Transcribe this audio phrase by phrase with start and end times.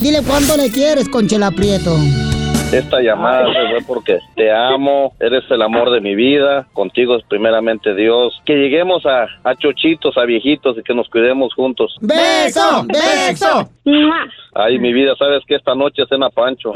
[0.00, 1.96] Dile cuánto le quieres, Conchela Prieto.
[2.72, 7.94] Esta llamada fue porque te amo, eres el amor de mi vida, contigo es primeramente
[7.94, 8.38] Dios.
[8.44, 11.96] Que lleguemos a, a chochitos, a viejitos y que nos cuidemos juntos.
[12.00, 12.84] ¡Beso!
[12.86, 13.70] ¡Beso!
[14.54, 16.72] Ay, mi vida, sabes que esta noche es cena Pancho.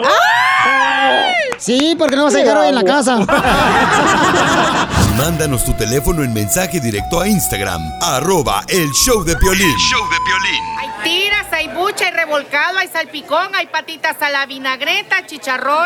[1.58, 3.18] Sí, porque no vas a llegar hoy en la casa.
[5.18, 9.76] Mándanos tu teléfono en mensaje directo a Instagram, arroba el show de Piolín.
[9.76, 10.62] show de Piolín.
[10.78, 15.26] Hay tiras, hay bucha, hay revolcado, hay salpicón, hay patitas a la vinagreta,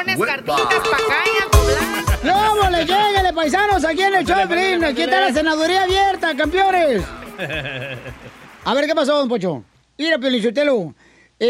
[0.05, 2.25] chicharrones, carnitas, pacayas, dobladas.
[2.25, 3.85] ¡No, le lléguele, paisanos!
[3.85, 4.37] Aquí en el show.
[4.39, 7.03] Aquí está la senaduría abierta, campeones.
[8.65, 9.63] A ver, ¿qué pasó, don Pocho?
[9.99, 10.95] Mira, Piolichotelo.
[11.39, 11.47] Eh,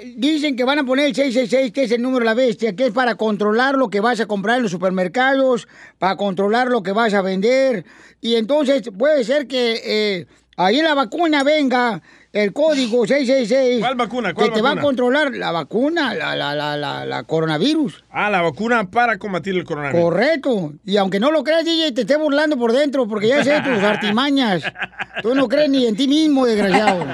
[0.00, 2.74] eh, dicen que van a poner el 666, que es el número de la bestia,
[2.74, 5.68] que es para controlar lo que vas a comprar en los supermercados,
[5.98, 7.84] para controlar lo que vas a vender.
[8.22, 10.26] Y entonces puede ser que eh,
[10.56, 12.02] ahí la vacuna venga
[12.36, 13.80] el código 666.
[13.80, 14.34] ¿Cuál vacuna?
[14.34, 18.04] ¿Cuál que te va a controlar la vacuna, la, la, la, la, la coronavirus.
[18.10, 20.02] Ah, la vacuna para combatir el coronavirus.
[20.02, 20.74] Correcto.
[20.84, 23.82] Y aunque no lo creas, DJ, te esté burlando por dentro, porque ya sé tus
[23.82, 24.62] artimañas.
[25.22, 27.06] Tú no crees ni en ti mismo, desgraciado.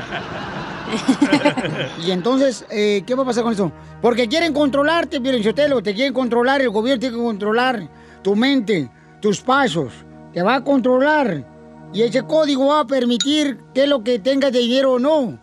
[2.04, 3.70] y entonces, eh, ¿qué va a pasar con eso?
[4.00, 7.88] Porque quieren controlarte, Sotelo, te quieren controlar, el gobierno tiene que controlar
[8.22, 9.92] tu mente, tus pasos,
[10.34, 11.51] te va a controlar.
[11.92, 15.38] Y ese código va a permitir que lo que tengas de dinero o no.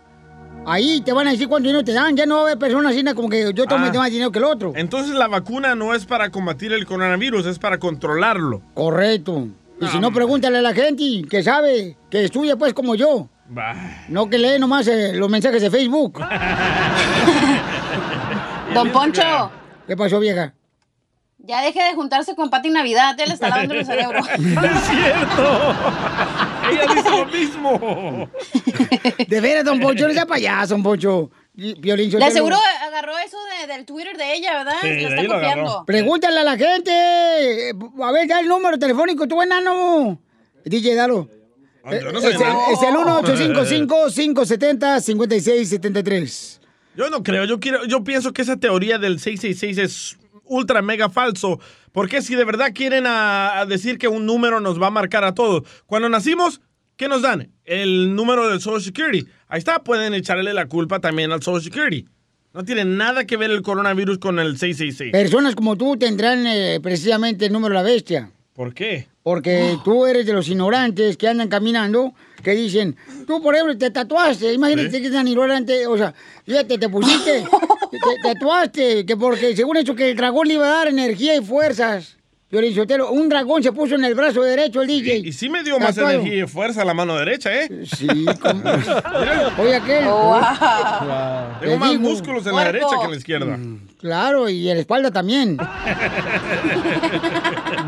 [0.66, 2.16] Ahí te van a decir cuánto dinero te dan.
[2.18, 3.94] Ya no va a haber personas así como que yo tome Ah.
[3.94, 4.74] más dinero que el otro.
[4.76, 8.62] Entonces la vacuna no es para combatir el coronavirus, es para controlarlo.
[8.74, 9.48] Correcto.
[9.82, 13.30] Y si no, pregúntale a la gente que sabe, que estudia pues como yo.
[13.48, 14.04] Bah.
[14.10, 16.20] No que lee nomás eh, los mensajes de Facebook.
[18.74, 19.52] Don Poncho,
[19.88, 20.54] ¿Qué pasó, vieja?
[21.50, 24.20] Ya deje de juntarse con Pati Navidad, él está lavando el cerebro.
[24.22, 24.28] ¡No
[24.66, 25.76] es cierto!
[26.72, 28.30] Ella dice lo mismo.
[29.28, 31.32] De veras, don Poncho, no sea payaso, don Poncho.
[31.82, 32.56] Piolín Le aseguro
[32.88, 34.76] agarró eso de- del Twitter de ella, ¿verdad?
[34.82, 35.84] Sí, Lo de está lo copiando.
[35.86, 37.72] Pregúntale a la gente.
[38.02, 40.20] A ver, da el número telefónico, tú enano.
[40.64, 41.28] DJ, dalo.
[41.84, 42.72] Ay, yo no Eh, soy es, el, enano.
[42.72, 42.84] es
[43.42, 43.48] el
[43.88, 46.60] 1855-570-5673.
[46.96, 50.18] Yo no creo, yo quiero, yo pienso que esa teoría del 666 es
[50.50, 51.60] ultra mega falso.
[51.92, 55.24] Porque si de verdad quieren a, a decir que un número nos va a marcar
[55.24, 55.64] a todos.
[55.86, 56.62] Cuando nacimos,
[56.98, 57.52] ¿qué nos dan?
[57.64, 59.26] El número del Social Security.
[59.48, 62.06] Ahí está, pueden echarle la culpa también al Social Security.
[62.54, 65.12] No tiene nada que ver el coronavirus con el 666.
[65.12, 68.32] Personas como tú tendrán eh, precisamente el número de la bestia.
[68.54, 69.08] ¿Por qué?
[69.30, 72.96] Porque tú eres de los ignorantes que andan caminando, que dicen,
[73.28, 76.16] tú por ejemplo te tatuaste, imagínate que es tan ignorante, o sea,
[76.48, 80.66] fíjate, te pusiste, te, te tatuaste, que porque según eso que el dragón le iba
[80.66, 82.18] a dar energía y fuerzas.
[82.74, 85.18] Sotelo, un dragón se puso en el brazo derecho el DJ.
[85.20, 87.86] Y sí me dio más energía y fuerza la mano derecha, ¿eh?
[87.86, 88.08] Sí,
[88.42, 88.64] como...
[89.60, 90.06] Oye, aquel.
[90.08, 90.42] Oh,
[91.60, 92.02] Tengo Te más digo.
[92.02, 93.60] músculos en la derecha que en la izquierda.
[94.00, 95.58] Claro, y en la espalda también.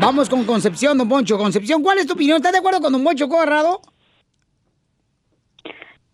[0.02, 1.38] Vamos con Concepción, don Poncho.
[1.38, 2.38] Concepción, ¿cuál es tu opinión?
[2.38, 3.80] ¿Estás de acuerdo con don Poncho Corrado?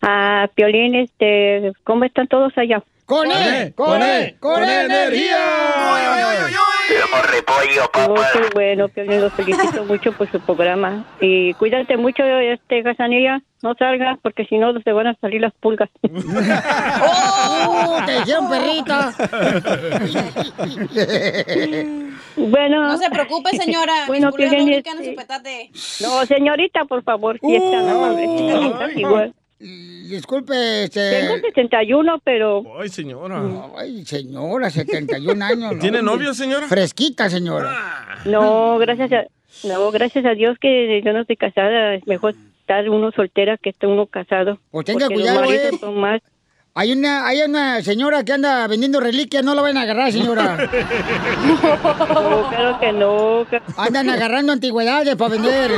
[0.03, 2.85] Ah, Piolín, este, ¿cómo están todos allá?
[3.07, 3.73] ¡Con él!
[3.75, 4.37] ¡Con él!
[4.39, 5.39] ¡Con energía!
[8.09, 11.05] Oh, qué bueno, Piolín, los felicito mucho por su programa.
[11.21, 15.53] Y cuídate mucho, este, Casanilla, no salgas porque si no te van a salir las
[15.55, 15.89] pulgas.
[16.03, 17.97] ¡Oh!
[18.07, 18.25] ¡Te
[22.37, 22.89] bueno.
[22.89, 23.93] No se preocupe, señora.
[24.07, 25.71] Bueno, pulgas no este- su petate.
[26.01, 28.27] No, señorita, por favor, si es tan amable.
[28.27, 29.35] señorita, igual.
[29.61, 31.21] Disculpe, este...
[31.21, 33.43] Tengo 61, pero Ay, señora.
[33.77, 35.73] Ay, señora, 71 años.
[35.75, 35.79] ¿no?
[35.81, 36.69] ¿Tiene novio, señora?
[36.69, 38.21] Fresquita, señora.
[38.25, 39.27] no, gracias a,
[39.67, 41.95] no, gracias a Dios que yo no estoy casada.
[41.95, 44.61] Es mejor estar uno soltera que estar uno casado.
[44.71, 45.71] Pues tenga cuidado, eh.
[45.81, 46.21] son más
[46.79, 50.57] Hay una, hay una señora que anda vendiendo reliquias, no la van a agarrar, señora.
[52.09, 53.47] No, claro que no.
[53.77, 55.73] Andan agarrando antigüedades para vender.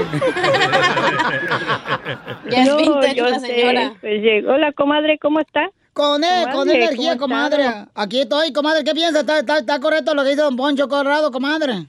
[2.51, 3.95] Ya es No, vintage yo la sé, señora.
[3.99, 5.71] pues, hola, comadre, ¿cómo está?
[5.95, 7.87] Con él, con Comadre, energía, ¿cómo ha comadre.
[7.95, 8.85] Aquí estoy, comadre.
[8.85, 9.21] ¿Qué piensa?
[9.21, 11.87] ¿Está, está, está correcto lo que dice don Poncho Corrado, comadre?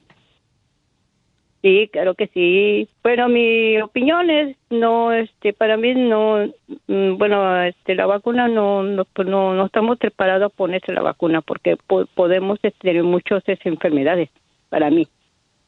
[1.62, 2.90] Sí, claro que sí.
[3.04, 6.48] Bueno, mi opinión es, no, este, para mí no,
[6.88, 11.02] mm, bueno, este, la vacuna no, no, pues, no, no estamos preparados a ponerse la
[11.04, 14.30] vacuna porque po- podemos este, tener muchas este, enfermedades,
[14.70, 15.08] para mí.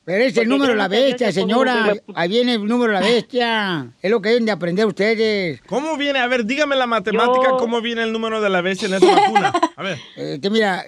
[0.05, 1.93] Pero es el Porque número de la bestia, señora.
[2.15, 3.87] Ahí viene el número de la bestia.
[4.01, 5.61] Es lo que deben de aprender ustedes.
[5.61, 6.19] ¿Cómo viene?
[6.19, 9.15] A ver, dígame la matemática, Yo- ¿cómo viene el número de la bestia en esa
[9.15, 9.53] vacuna?
[9.77, 9.97] A ver.
[10.17, 10.83] Eh, que mira,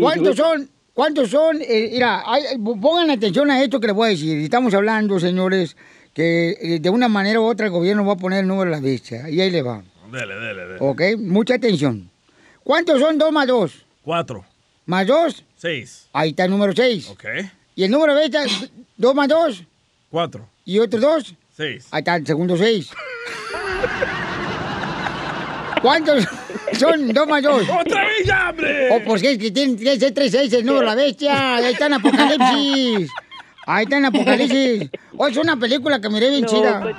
[0.00, 0.68] ¿cuántos son?
[0.96, 1.58] ¿Cuántos son?
[1.60, 4.38] Eh, mira, hay- pongan atención a esto que les voy a decir.
[4.38, 5.76] Estamos hablando, señores,
[6.14, 8.76] que eh, de una manera u otra el gobierno va a poner el número de
[8.76, 9.28] la bestia.
[9.28, 9.82] Y ahí le va.
[10.10, 10.76] Dele, dele, dele.
[10.80, 11.02] ¿Ok?
[11.18, 12.08] Mucha atención.
[12.64, 13.84] ¿Cuántos son dos más dos?
[14.02, 14.42] Cuatro.
[14.86, 15.44] ¿Más dos?
[15.58, 16.06] Seis.
[16.14, 17.10] Ahí está el número seis.
[17.10, 17.24] Ok.
[17.74, 18.44] ¿Y el número bestia?
[18.96, 19.64] ¿Dos más dos?
[20.10, 20.48] Cuatro.
[20.64, 21.34] ¿Y otros dos?
[21.54, 21.88] Seis.
[21.90, 22.88] Ahí está el segundo seis.
[25.82, 26.24] ¿Cuántos
[26.78, 27.62] son dos más dos?
[27.80, 28.90] ¡Otra vez ya, hombre!
[28.90, 31.56] O pues es que tiene que ser tres seis el número de la bestia.
[31.56, 33.10] Ahí está en Apocalipsis.
[33.68, 34.90] Ahí está en Apocalipsis.
[35.16, 36.80] Oh, es una película que miré bien No, chida.
[36.82, 36.94] pues-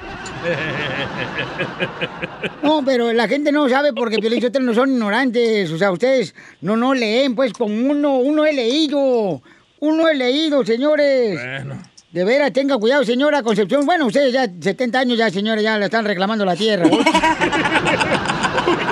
[2.62, 5.72] No, pero la gente no sabe porque Piolín Sotelo no son ignorantes.
[5.72, 8.18] O sea, ustedes no, no leen, pues, con uno.
[8.18, 9.42] Uno he leído.
[9.80, 11.40] Uno he leído, señores.
[11.42, 11.82] Bueno.
[12.12, 13.86] De veras, tenga cuidado, señora Concepción.
[13.86, 16.90] Bueno, ustedes ya 70 años ya, señora, ya le están reclamando la tierra.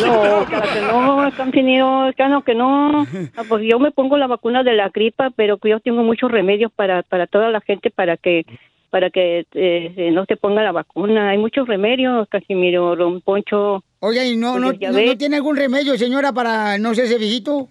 [0.02, 3.06] No, claro que no, Campinero, claro que no.
[3.36, 6.32] Ah, Pues yo me pongo la vacuna de la gripa, pero que yo tengo muchos
[6.32, 8.46] remedios para para toda la gente para que
[8.90, 11.30] para que eh, no se ponga la vacuna.
[11.30, 13.84] Hay muchos remedios, Casimiro, Don Poncho.
[14.00, 17.18] Oye, ¿y no, no, Pues no, no tiene algún remedio, señora, para no ser ese
[17.18, 17.68] viejito?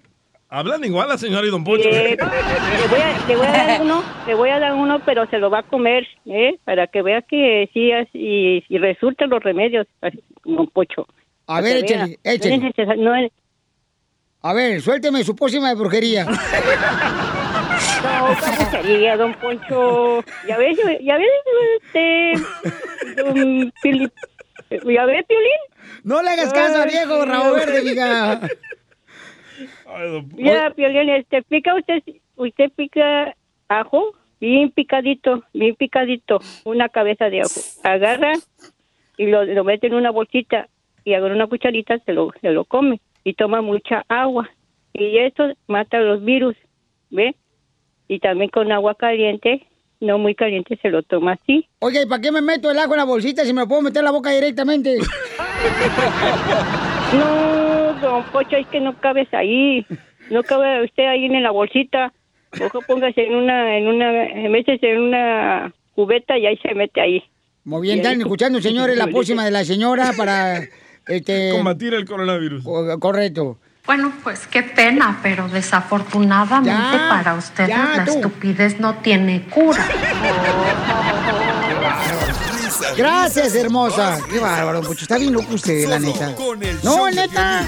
[0.51, 1.89] Hablan igual la señora y don Poncho.
[1.89, 5.27] Eh, le, voy a, le voy a dar uno, le voy a dar uno, pero
[5.27, 6.59] se lo va a comer, ¿eh?
[6.65, 9.87] Para que vea que sí, y, y resultan los remedios,
[10.45, 11.07] Don Poncho.
[11.47, 12.97] A ver, échale, échale.
[12.97, 13.31] No es
[14.43, 16.27] A ver, suélteme su pócima de brujería.
[18.05, 20.23] No, capuchería, don Poncho.
[20.47, 21.29] Ya ves, ya ves,
[21.83, 22.33] este,
[23.23, 24.13] don Pili-
[24.71, 25.61] ya ves, Piolín.
[26.03, 28.41] No le hagas caso a viejo rabo verde, diga.
[30.37, 32.03] Ya, Piolín, este, pica usted,
[32.37, 33.35] usted pica
[33.69, 37.61] ajo, bien picadito, bien picadito, una cabeza de ajo.
[37.83, 38.33] Agarra
[39.17, 40.69] y lo, lo mete en una bolsita
[41.05, 44.49] y agarra una cucharita, se lo, se lo come y toma mucha agua.
[44.93, 46.57] Y esto mata los virus,
[47.11, 47.35] ¿ve?
[48.09, 49.67] Y también con agua caliente,
[50.01, 51.67] no muy caliente, se lo toma así.
[51.81, 53.83] Oye, ¿y para qué me meto el ajo en la bolsita si me lo puedo
[53.83, 54.99] meter en la boca directamente?
[57.15, 59.87] No, don Pocho, es que no cabes ahí.
[60.31, 62.13] No cabe usted ahí en la bolsita.
[62.59, 67.23] Mejor póngase en una, en una, métese en una cubeta y ahí se mete ahí.
[67.65, 70.61] Muy bien, están escuchando, señores, la pócima de la señora para...
[71.07, 72.65] Este, Combatir el coronavirus.
[72.65, 73.59] co- correcto.
[73.87, 78.13] Bueno, pues qué pena, pero desafortunadamente Ya, para ustedes ya, la tú.
[78.13, 79.87] estupidez no tiene cura.
[82.97, 84.19] Gracias, hermosa.
[84.31, 85.03] Qué bárbaro, Pucho.
[85.03, 86.35] Está bien loco usted, la neta.
[86.83, 87.63] No, neta.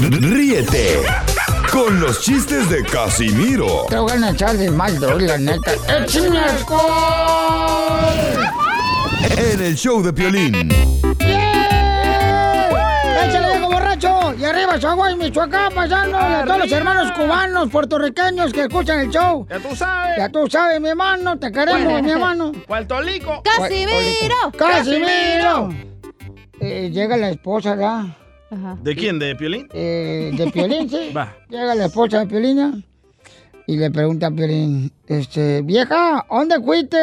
[0.00, 1.00] Ríete
[1.72, 5.72] con los chistes de Casimiro Te voy a echar de mal, la neta.
[6.04, 8.04] ¡Échame alcohol!
[9.36, 10.54] en el show de Piolín.
[11.18, 11.65] ¡Échale,
[13.98, 16.18] Y arriba, Chihuahua, Michoacán, pasando.
[16.18, 19.46] Y a todos los hermanos cubanos, puertorriqueños que escuchan el show.
[19.48, 20.16] Ya tú sabes.
[20.18, 22.52] Ya tú sabes, mi hermano, te queremos, mi hermano.
[22.66, 23.42] Puerto Rico.
[23.42, 24.52] ¡Casimiro!
[24.58, 25.70] ¡Casimiro!
[26.60, 28.04] Eh, llega la esposa, ¿verdad?
[28.50, 28.76] Ajá.
[28.82, 29.18] ¿De quién?
[29.18, 29.66] ¿De Piolín?
[29.72, 31.10] Eh, de Piolín, sí.
[31.16, 31.34] Va.
[31.48, 32.72] Llega la esposa de Piolín ¿ya?
[33.66, 36.98] y le pregunta a Piolín, este, vieja, ¿dónde fuiste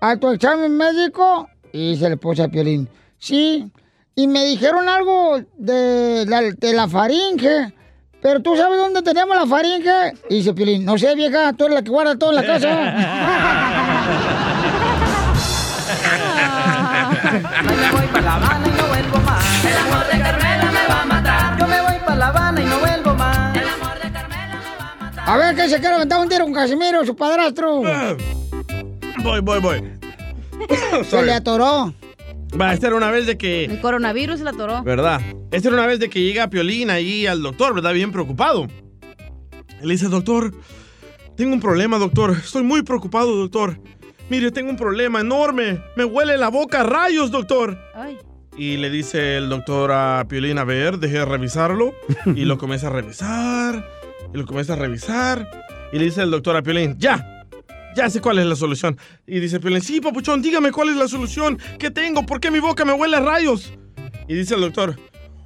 [0.00, 1.48] a tu examen médico?
[1.72, 2.88] Y dice la esposa de Piolín,
[3.18, 3.72] sí,
[4.18, 7.74] y me dijeron algo de la, de la faringe,
[8.22, 10.14] pero ¿tú sabes dónde tenemos la faringe?
[10.30, 12.68] Y dice Piolín, no sé, vieja, tú eres la que guarda todo en la casa.
[17.62, 19.64] Me voy para La Habana y no vuelvo más.
[19.64, 21.58] El amor de Carmela me va a matar.
[21.58, 23.56] Yo me voy para La Habana y no vuelvo más.
[23.56, 25.28] El amor de Carmela me va a matar.
[25.28, 27.82] A ver, que se quiere aventar un tiro con Casimiro, su padrastro.
[29.22, 29.98] Voy, voy, voy.
[31.04, 31.92] Se le atoró.
[32.60, 33.78] Va, esta era una vez de El que...
[33.82, 34.82] coronavirus la atoró.
[34.82, 35.20] ¿Verdad?
[35.50, 37.92] Esta era una vez de que llega Piolín ahí al doctor, ¿verdad?
[37.92, 38.66] Bien preocupado.
[39.80, 40.52] Él dice, doctor,
[41.36, 42.30] tengo un problema, doctor.
[42.32, 43.78] Estoy muy preocupado, doctor.
[44.30, 45.80] Mire, tengo un problema enorme.
[45.96, 47.78] Me huele la boca a rayos, doctor.
[47.94, 48.18] Ay.
[48.56, 51.92] Y le dice el doctor a Piolín, a ver, deje de revisarlo.
[52.34, 53.86] Y lo comienza a revisar.
[54.32, 55.48] Y lo comienza a revisar.
[55.92, 57.35] Y le dice el doctor a Piolín, ya,
[57.96, 58.98] ya sé cuál es la solución.
[59.26, 61.58] Y dice Piolín, sí, papuchón, dígame cuál es la solución.
[61.78, 62.24] ¿Qué tengo?
[62.24, 63.72] ¿Por qué mi boca me huele a rayos?
[64.28, 64.96] Y dice el doctor,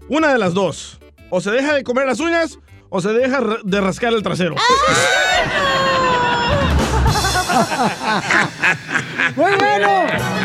[0.08, 0.98] una de las dos.
[1.30, 4.56] O se deja de comer las uñas o se deja de rascar el trasero.
[9.36, 9.88] ¡Muy bueno!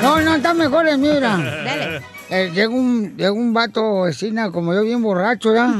[0.01, 1.37] No, no, está mejor mira.
[1.37, 2.01] Dale.
[2.29, 5.73] Eh, llega, un, llega un vato vecina como yo, bien borracho, ¿ya?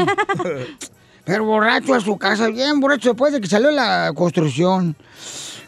[1.26, 4.96] Pero borracho a su casa, bien borracho después de que salió la construcción.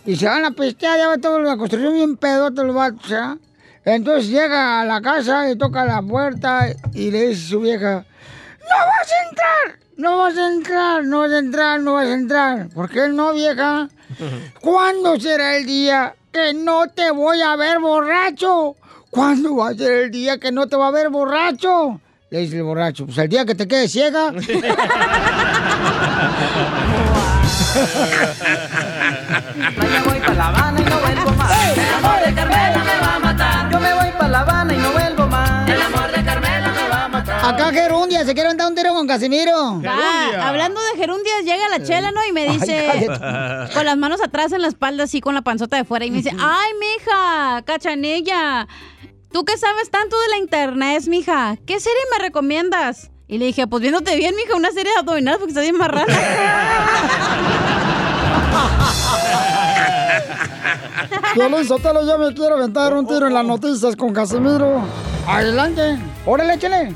[0.07, 3.37] Y se van a pistear, ya va toda la construcción bien pedote los vatos, ¿ya?
[3.83, 8.05] Entonces llega a la casa y toca la puerta y le dice a su vieja,
[8.61, 9.79] ¡No vas a entrar!
[9.97, 11.03] ¡No vas a entrar!
[11.03, 11.81] ¡No vas a entrar!
[11.81, 12.69] ¡No vas a entrar!
[12.69, 13.89] ¿Por qué no, vieja?
[14.61, 18.77] ¿Cuándo será el día que no te voy a ver borracho?
[19.09, 21.99] ¿Cuándo va a ser el día que no te va a ver borracho?
[22.29, 24.31] Le dice el borracho, pues el día que te quedes ciega.
[29.37, 31.77] Yo voy para La Habana y no vuelvo más.
[31.77, 33.71] El amor de Carmela me va a matar.
[33.71, 35.69] Yo me voy para La Habana y no vuelvo más.
[35.69, 37.53] El amor de Carmela me va a matar.
[37.53, 39.81] Acá Gerundia, se quiere dar un tiro con Casimiro.
[39.81, 42.25] Va, hablando de gerundias, llega la chela, ¿no?
[42.27, 43.73] Y me dice, cállate.
[43.73, 46.17] con las manos atrás en la espalda, así con la panzota de fuera, y me
[46.17, 48.67] dice, ay, mija, cachanilla,
[49.31, 51.57] ¿tú qué sabes tanto de la internet, mija?
[51.65, 53.11] ¿Qué serie me recomiendas?
[53.27, 56.07] Y le dije, pues viéndote bien, mija, una serie de abdominales porque estás bien marrana.
[61.35, 64.81] Violín Sotelo, yo me quiero aventar un tiro en las noticias con Casimiro.
[65.27, 65.99] Adelante.
[66.25, 66.95] Órale, échale.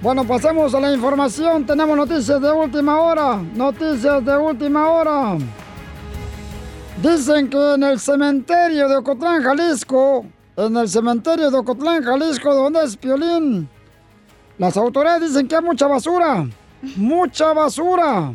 [0.00, 1.66] Bueno, pasemos a la información.
[1.66, 3.36] Tenemos noticias de última hora.
[3.54, 5.36] Noticias de última hora.
[7.02, 10.24] Dicen que en el cementerio de Ocotlán, Jalisco,
[10.56, 13.68] en el cementerio de Ocotlán, Jalisco, donde es Piolín,
[14.58, 16.46] las autoridades dicen que hay mucha basura.
[16.96, 18.32] Mucha basura.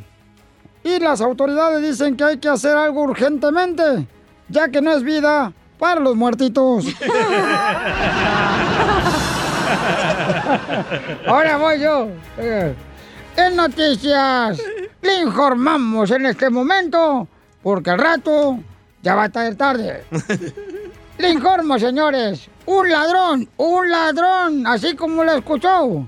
[0.83, 4.07] Y las autoridades dicen que hay que hacer algo urgentemente,
[4.49, 6.85] ya que no es vida para los muertitos.
[11.27, 12.07] Ahora voy yo.
[12.37, 12.75] Eh,
[13.35, 14.61] En noticias,
[15.01, 17.27] le informamos en este momento,
[17.63, 18.59] porque al rato
[19.01, 20.03] ya va a estar tarde.
[21.17, 26.07] Le informo, señores, un ladrón, un ladrón, así como lo escuchó.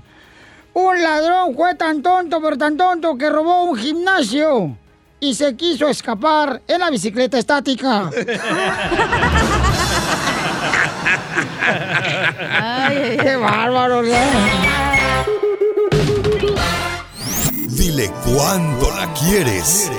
[0.78, 4.76] Un ladrón fue tan tonto, pero tan tonto que robó un gimnasio
[5.18, 8.10] y se quiso escapar en la bicicleta estática.
[13.22, 14.02] ¡Qué bárbaro!
[17.68, 19.90] Dile cuándo la quieres.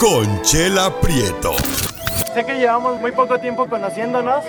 [0.00, 1.52] Conchela Prieto.
[2.32, 4.42] Sé que llevamos muy poco tiempo conociéndonos.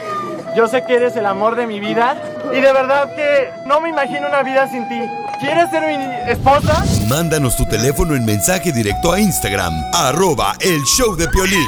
[0.56, 2.16] Yo sé que eres el amor de mi vida.
[2.52, 5.00] Y de verdad que no me imagino una vida sin ti.
[5.40, 6.84] ¿Quieres ser mi esposa?
[7.08, 11.66] Mándanos tu teléfono en mensaje directo a Instagram, arroba el show de Piolín.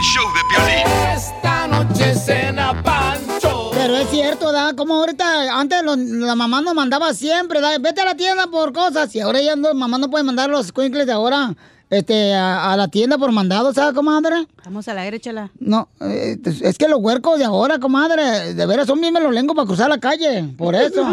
[1.13, 3.71] Esta noche cena Pancho.
[3.73, 4.73] Pero es cierto, ¿da?
[4.75, 7.77] Como ahorita, antes lo- la mamá nos mandaba siempre, ¿da?
[7.79, 9.13] Vete a la tienda por cosas.
[9.15, 11.53] Y ahora ya no, mamá no puede mandar los squinkles de ahora
[11.89, 14.47] este, a, a la tienda por mandado, ¿sabes, comadre?
[14.63, 15.51] Vamos al aire, chela.
[15.59, 19.67] No, eh, es que los huercos de ahora, comadre, de veras son bien melolengos para
[19.67, 21.03] cruzar la calle, por eso.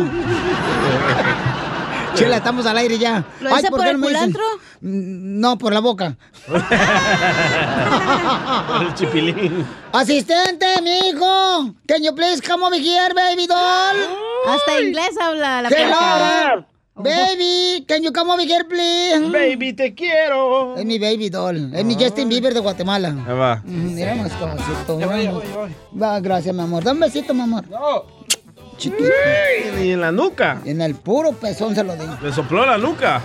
[2.15, 3.25] Chela, estamos al aire ya.
[3.41, 4.43] ¿Lo dice por el culantro?
[4.83, 6.15] Mm, No, por la boca.
[8.81, 9.67] El chipilín.
[9.93, 11.75] Asistente, mijo.
[11.87, 13.97] Can you please come over here, baby doll?
[14.47, 16.67] Hasta inglés habla la Hello.
[17.03, 19.31] Baby, can you come over here, please?
[19.31, 20.77] Baby, te quiero.
[20.77, 21.75] Es mi baby doll.
[21.75, 23.09] Es mi Justin Bieber de Guatemala.
[23.27, 23.63] Ahí va.
[23.65, 25.71] Mm, Mira más voy.
[26.01, 26.85] Va, gracias, mi amor.
[26.85, 27.69] Dame un besito, mi amor.
[27.69, 28.05] No.
[28.83, 29.05] Chiquito.
[29.81, 30.61] Y en la nuca.
[30.65, 32.17] En el puro pezón se lo digo.
[32.21, 33.23] Le sopló la nuca.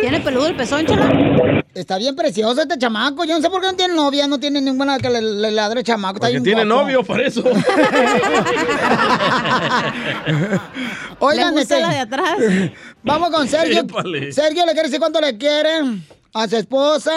[0.00, 1.62] ¿Tiene peludo el pezón, chela?
[1.74, 3.24] Está bien precioso este chamaco.
[3.24, 5.82] Yo no sé por qué no tiene novia, no tiene ninguna que le, le ladre
[5.84, 6.14] chamaco.
[6.16, 6.82] Está Porque bien tiene guapo.
[6.82, 7.44] novio, por eso.
[11.20, 12.38] Oigan, Le gusta este, la de atrás.
[13.02, 13.80] Vamos con Sergio.
[13.80, 14.32] Épale.
[14.32, 15.80] Sergio le quiere decir cuánto le quiere
[16.38, 17.12] a su esposa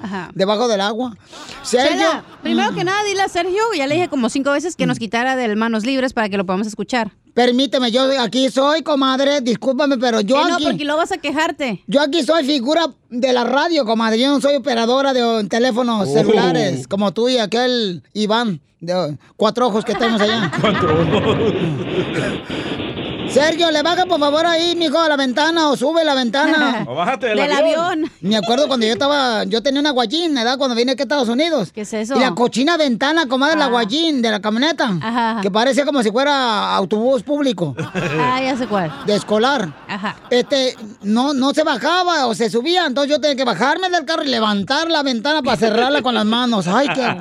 [0.00, 0.30] Ajá.
[0.34, 1.16] debajo del agua.
[1.62, 1.90] Sergio.
[1.96, 4.98] Chela, primero que nada, dile a Sergio, ya le dije como cinco veces que nos
[4.98, 7.12] quitara del manos libres para que lo podamos escuchar.
[7.34, 10.64] Permíteme, yo aquí soy, comadre, discúlpame, pero yo no, aquí...
[10.64, 11.82] porque luego vas a quejarte.
[11.86, 14.18] Yo aquí soy figura de la radio, comadre.
[14.18, 16.12] Yo no soy operadora de teléfonos Oh.
[16.14, 20.50] celulares, como tú y aquel Iván, de cuatro ojos que tenemos allá.
[23.30, 26.84] Sergio, le baja por favor ahí, mijo, a la ventana o sube la ventana.
[26.88, 28.10] O bájate del, Del avión.
[28.20, 30.56] Me acuerdo cuando yo estaba, yo tenía una guayín, ¿verdad?
[30.56, 31.72] Cuando vine aquí a Estados Unidos.
[31.72, 32.16] ¿Qué es eso?
[32.16, 33.70] Y la cochina ventana, comadre, la Ah.
[33.70, 34.90] guayín de la camioneta.
[35.02, 35.40] Ajá.
[35.42, 37.74] Que parece como si fuera autobús público,
[38.20, 38.92] Ah, ya sé cuál.
[39.06, 39.72] de escolar.
[39.88, 40.16] Ajá.
[40.30, 44.22] Este, no, no se bajaba o se subía, entonces yo tenía que bajarme del carro
[44.22, 46.66] y levantar la ventana para cerrarla con las manos.
[46.68, 47.16] Ay, qué,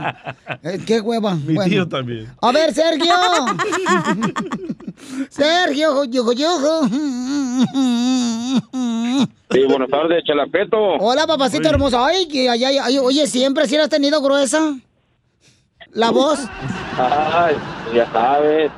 [0.64, 1.36] eh, qué hueva.
[1.36, 1.70] Mi Bueno.
[1.70, 2.32] tío también.
[2.42, 3.14] A ver, Sergio.
[5.30, 6.82] Sergio, yo, yo.
[9.52, 10.78] Sí, buenas tardes, Chalapeto.
[11.00, 12.04] Hola, papacito hermoso.
[12.04, 14.76] Ay, que ay, ay, ay, oye, siempre si la has tenido gruesa.
[15.92, 16.40] La voz.
[16.98, 17.56] Ay,
[17.94, 18.72] ya sabes.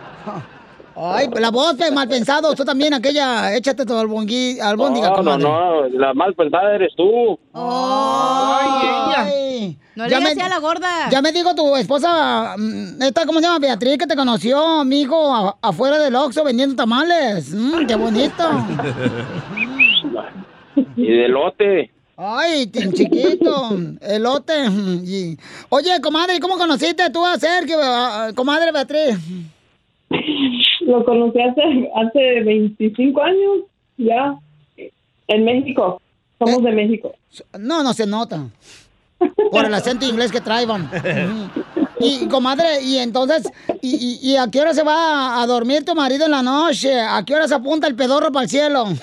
[0.99, 2.53] Ay, la voz, pe, mal pensado.
[2.55, 7.37] Tú también, aquella, échate tu albongui, albóndiga, No, no, no, la mal pensada eres tú.
[7.53, 11.09] Ay, No le ya me- a la gorda.
[11.11, 13.59] Ya me dijo tu esposa, mm, esta, ¿cómo se llama?
[13.59, 17.53] Beatriz, que te conoció, amigo, a- afuera del Oxxo vendiendo tamales.
[17.53, 18.43] Mm, qué bonito.
[20.95, 21.91] Y de lote.
[22.17, 23.69] Ay, chiquito,
[24.01, 24.53] elote.
[25.05, 25.37] y-
[25.69, 29.17] Oye, comadre, ¿cómo conociste tú a Sergio, a- a- comadre Beatriz?
[30.81, 31.61] Lo conocí hace,
[31.95, 33.63] hace 25 años.
[33.97, 34.35] Ya.
[35.27, 36.01] En México.
[36.39, 37.13] Somos de México.
[37.59, 38.45] No, no se nota.
[39.51, 40.89] Por el acento inglés que traían.
[41.99, 45.95] Y, comadre, y entonces, y, y- y a qué hora se va a dormir tu
[45.95, 47.01] marido en la noche?
[47.01, 48.85] ¿A qué hora se apunta el pedorro para el cielo?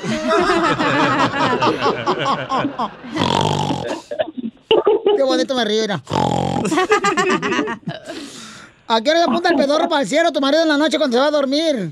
[5.17, 6.03] Qué bonito me río, mira.
[8.89, 10.99] ¿A qué hora se apunta el pedorro para el cielo tu marido en la noche
[10.99, 11.91] cuando se va a dormir?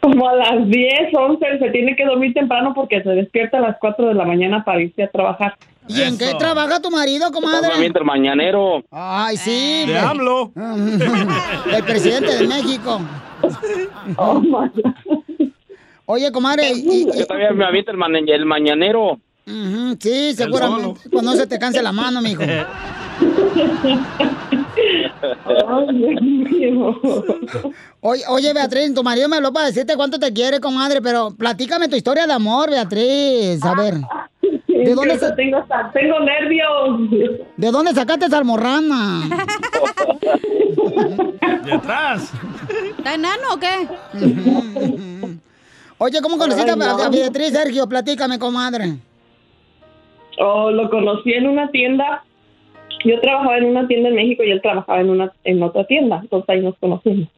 [0.00, 3.76] Como a las 10, 11 se tiene que dormir temprano porque se despierta a las
[3.80, 5.56] 4 de la mañana para irse a trabajar.
[5.88, 7.68] ¿Y en qué trabaja tu marido, comadre?
[7.78, 8.82] Mientras el mañanero.
[8.90, 9.84] Ay, sí.
[9.86, 10.02] De pues.
[10.02, 10.50] AMLO.
[11.74, 13.00] El presidente de México.
[16.06, 19.18] Oye, comadre, y- y- Yo también me aviento el, man- el mañanero.
[19.46, 21.00] Sí, seguramente.
[21.10, 22.42] Cuando no se te canse la mano, mijo.
[28.00, 31.88] Oye, oye, Beatriz, tu marido me habló para decirte cuánto te quiere, comadre, pero platícame
[31.88, 33.64] tu historia de amor, Beatriz.
[33.64, 33.94] A ver.
[34.68, 37.40] ¿De dónde, sa- tengo, tengo nervios.
[37.56, 39.22] ¿De dónde sacaste esa almorrana?
[41.64, 42.30] De atrás.
[42.98, 43.88] ¿Está enano o qué?
[45.98, 47.02] Oye, ¿cómo conociste Ay, a- no.
[47.02, 47.86] a Beatriz, Sergio?
[47.88, 48.96] Platícame, comadre.
[50.38, 52.24] Oh, lo conocí en una tienda.
[53.04, 56.20] Yo trabajaba en una tienda en México y él trabajaba en una en otra tienda.
[56.22, 57.28] Entonces ahí nos conocimos.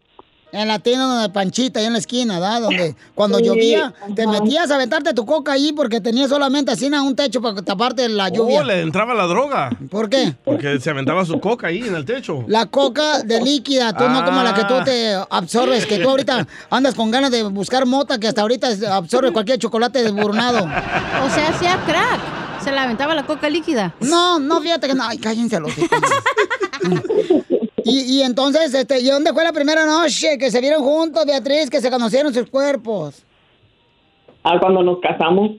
[0.53, 2.63] En la tienda donde Panchita, ahí en la esquina, ¿verdad?
[2.63, 6.87] Donde cuando Sí, llovía, te metías a aventarte tu coca ahí porque tenía solamente así
[6.87, 8.61] un techo para taparte la lluvia.
[8.61, 9.71] Oh, le entraba la droga.
[9.91, 10.35] ¿Por qué?
[10.45, 12.45] Porque se aventaba su coca ahí en el techo.
[12.47, 16.47] La coca de líquida, tú no como la que tú te absorbes, que tú ahorita
[16.71, 20.65] andas con ganas de buscar mota que hasta ahorita absorbe cualquier chocolate desburnado.
[20.65, 22.46] O sea, hacía crack.
[22.67, 23.95] Se la aventaba la coca líquida.
[24.01, 25.05] No, no, fíjate que no.
[25.07, 25.89] Ay, cállense los hijos.
[27.89, 31.71] Y, y entonces, este, ¿y dónde fue la primera noche que se vieron juntos, Beatriz,
[31.71, 33.23] que se conocieron sus cuerpos?
[34.43, 35.53] Ah, cuando nos casamos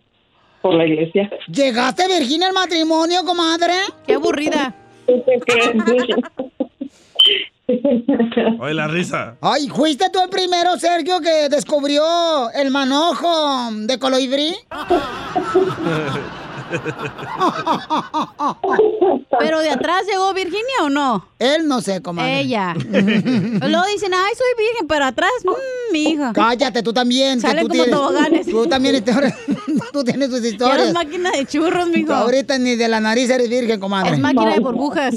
[0.62, 1.30] por la iglesia.
[1.48, 3.76] ¿Llegaste Virginia al matrimonio, comadre?
[4.06, 4.76] Qué aburrida.
[8.60, 9.38] Oye, la risa.
[9.40, 14.54] Ay, ¿fuiste tú el primero, Sergio, que descubrió el manojo de colibrí?
[19.40, 21.26] ¿Pero de atrás llegó Virginia o no?
[21.40, 22.40] Él no sé, comadre.
[22.42, 22.74] Ella.
[22.90, 26.32] Luego dicen, ay, soy virgen, pero atrás, mmm, mi hija.
[26.34, 27.42] Cállate, tú también.
[27.42, 28.48] tú como tienes- toboganes.
[28.48, 29.04] Tú también,
[29.94, 30.88] tú tienes tus historias.
[30.88, 32.14] es máquina de churros, mijo.
[32.14, 34.14] Ahorita ni de la nariz eres virgen, comadre.
[34.14, 35.16] Es máquina de burbujas.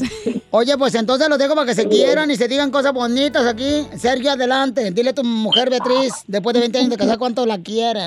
[0.51, 3.87] Oye, pues entonces los dejo para que se quieran y se digan cosas bonitas aquí.
[3.99, 4.91] Sergio, adelante.
[4.91, 8.01] Dile a tu mujer Beatriz, después de 20 años de casar, cuánto la quiere.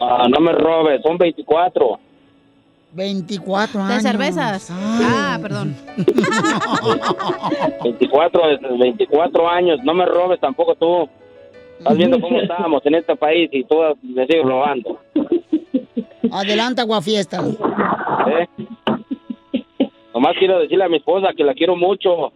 [0.00, 1.98] Ah, no me robes, son 24.
[2.94, 4.02] 24 De años.
[4.02, 4.68] cervezas.
[4.70, 5.74] Ah, perdón.
[7.82, 11.08] 24, desde 24 años, no me robes tampoco tú.
[11.78, 15.00] Estás viendo cómo estamos en este país y tú me sigues robando.
[16.30, 17.44] Adelante, aguafiestas.
[18.28, 18.46] ¿eh?
[20.14, 22.32] Nomás quiero decirle a mi esposa que la quiero mucho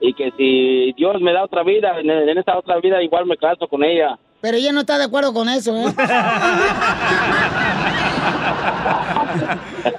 [0.00, 3.36] y que si Dios me da otra vida, en, en esta otra vida igual me
[3.36, 4.18] caso con ella.
[4.42, 5.84] Pero ella no está de acuerdo con eso, ¿eh?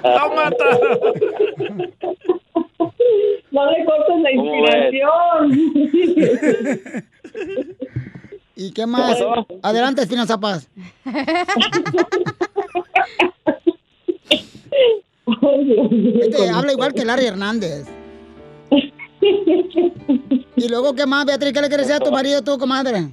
[0.04, 0.98] ¡Lo mataron!
[3.50, 5.42] No le cortes la ¿Cómo inspiración.
[8.56, 9.16] ¿Y qué más?
[9.62, 10.68] Adelante, Espinoza Paz.
[16.20, 17.86] Este habla igual que Larry Hernández.
[20.56, 21.52] Y luego, ¿qué más, Beatriz?
[21.52, 23.08] ¿Qué le quieres decir a tu marido, tú, comadre?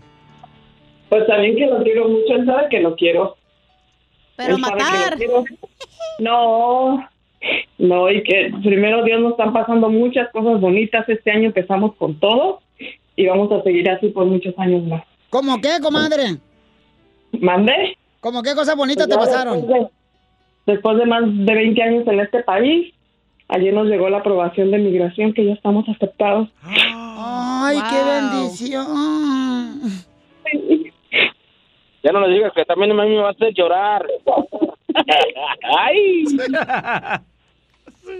[1.12, 3.36] Pues también que lo quiero mucho, él sabe que lo quiero.
[4.38, 5.18] Pero Él matar.
[5.18, 5.44] quiero.
[6.20, 7.06] No,
[7.78, 11.08] no, y que primero Dios nos están pasando muchas cosas bonitas.
[11.10, 12.62] Este año empezamos con todo
[13.18, 15.04] y vamos a seguir así por muchos años más.
[15.30, 16.38] ¿Cómo qué, comadre?
[17.42, 17.98] ¿Mande?
[18.22, 19.58] ¿Cómo qué cosas bonitas te Pues pasaron?
[19.68, 19.82] Después
[20.66, 22.94] de, después de más de 20 años en este país,
[23.50, 26.48] ayer nos llegó la aprobación de migración que ya estamos aceptados.
[26.64, 28.12] Ay, qué Wow.
[28.14, 28.88] bendición.
[32.04, 34.06] Ya no le digas que también a mí me va a hacer llorar.
[35.78, 36.24] ¡Ay!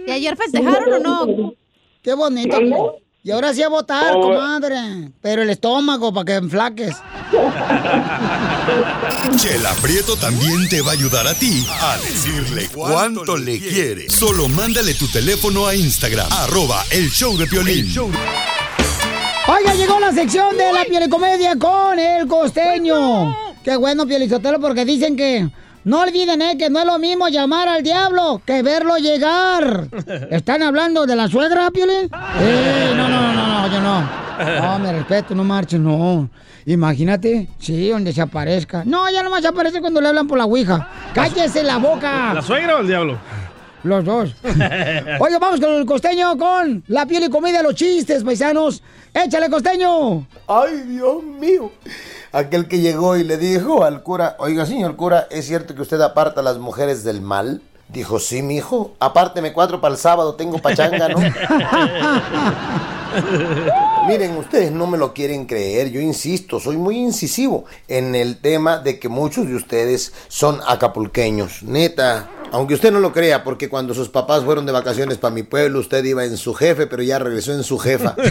[0.06, 1.54] ¿Y ayer festejaron o no?
[2.02, 2.58] Qué bonito.
[3.24, 4.20] Y ahora sí a votar, Oh.
[4.20, 4.76] comadre.
[5.20, 6.96] Pero el estómago para que enflaques.
[9.36, 14.08] Chela Prieto también te va a ayudar a ti a decirle cuánto le quiere.
[14.10, 17.86] Solo mándale tu teléfono a Instagram, arroba el show de Piolín.
[19.48, 23.36] Oiga, llegó la sección de la pielicomedia con el costeño.
[23.64, 25.48] Qué bueno, Pielizotelo, porque dicen que
[25.84, 29.88] No olviden, eh, que no es lo mismo llamar al diablo que verlo llegar.
[30.30, 32.08] ¿Están hablando de la suegra, Piolín?
[32.40, 34.22] Eh, no, no, no, no, yo no.
[34.60, 36.28] No, me respeto, no marches, no.
[36.66, 38.82] Imagínate, sí, donde se aparezca.
[38.84, 40.88] No, ya nomás se aparece cuando le hablan por la ouija.
[41.12, 42.32] ¡Cállese la boca!
[42.34, 43.18] ¿La suegra o el diablo?
[43.82, 44.34] Los dos.
[44.44, 48.82] Oye, vamos con el costeño, con la piel y comida, los chistes, paisanos.
[49.12, 50.26] ¡Échale, costeño!
[50.46, 51.70] ¡Ay, Dios mío!
[52.32, 56.00] Aquel que llegó y le dijo al cura, oiga, señor cura, ¿es cierto que usted
[56.00, 57.60] aparta a las mujeres del mal?
[57.88, 61.18] Dijo, sí, mijo, apárteme cuatro para el sábado, tengo pachanga, ¿no?
[64.08, 68.78] Miren, ustedes no me lo quieren creer, yo insisto, soy muy incisivo en el tema
[68.78, 72.30] de que muchos de ustedes son acapulqueños, neta.
[72.52, 75.80] Aunque usted no lo crea, porque cuando sus papás fueron de vacaciones para mi pueblo,
[75.80, 78.14] usted iba en su jefe, pero ya regresó en su jefa.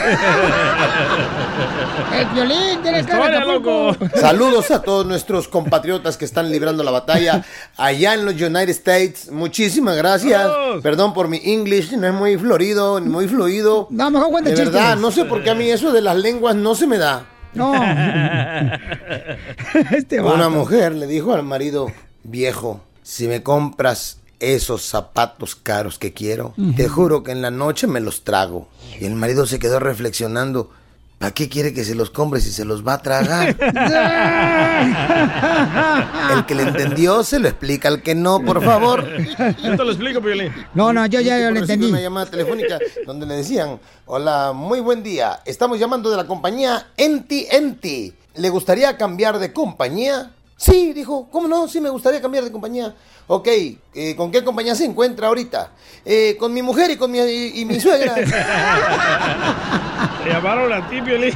[2.14, 2.84] ¡El violín!
[2.84, 3.96] ¡Tienes cara Acapulco!
[4.16, 7.44] Saludos a todos nuestros compatriotas que están librando la batalla
[7.78, 9.32] allá en los United States.
[9.32, 10.48] Muchísimas gracias.
[10.84, 13.88] Perdón por mi English, no es muy florido, ni muy fluido.
[13.90, 14.72] No, mejor cuenta De chistes.
[14.72, 17.26] verdad, no sé por qué a mí eso de las lenguas no se me da.
[17.56, 17.74] No.
[19.92, 21.88] este Una mujer le dijo al marido,
[22.24, 27.88] viejo, si me compras esos zapatos caros que quiero, te juro que en la noche
[27.88, 28.68] me los trago.
[29.00, 30.72] Y el marido se quedó reflexionando,
[31.20, 33.50] ¿para qué quiere que se los compre si se los va a tragar?
[36.34, 39.06] El que le entendió se lo explica al que no, por favor.
[39.64, 40.52] Yo te lo explico, Piolín.
[40.74, 41.86] No, no, yo ya Yo lo recibí entendí.
[41.88, 46.88] una llamada telefónica donde le decían, hola, muy buen día, estamos llamando de la compañía
[46.98, 48.14] Enti Enti.
[48.36, 50.32] ¿Le gustaría cambiar de compañía?
[50.62, 51.67] Sí, dijo, ¿cómo no?
[51.67, 52.93] Sí, me gustaría cambiar de compañía.
[53.26, 53.47] Ok,
[53.95, 55.71] eh, ¿con qué compañía se encuentra ahorita?
[56.06, 58.13] "Eh, con mi mujer y con mi, y, y mi suegra.
[60.24, 61.34] Le llamaron a ti, Piolín.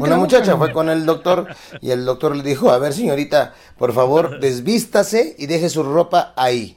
[0.00, 1.46] Una muchacha fue con el doctor
[1.80, 6.32] y el doctor le dijo, a ver señorita, por favor, desvístase y deje su ropa
[6.36, 6.76] ahí.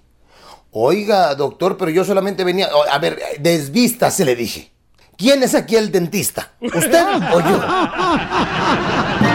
[0.70, 2.70] Oiga, doctor, pero yo solamente venía...
[2.92, 4.72] A ver, desvístase, le dije.
[5.18, 6.52] ¿Quién es aquí el dentista?
[6.62, 7.60] ¿Usted o yo?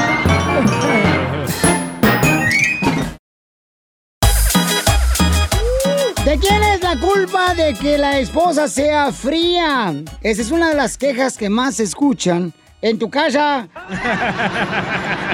[6.32, 9.92] ¿De quién es la culpa de que la esposa sea fría?
[10.22, 13.68] Esa es una de las quejas que más se escuchan en tu casa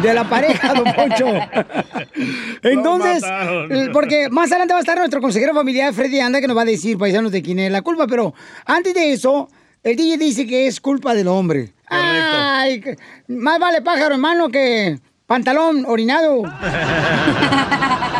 [0.03, 1.27] de la pareja, don Poncho.
[2.65, 3.23] Entonces,
[3.71, 6.63] eh, porque más adelante va a estar nuestro consejero familiar, Freddy Anda, que nos va
[6.63, 8.09] a decir, paisanos, de quién es la culpa.
[8.09, 8.35] Pero
[8.67, 9.49] antes de eso,
[9.85, 11.75] el DJ dice que es culpa del hombre.
[11.87, 12.97] Ay, que-
[13.29, 16.43] más vale pájaro en mano que pantalón orinado.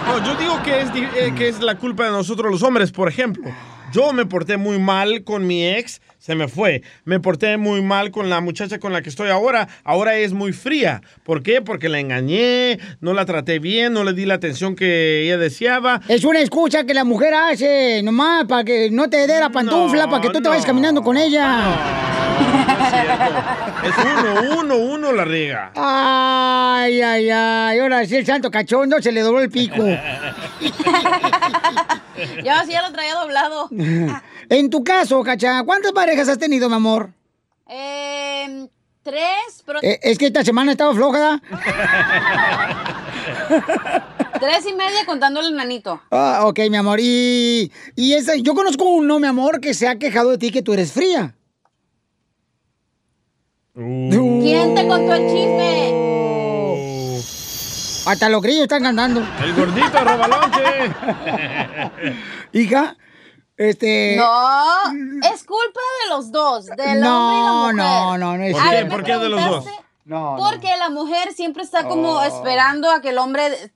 [0.09, 2.93] No, yo digo que es, eh, que es la culpa de nosotros los hombres.
[2.93, 3.45] Por ejemplo,
[3.93, 6.83] yo me porté muy mal con mi ex, se me fue.
[7.05, 10.55] Me porté muy mal con la muchacha con la que estoy ahora, ahora es muy
[10.55, 11.03] fría.
[11.25, 11.61] ¿Por qué?
[11.61, 16.01] Porque la engañé, no la traté bien, no le di la atención que ella deseaba.
[16.09, 20.09] Es una excusa que la mujer hace, nomás, para que no te dé la pantufla,
[20.09, 22.28] para que tú te vayas caminando con ella.
[23.85, 25.73] Es uno, uno, uno la riega.
[25.77, 27.79] Ay, ay, ay.
[27.79, 29.77] Ahora sí, el santo cachondo se le dobló el pico.
[32.45, 33.69] Yo sí ya lo traía doblado.
[34.51, 37.11] En tu caso, Cacha, ¿cuántas parejas has tenido, mi amor?
[37.69, 38.67] Eh,
[39.03, 41.39] tres, pero Eh, es que esta semana estaba floja.
[44.41, 46.01] tres y media contando el nanito.
[46.11, 46.99] Ah, ok, mi amor.
[46.99, 50.63] Y, y esa, yo conozco uno, mi amor, que se ha quejado de ti que
[50.63, 51.35] tú eres fría.
[53.79, 55.95] ¿Quién te contó el chisme?
[58.11, 59.21] Hasta los grillos están cantando.
[59.41, 60.93] El gordito robalonche.
[62.55, 62.97] Hija,
[63.57, 64.17] este...
[64.17, 64.65] No,
[65.33, 67.95] es culpa de los dos, del No, hombre y la mujer.
[67.95, 69.65] no, no, no es ver, me ¿Por qué de los dos?
[70.07, 72.23] No, Porque la mujer siempre está como Oh.
[72.23, 73.73] esperando a que el hombre...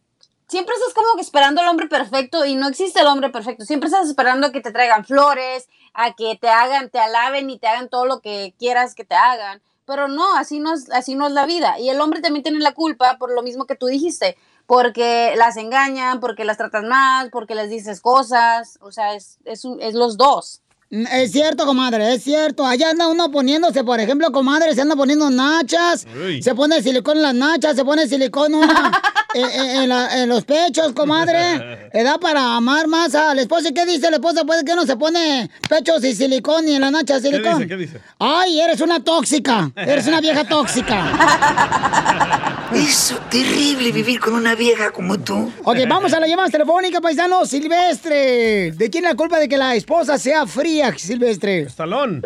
[0.49, 3.65] Siempre estás como que esperando al hombre perfecto y no existe el hombre perfecto.
[3.65, 7.59] Siempre estás esperando a que te traigan flores, a que te hagan, te alaben y
[7.59, 9.63] te hagan todo lo que quieras que te hagan.
[9.95, 11.79] Pero no, así no es, así no es la vida.
[11.79, 14.37] Y el hombre también tiene la culpa por lo mismo que tú dijiste.
[14.67, 18.79] Porque las engañan, porque las tratan mal, porque les dices cosas.
[18.81, 20.63] O sea, es, es, un- es los dos.
[20.91, 22.65] Mm, Es cierto, comadre, es cierto.
[22.65, 26.43] Allá anda uno poniéndose, por ejemplo, comadre, se anda poniendo nachas, Uy.
[26.43, 29.03] se pone silicón en las nachas, se pone silicón una,
[29.35, 31.89] en, en- en la- en los pechos, comadre.
[31.95, 33.69] Le da para amar más al esposo.
[33.69, 34.45] ¿Y qué dice la esposa?
[34.45, 37.55] Pues que no se pone pechos y silicón y en la nacha ¿Qué silicón.
[37.59, 37.69] dice?
[37.69, 38.01] ¿Qué dice?
[38.19, 41.13] Ay, eres una tóxica, eres una vieja tóxica.
[42.73, 45.53] Es terrible vivir con una vieja como tú.
[45.63, 47.45] Ok, vamos a la llamada telefónica, paisano.
[47.45, 48.73] Silvestre.
[48.73, 51.61] ¿De quién la culpa de que la esposa sea fría, Silvestre?
[51.63, 52.23] Estalón.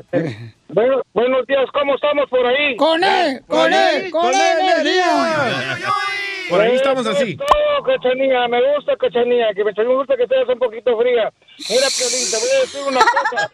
[0.69, 2.77] Bueno, buenos días, ¿cómo estamos por ahí?
[2.77, 5.05] Con él, con él, con él, energía.
[6.48, 7.37] Por ahí estamos así.
[7.37, 11.32] No, cachanilla, me gusta, cachanilla, que me, me gusta que seas un poquito fría.
[11.68, 13.50] Mira, Piolín, te voy a decir una cosa.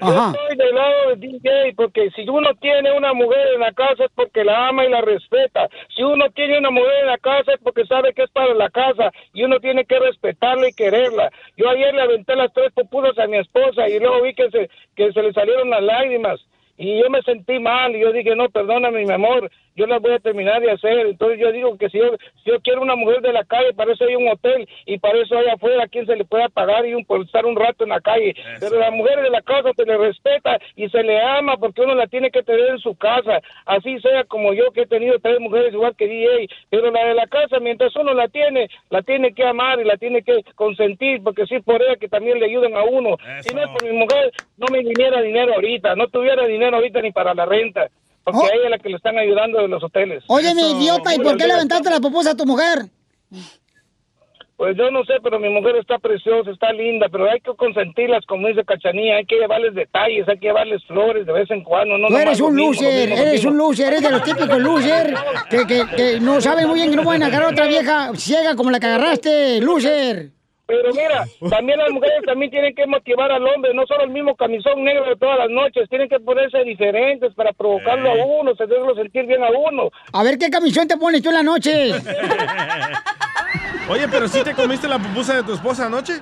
[0.00, 0.32] Ajá.
[0.32, 4.04] Yo estoy del lado de DJ porque si uno tiene una mujer en la casa
[4.04, 5.68] es porque la ama y la respeta.
[5.94, 8.70] Si uno tiene una mujer en la casa es porque sabe que es para la
[8.70, 11.30] casa y uno tiene que respetarla y quererla.
[11.56, 14.70] Yo ayer le aventé las tres pupusas a mi esposa y luego vi que se,
[14.94, 16.40] que se le salieron las lágrimas.
[16.76, 20.12] Y yo me sentí mal y yo dije, no, perdóname, mi amor, yo las voy
[20.12, 21.06] a terminar de hacer.
[21.06, 23.92] Entonces yo digo que si yo, si yo quiero una mujer de la calle, para
[23.92, 26.94] eso hay un hotel y para eso hay afuera quien se le pueda pagar y
[26.94, 28.34] un, por estar un rato en la calle.
[28.58, 31.94] Pero la mujer de la casa se le respeta y se le ama porque uno
[31.94, 33.40] la tiene que tener en su casa.
[33.66, 36.48] Así sea como yo que he tenido tres mujeres igual que DJ.
[36.70, 39.96] Pero la de la casa, mientras uno la tiene, la tiene que amar y la
[39.96, 43.16] tiene que consentir porque sí por ella que también le ayuden a uno.
[43.40, 47.00] Si no es por mi mujer, no me viniera dinero ahorita, no tuviera dinero ahorita
[47.00, 47.88] ni para la renta.
[48.24, 50.24] Porque a ella es la que le están ayudando de los hoteles.
[50.26, 52.86] Oye, mi idiota, ¿y por qué le aventaste la pupusa a tu mujer?
[54.56, 58.24] Pues yo no sé, pero mi mujer está preciosa, está linda, pero hay que consentirlas,
[58.24, 61.98] como dice Cachanía, hay que llevarles detalles, hay que llevarles flores de vez en cuando.
[61.98, 64.58] No Tú eres un mismo, lo loser, mismo, eres un loser, eres de los típicos
[64.58, 65.14] loser
[65.50, 68.56] que, que, que no saben muy bien que no pueden agarrar a otra vieja ciega
[68.56, 70.30] como la que agarraste, loser.
[70.66, 74.34] Pero mira, también las mujeres también tienen que motivar al hombre, no solo el mismo
[74.34, 78.94] camisón negro de todas las noches, tienen que ponerse diferentes para provocarlo a uno, hacerlo
[78.96, 79.90] sentir bien a uno.
[80.12, 81.92] A ver qué camisón te pones tú en la noche.
[83.88, 86.14] Oye, pero si te comiste la pupusa de tu esposa anoche.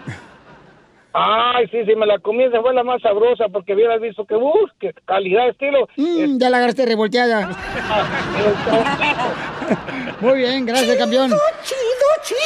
[1.17, 4.35] Ay, sí, sí, me la comí, esa fue la más sabrosa, porque hubieras visto que,
[4.35, 5.87] uff, qué calidad, estilo.
[5.97, 7.51] Mm, ya la agarraste revolteada.
[10.21, 11.31] Muy bien, gracias, campeón.
[11.31, 11.39] chido,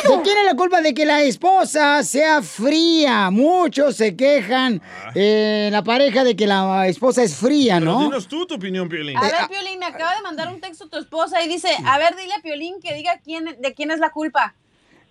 [0.02, 0.16] chido.
[0.18, 3.30] ¿De quién es la culpa de que la esposa sea fría?
[3.30, 4.82] Muchos se quejan
[5.14, 8.00] eh, la pareja de que la esposa es fría, Pero ¿no?
[8.00, 9.16] dinos tú tu opinión, Piolín.
[9.16, 12.14] A ver, Piolín, me acaba de mandar un texto tu esposa y dice, a ver,
[12.16, 14.54] dile a Piolín que diga quién, de quién es la culpa.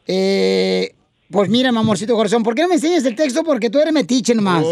[0.05, 0.93] Eh,
[1.31, 3.43] pues mira, mi amorcito corazón, ¿por qué no me enseñas el texto?
[3.43, 4.63] Porque tú eres metiche nomás.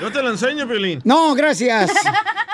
[0.00, 1.00] Yo te lo enseño, Piolín.
[1.04, 1.92] No, gracias.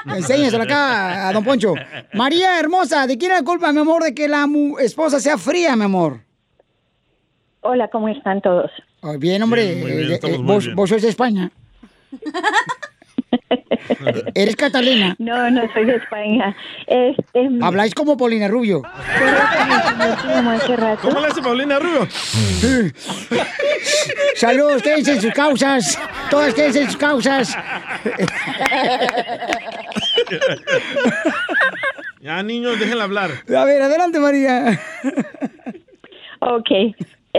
[0.05, 1.75] Enséñaselo acá a don Poncho.
[2.15, 5.39] María hermosa, ¿de quién es la culpa, mi amor, de que la mu- esposa sea
[5.39, 6.21] fría, mi amor?
[7.61, 8.71] Hola, ¿cómo están todos?
[9.19, 9.75] Bien, hombre.
[9.75, 10.77] Bien, muy bien, eh, eh, muy vos, bien.
[10.77, 11.51] vos sos de España.
[14.35, 15.15] ¿Eres Catalina?
[15.19, 16.57] No, no soy de España.
[16.87, 18.83] Este, Habláis como Paulina Rubio.
[21.03, 22.07] ¿Cómo le hace Paulina Rubio?
[24.37, 25.99] Saludos, quédense en sus causas.
[26.31, 27.57] Todas quédense en sus causas.
[32.21, 33.31] Ya, niños, déjenla hablar.
[33.57, 34.81] A ver, adelante, María.
[36.41, 36.69] Ok,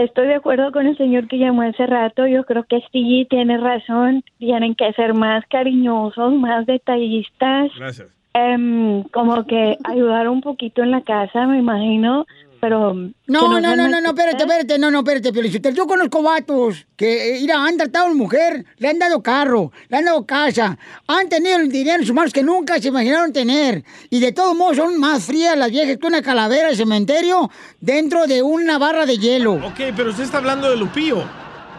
[0.03, 2.27] estoy de acuerdo con el señor que llamó hace rato.
[2.27, 4.23] Yo creo que sí tiene razón.
[4.37, 7.71] Tienen que ser más cariñosos, más detallistas.
[7.77, 8.07] Gracias.
[8.33, 12.25] Em, como que ayudar un poquito en la casa, me imagino.
[12.59, 12.93] Pero.
[12.93, 14.41] No, no, no, no, no, espérate, machistas.
[14.41, 15.75] espérate, no, no, espérate, Piolichotel.
[15.75, 19.71] Yo conozco vatos que, eh, mira, han tratado a una mujer, le han dado carro,
[19.89, 23.31] le han dado casa, han tenido el dinero en sus manos que nunca se imaginaron
[23.31, 23.83] tener.
[24.09, 28.27] Y de todos modos son más frías las viejas que una calavera de cementerio dentro
[28.27, 29.53] de una barra de hielo.
[29.53, 31.23] Ok, pero usted está hablando de Lupillo.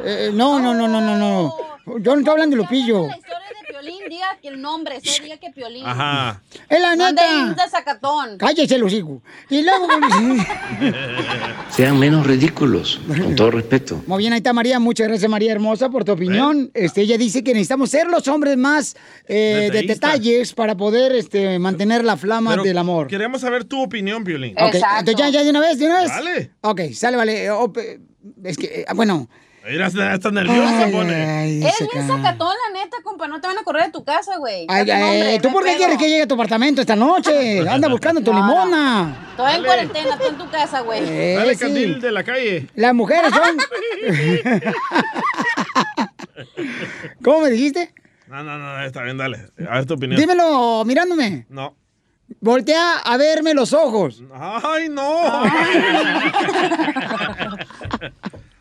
[0.04, 1.54] Eh, no, no, no, no, no, no.
[2.00, 3.08] Yo no estoy hablando de Lupillo.
[3.80, 5.86] Piolín, diga que el nombre, se diga que Piolín.
[5.86, 6.42] Ajá.
[6.68, 7.44] Es la No ande neta.
[7.48, 8.36] ahí de sacatón.
[8.38, 9.20] Cállese, los hijos.
[9.50, 9.86] Y luego...
[11.70, 14.02] Sean menos ridículos, con todo respeto.
[14.06, 14.78] Muy bien, ahí está María.
[14.80, 16.70] Muchas gracias, María Hermosa, por tu opinión.
[16.74, 21.58] Este, ella dice que necesitamos ser los hombres más eh, de detalles para poder este,
[21.58, 23.06] mantener la flama Pero del amor.
[23.06, 24.54] Queremos saber tu opinión, Piolín.
[24.58, 26.08] Ok, entonces ya, ya de una vez, de una vez.
[26.10, 26.50] Dale.
[26.62, 27.50] Ok, sale, vale.
[27.50, 28.00] Oh, pe-
[28.44, 29.28] es que, eh, bueno.
[29.68, 31.14] Mira, está, nerviosa, Ay, pone.
[31.14, 33.28] ay, se bien ca- sacatón, la neta, compa.
[33.28, 34.64] No te van a correr de tu casa, güey.
[34.68, 37.61] Ay, ay, ¿Tú por qué quieres que llegue a tu apartamento esta noche?
[37.68, 38.46] Anda buscando tu No, no.
[38.46, 39.26] limona.
[39.31, 41.00] Estoy en cuarentena, estoy en tu casa, güey.
[41.04, 41.61] Eh, Dale, sí.
[41.61, 42.66] Candil de la calle.
[42.76, 43.59] Las mujeres son...
[47.22, 47.92] ¿Cómo me dijiste?
[48.26, 49.38] No, no, no, está bien, dale.
[49.68, 50.20] A ver tu opinión.
[50.20, 51.46] Dímelo mirándome.
[51.48, 51.76] No.
[52.40, 54.22] Voltea a verme los ojos.
[54.35, 55.42] ¡Ay, no!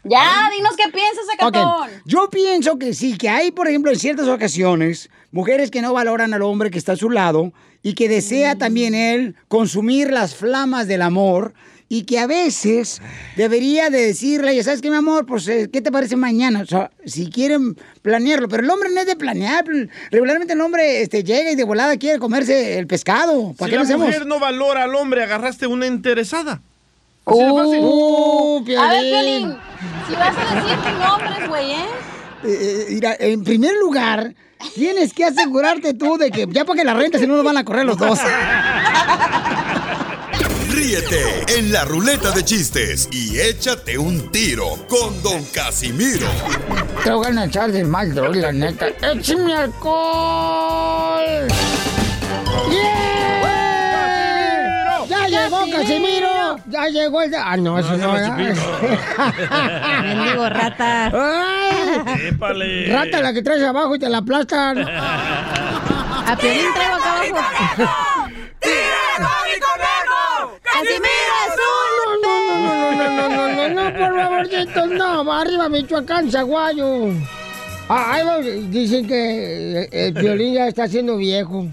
[0.10, 1.90] Ya, dinos qué piensas, Ok, sacatón.
[2.06, 6.34] Yo pienso que sí, que hay, por ejemplo, en ciertas ocasiones, mujeres que no valoran
[6.34, 10.88] al hombre que está a su lado y que desea también él consumir las flamas
[10.88, 11.54] del amor
[11.90, 13.02] y que a veces
[13.38, 16.62] debería de decirle, ya sabes qué, mi amor, pues, eh, ¿qué te parece mañana?
[16.62, 19.64] O sea, si quieren planearlo, pero el hombre no es de planear.
[20.12, 23.54] Regularmente el hombre este, llega y de volada quiere comerse el pescado.
[23.58, 24.08] ¿Para Si qué la hacemos?
[24.08, 26.62] mujer no valora al hombre, agarraste una interesada.
[27.28, 27.80] Así de fácil.
[27.84, 29.58] Uh, A ver, Piolín.
[30.08, 31.86] Si vas a decir tu nombre, güey, ¿eh?
[32.44, 34.34] Eh, eh, mira, en primer lugar,
[34.76, 37.58] tienes que asegurarte tú de que ya para que la renta, si no nos van
[37.58, 38.20] a correr los dos.
[40.70, 46.28] Ríete en la ruleta de chistes y échate un tiro con Don Casimiro.
[47.04, 48.88] Te voy a echar de mal, droga, la neta.
[49.02, 51.48] ¡Échame alcohol!
[52.70, 53.07] ¡Yeah!
[55.78, 56.58] ¡Ya llegó Casimiro!
[56.68, 57.32] ¡Ya llegó el...
[57.32, 58.14] de- Ah, no, eso no.
[60.02, 61.12] Mendigo rata.
[61.14, 62.28] ¡Ay!
[62.28, 62.92] Épale.
[62.92, 64.80] Rata la que traes abajo y te la aplastan.
[64.88, 67.38] A Piolín traigo acá abajo.
[70.64, 72.70] ¡Casimiro es un No, no,
[73.02, 75.32] no, no, no, no, no, por favorcito, no.
[75.34, 77.12] Arriba Michoacán, Zaguayo.
[77.90, 81.68] Ah, ahí va, dicen que eh, el violín ya está siendo viejo.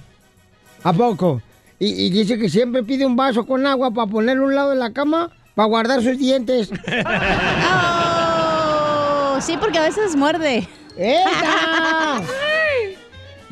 [0.85, 1.43] ¿A poco?
[1.79, 4.71] Y, y dice que siempre pide un vaso con agua para ponerlo a un lado
[4.71, 6.71] de la cama para guardar sus dientes.
[9.37, 10.69] Oh, sí, porque a veces muerde.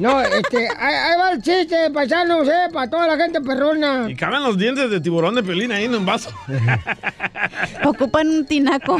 [0.02, 4.10] No, este, ahí, ahí va el chiste, paisanos, eh, para toda la gente perrona.
[4.10, 6.28] Y caben los dientes de tiburón de pelín ahí en un vaso.
[7.84, 8.98] Ocupan un tinaco.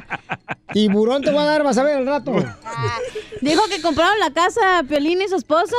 [0.74, 2.32] Tiburón te va a dar, vas a ver al rato.
[3.40, 5.74] Dijo que compraron la casa Piolín y su esposa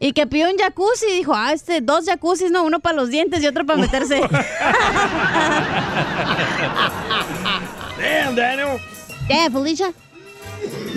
[0.00, 1.06] y que pidió un jacuzzi.
[1.12, 4.20] Dijo, ah, este, dos jacuzzis, no, uno para los dientes y otro para meterse.
[7.96, 8.80] Damn, Daniel.
[9.28, 9.92] Eh, Felicia.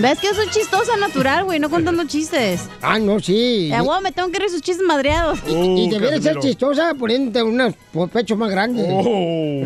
[0.02, 1.60] ¿Ves que soy chistosa natural, güey?
[1.60, 2.68] No contando chistes.
[2.82, 3.72] Ah, no, sí.
[3.72, 5.38] Eh, me tengo que reír sus chistes madreados.
[5.48, 7.76] Y debería ser chistosa poniéndote unos
[8.12, 8.88] pechos más grandes.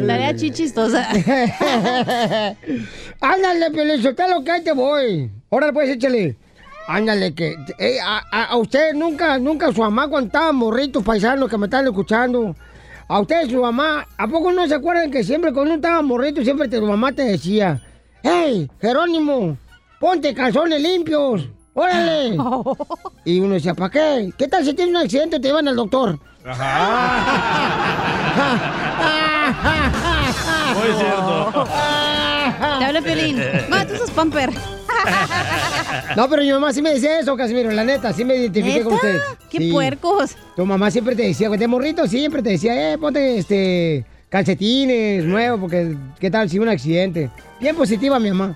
[0.05, 1.07] La haría chichistosa.
[3.21, 5.31] Ándale, Pelizotelo, que ahí te voy.
[5.49, 6.35] Órale, pues, échale.
[6.87, 8.21] Ándale, que eh, a,
[8.51, 12.55] a- usted nunca, nunca su mamá cuando estaban morritos paisanos que me están escuchando.
[13.07, 16.43] A usted su mamá, ¿a poco no se acuerdan que siempre cuando uno estaba morrito,
[16.43, 17.81] siempre tu mamá te decía,
[18.21, 19.57] hey, Jerónimo,
[20.05, 22.37] ponte calzones limpios, órale.
[23.25, 24.31] Y uno decía, ¿para qué?
[24.37, 26.19] ¿Qué tal si tienes un accidente y te llevan al doctor?
[30.75, 31.67] Muy cierto.
[32.79, 33.41] Te habla Piolín.
[33.67, 34.51] No, tú sos pamper.
[36.15, 38.93] No, pero mi mamá sí me decía eso, Casimiro, la neta, sí me identifiqué con
[38.93, 39.07] ¿Neta?
[39.07, 39.19] usted.
[39.49, 39.71] ¡Qué Sí.
[39.71, 40.35] puercos!
[40.55, 45.59] Tu mamá siempre te decía, de morrito siempre te decía, eh, ponte este calcetines nuevos,
[45.59, 47.31] porque qué tal si un accidente.
[47.59, 48.55] Bien positiva mi mamá.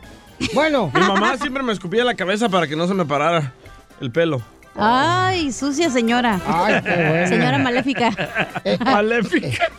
[0.53, 0.91] Bueno.
[0.93, 3.53] Mi mamá siempre me escupía la cabeza para que no se me parara
[4.01, 4.41] el pelo.
[4.75, 6.39] Ay, sucia señora.
[6.45, 7.27] Ay, qué bueno.
[7.27, 8.11] Señora maléfica.
[8.85, 9.69] Maléfica.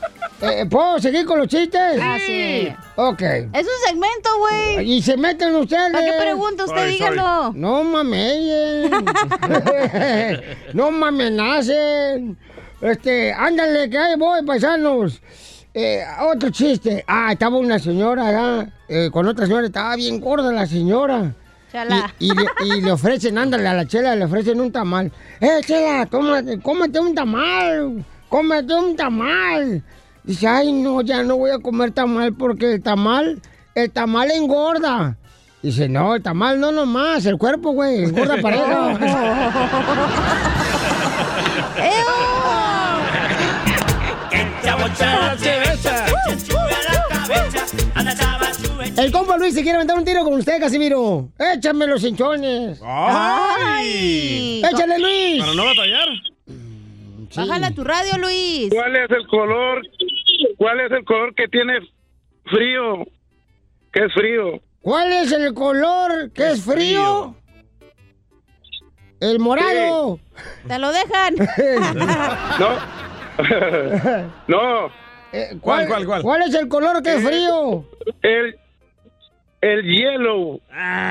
[0.43, 1.99] Eh, ¿Puedo seguir con los chistes?
[2.01, 2.73] Ah, sí.
[2.97, 3.21] Ok.
[3.21, 4.91] Es un segmento, güey.
[4.91, 5.93] Y se meten ustedes.
[5.93, 6.77] ¿Para qué pregunta usted?
[6.77, 7.11] Sorry, sorry.
[7.13, 7.53] Dígalo.
[7.55, 8.91] No mamen.
[10.73, 12.39] no me amenacen.
[12.81, 15.21] Este, ándale, que ahí voy, paisanos.
[15.73, 17.05] Eh, otro chiste.
[17.07, 21.33] Ah, estaba una señora eh, con otra señora, estaba bien gorda la señora.
[21.71, 22.13] Chala.
[22.19, 25.13] Y, y le, y le ofrecen, ándale, a la chela le ofrecen un tamal.
[25.41, 28.05] ¡Eh, chela, tómate, cómete un tamal!
[28.29, 29.83] ¡Cómete un tamal!
[30.25, 33.41] Dice, ay, no, ya no voy a comer tamal porque el tamal,
[33.77, 35.17] el tamal engorda.
[35.63, 38.99] Dice, no, el tamal no nomás, el cuerpo, güey, engorda pareja.
[48.97, 51.29] El compa Luis se quiere aventar un tiro con usted, Casimiro.
[51.39, 52.81] Échame los hinchones.
[52.85, 54.63] ¡Ay!
[54.65, 55.41] ¡Échale, Luis!
[55.41, 56.09] Para no batallar.
[57.37, 58.71] Bájala tu radio, Luis.
[58.71, 59.83] ¿Cuál es el color?
[60.59, 61.79] ¿Cuál es el color que tiene
[62.45, 63.05] frío?
[63.93, 64.61] ¿Qué es frío?
[64.83, 67.35] ¿Cuál es el color que es frío?
[69.21, 70.19] El morado.
[70.67, 71.35] Te lo dejan.
[72.59, 73.01] No.
[74.49, 74.87] no.
[75.33, 76.23] Eh, ¿Cuál, cuál, cuál?
[76.23, 77.85] ¿Cuál es el color que es frío?
[78.23, 78.59] El
[79.61, 80.61] el hielo.
[80.73, 81.09] ¡Ay,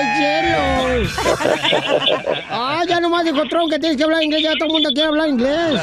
[0.00, 0.60] el hielo!
[2.50, 4.42] ¡Ah, ya nomás dijo Tron que tienes que hablar inglés!
[4.42, 5.80] Ya todo el mundo quiere hablar inglés.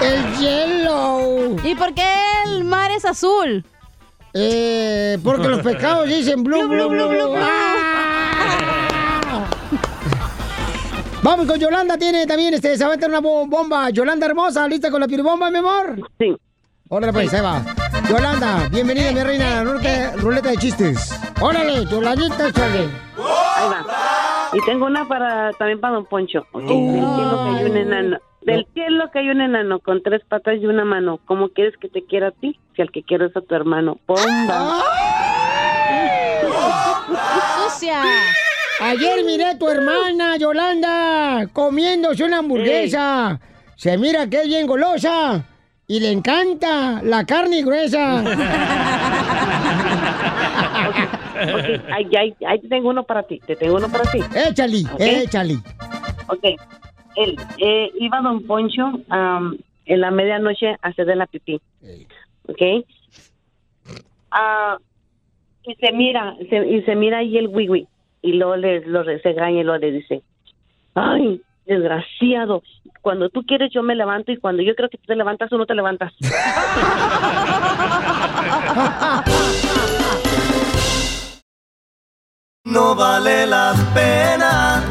[0.00, 1.56] ¡El hielo!
[1.64, 2.10] ¿Y por qué
[2.46, 3.64] el mar es azul?
[4.34, 7.34] Eh, porque los pescados dicen blue, blue, blue, blue.
[7.36, 8.38] ¡Ah!
[11.22, 13.90] Vamos con Yolanda, tiene también, este, se va a meter una bo- bomba.
[13.90, 16.00] Yolanda hermosa, ¿lista con la piribomba, mi amor?
[16.18, 16.34] Sí.
[16.88, 17.62] Órale, pues, ahí va.
[18.12, 21.18] Yolanda, bienvenida, mi reina, a la ruleta, ruleta de chistes.
[21.40, 22.80] Órale, Yolandita, échale.
[23.16, 23.86] Ahí va.
[24.52, 26.46] Y tengo una para también para Don Poncho.
[26.52, 28.18] Ok, Del cielo cayó un enano.
[28.42, 31.20] Del cielo cayó un enano con tres patas y una mano.
[31.24, 32.60] ¿Cómo quieres que te quiera a ti?
[32.76, 33.98] Si al que quiero es a tu hermano.
[34.06, 34.82] ¡Bomba!
[37.70, 38.02] ¡Sucia!
[38.82, 43.40] Ayer miré a tu hermana, Yolanda, comiéndose una hamburguesa.
[43.76, 45.46] Se mira que es bien golosa
[45.92, 48.22] y le encanta la carne gruesa.
[51.54, 53.40] Ok, ahí, ahí, ahí te tengo uno para ti.
[53.46, 54.18] Te tengo uno para ti.
[54.48, 55.00] échale, Ok.
[55.00, 55.54] échale.
[56.28, 56.44] Ok.
[57.16, 61.60] él, eh, iba don Poncho am, en la medianoche a hacer de la pipí.
[62.48, 62.62] ¿Ok?
[64.30, 64.78] Ah,
[65.64, 67.86] y se mira, se- y se mira ahí el wiwi.
[68.22, 70.22] Y luego le, lo se regaña y luego le dice,
[70.94, 72.62] ay, desgraciado,
[73.00, 75.58] cuando tú quieres yo me levanto y cuando yo creo que tú te levantas, tú
[75.58, 76.12] no te levantas.
[82.64, 84.82] No vale la pena.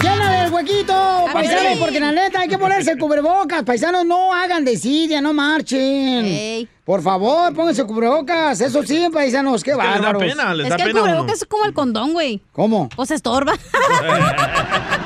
[0.00, 1.78] ¡Llénale el huequito, paisanos!
[1.78, 3.62] Porque la neta hay que ponerse el cubrebocas.
[3.64, 6.68] Paisanos, no hagan desidia, no marchen.
[6.84, 8.60] Por favor, pónganse cubrebocas.
[8.60, 10.22] Eso sí, paisanos, qué Es que les da bárbaros.
[10.22, 11.12] pena, les Es da que el pena a uno.
[11.12, 12.40] cubrebocas es como el condón, güey.
[12.52, 12.88] ¿Cómo?
[12.96, 13.54] O se estorba.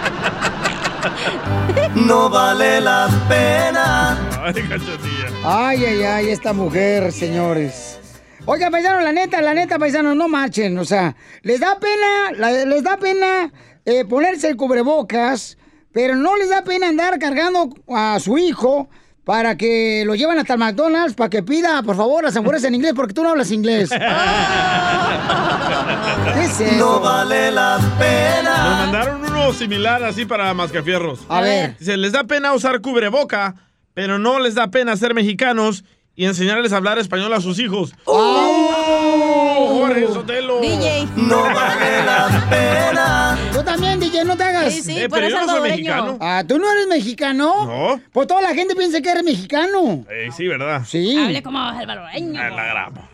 [1.97, 4.18] No vale la pena.
[4.42, 4.55] Ay.
[5.44, 7.99] Ay, ay, ay, esta mujer, señores.
[8.44, 10.78] Oiga, paisanos, la neta, la neta, paisanos, no marchen.
[10.78, 13.53] O sea, les da pena, la- les da pena
[13.84, 15.57] eh, ponerse el cubrebocas,
[15.92, 18.88] pero no les da pena andar cargando a su hijo
[19.26, 22.76] para que lo lleven hasta el McDonald's para que pida, por favor, las hamburguesas en
[22.76, 23.90] inglés, porque tú no hablas inglés.
[23.90, 23.96] ¿Qué
[26.44, 26.76] es eso?
[26.76, 28.56] No vale la Nos pena.
[28.84, 31.22] mandaron uno similar así para mascafierros.
[31.28, 31.76] A ver.
[31.76, 33.56] Dice, les da pena usar cubreboca,
[33.94, 35.82] pero no les da pena ser mexicanos
[36.14, 37.94] y enseñarles a hablar español a sus hijos.
[38.04, 39.78] ¡Oh!
[39.80, 40.60] Jorge Sotelo.
[40.60, 41.08] DJ.
[41.16, 43.36] No vale la pena.
[43.76, 44.72] Tú también, DJ, no te hagas.
[44.72, 45.76] Sí, sí, Eh, pero pero yo no soy salvadoreño.
[45.76, 46.18] mexicano.
[46.20, 47.66] Ah, ¿tú no eres mexicano?
[47.66, 48.00] No.
[48.12, 50.04] Pues toda la gente piensa que eres mexicano.
[50.10, 50.82] Eh, sí, ¿verdad?
[50.86, 51.16] Sí.
[51.18, 52.40] Hable como salvadoreño.
[52.42, 53.08] Ah, la grabo.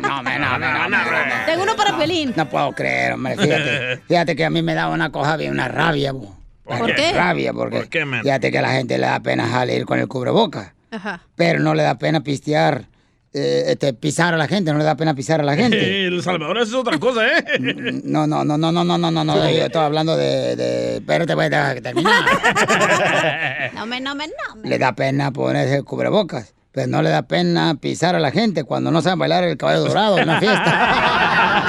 [0.00, 1.44] No, me, no, me, no, no, me.
[1.46, 2.32] Tengo uno para Pelín.
[2.36, 3.36] No puedo creer, hombre.
[3.36, 6.36] Fíjate, fíjate que a mí me da una cosa bien, una rabia, bo.
[6.64, 7.12] ¿Por qué?
[7.12, 10.06] Rabia, porque ¿Por qué, fíjate que a la gente le da pena salir con el
[10.06, 11.22] cubreboca, Ajá.
[11.34, 12.84] pero no le da pena pistear,
[13.38, 15.78] eh, este, pisar a la gente, no le da pena pisar a la gente.
[15.78, 17.44] Eh, el Salvador es otra cosa, ¿eh?
[18.04, 20.96] No, no, no, no, no, no, no, no, no, yo estoy hablando de, de...
[20.96, 22.24] Espérate, voy a terminar.
[23.74, 24.68] No me, no me, no me.
[24.68, 28.64] Le da pena ponerse el cubrebocas, pero no le da pena pisar a la gente
[28.64, 31.64] cuando no saben bailar el caballo dorado en una fiesta.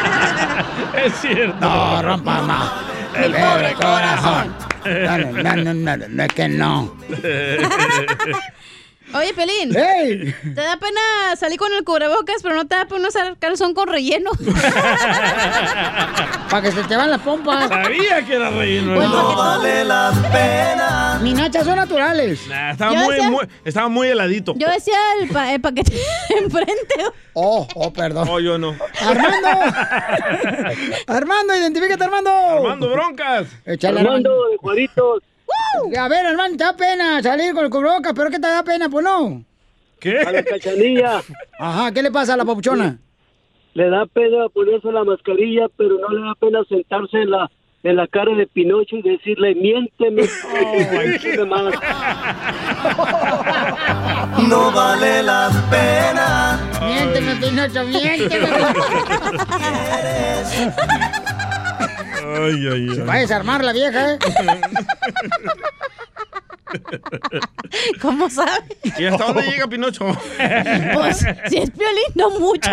[1.05, 1.59] es cierto.
[1.59, 2.71] No, rompa más.
[3.15, 4.55] El pobre corazón.
[4.85, 6.95] No, no, no, no, no, no, es que no.
[9.13, 9.75] Oye, Pelín.
[9.75, 10.33] ¡Ey!
[10.43, 10.99] ¿Te da pena
[11.35, 14.29] salir con el cubrebocas, pero no te da pena usar calzón con relleno?
[16.49, 17.67] Para que se te van las pompas.
[17.69, 18.95] Sabía que era relleno.
[18.95, 19.13] Pues, ¿no?
[19.15, 21.19] ¿para qué No vale la pena.
[21.21, 22.47] Mis nachas son naturales.
[22.47, 24.53] Nah, estaba, muy, decía- muy- estaba muy heladito.
[24.57, 25.93] Yo decía el, pa- el paquete
[26.39, 26.95] enfrente.
[27.33, 28.27] Oh, oh, perdón.
[28.29, 28.75] Oh, yo no.
[29.01, 29.47] Armando.
[31.07, 32.29] Armando, identifícate, Armando.
[32.31, 33.47] Armando Broncas.
[33.65, 35.23] Échale, Armando de Juaritos.
[35.99, 38.89] A ver, hermano, te da pena salir con el cubrebocas, pero ¿qué te da pena?
[38.89, 39.25] Pues no.
[39.25, 40.49] A la ¿Qué?
[40.49, 41.21] cachanilla
[41.59, 42.97] Ajá, ¿qué le pasa a la papuchona?
[43.73, 47.49] le da pena ponerse la mascarilla, pero no le da pena sentarse en la
[47.81, 50.23] en la cara de Pinocho y decirle, miénteme,
[51.47, 51.73] más.
[54.49, 56.59] No vale la pena.
[56.85, 58.47] Miénteme, Pinocho, miénteme.
[62.25, 64.19] Ay, ay, Va a desarmar la vieja, ¿eh?
[68.01, 68.77] ¿Cómo sabe?
[68.97, 70.05] ¿Y hasta dónde llega Pinocho?
[70.93, 72.69] Pues, si es Piolín, no mucho.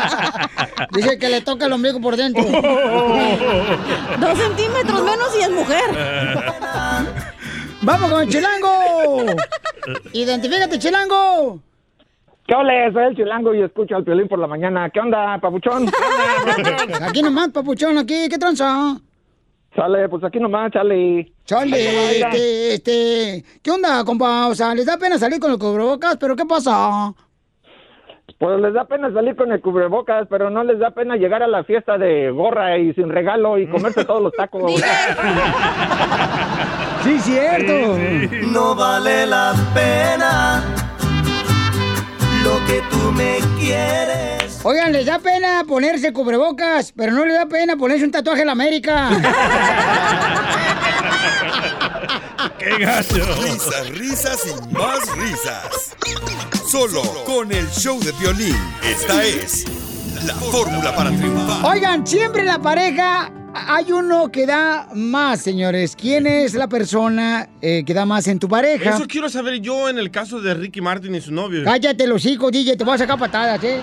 [0.92, 2.42] Dice que le toca el ombligo por dentro.
[2.44, 5.84] Dos centímetros menos y es mujer.
[7.82, 9.26] ¡Vamos con el chilango!
[10.12, 11.60] ¡Identifícate, chilango!
[12.48, 12.90] ¿Qué ole?
[12.94, 14.88] Soy el chilango y escucho al violín por la mañana.
[14.88, 15.84] ¿Qué onda, papuchón?
[17.06, 18.96] Aquí nomás, papuchón, aquí, ¿qué tranza?
[19.76, 21.30] Sale, pues aquí nomás, chale.
[21.44, 24.48] Chale, este, este, ¿qué onda, compa?
[24.48, 27.12] O sea, les da pena salir con el cubrebocas, pero ¿qué pasa?
[28.38, 31.46] Pues les da pena salir con el cubrebocas, pero no les da pena llegar a
[31.48, 34.72] la fiesta de gorra y sin regalo y comerse todos los tacos.
[37.04, 37.96] Sí, cierto.
[38.52, 40.64] No vale la pena.
[42.48, 44.60] Lo que tú me quieres.
[44.62, 48.46] Oigan, les da pena ponerse cubrebocas, pero no les da pena ponerse un tatuaje en
[48.46, 49.10] la América.
[52.58, 53.26] ¡Qué gacho!
[53.42, 55.94] Risas, risas y más risas.
[56.66, 58.56] Solo con el show de violín.
[58.82, 59.66] Esta es
[60.24, 61.66] la fórmula para triunfar.
[61.70, 65.96] Oigan, siempre la pareja hay uno que da más, señores.
[65.96, 68.90] ¿Quién es la persona eh, que da más en tu pareja?
[68.90, 71.64] Eso quiero saber yo en el caso de Ricky Martin y su novio.
[71.64, 73.80] Cállate los hijos, DJ, te voy a sacar patadas, ¿eh?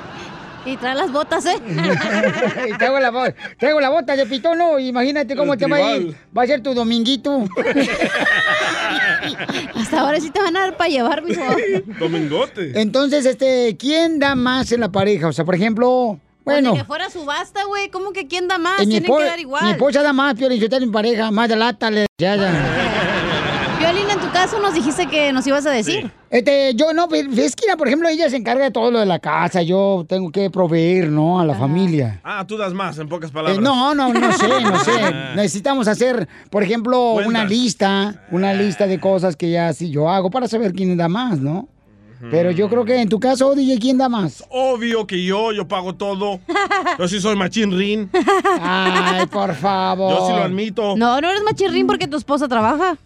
[0.66, 1.58] Y trae las botas, ¿eh?
[2.70, 6.16] Y traigo la, traigo la bota de pitono, imagínate cómo El te va a ir.
[6.36, 7.46] Va a ser tu dominguito.
[9.76, 11.44] Hasta ahora sí te van a dar para llevar, mijo.
[12.00, 12.82] Domingote.
[12.82, 15.28] Entonces, este, ¿quién da más en la pareja?
[15.28, 17.90] O sea, por ejemplo, bueno, Ni que fuera subasta, güey.
[17.90, 18.80] ¿Cómo que quién da más?
[18.82, 19.72] eh, mi, Tienen que dar mi igual.
[19.72, 22.52] esposa da más, Pio, yo tengo mi pareja, más de lata, le ya, ya.
[24.36, 26.12] caso nos dijiste que nos ibas a decir.
[26.30, 29.06] Este, yo no, pero es que, por ejemplo, ella se encarga de todo lo de
[29.06, 31.40] la casa, yo tengo que proveer, ¿no?
[31.40, 32.20] A la familia.
[32.24, 33.62] Ah, tú das más, en pocas Eh, palabras.
[33.62, 34.92] no, no, no sé, no sé.
[35.36, 40.30] Necesitamos hacer, por ejemplo, una lista, una lista de cosas que ya sí yo hago
[40.30, 41.70] para saber quién da más, ¿no?
[42.32, 44.44] Pero yo creo que en tu caso, DJ, ¿quién da más?
[44.50, 46.40] Obvio que yo, yo pago todo.
[46.98, 48.10] Yo sí soy machín rin.
[48.62, 50.12] Ay, por favor.
[50.18, 50.96] Yo sí lo admito.
[50.98, 52.98] No, no eres machirrín porque tu esposa trabaja,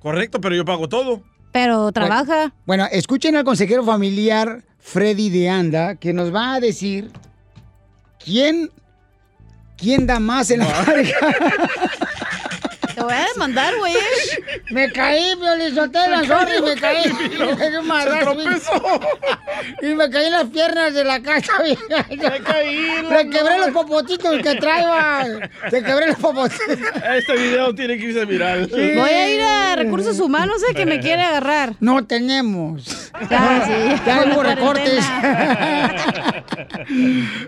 [0.00, 1.22] Correcto, pero yo pago todo.
[1.52, 2.52] pero trabaja.
[2.64, 7.10] Bueno, escuchen al consejero familiar Freddy de Anda, que nos va a decir
[8.24, 8.70] quién,
[9.76, 11.16] quién da más en la pareja.
[12.96, 13.94] Te voy a demandar, güey.
[14.70, 17.12] Me caí, Violizotela, sorry, me caí.
[17.58, 18.34] Me di un madrazo.
[19.82, 21.52] Y me caí en las piernas de la casa,
[22.08, 22.86] Me caí.
[23.10, 25.50] Le quebré los popotitos que traía.
[25.68, 26.78] Te quebré los popotitos.
[27.16, 28.66] Este video tiene que irse viral.
[28.70, 31.74] Voy a ir a recursos humanos, eh, que me quiere agarrar.
[31.80, 33.05] No tenemos.
[33.30, 34.02] Ya, sí.
[34.06, 35.04] Ya hubo recortes.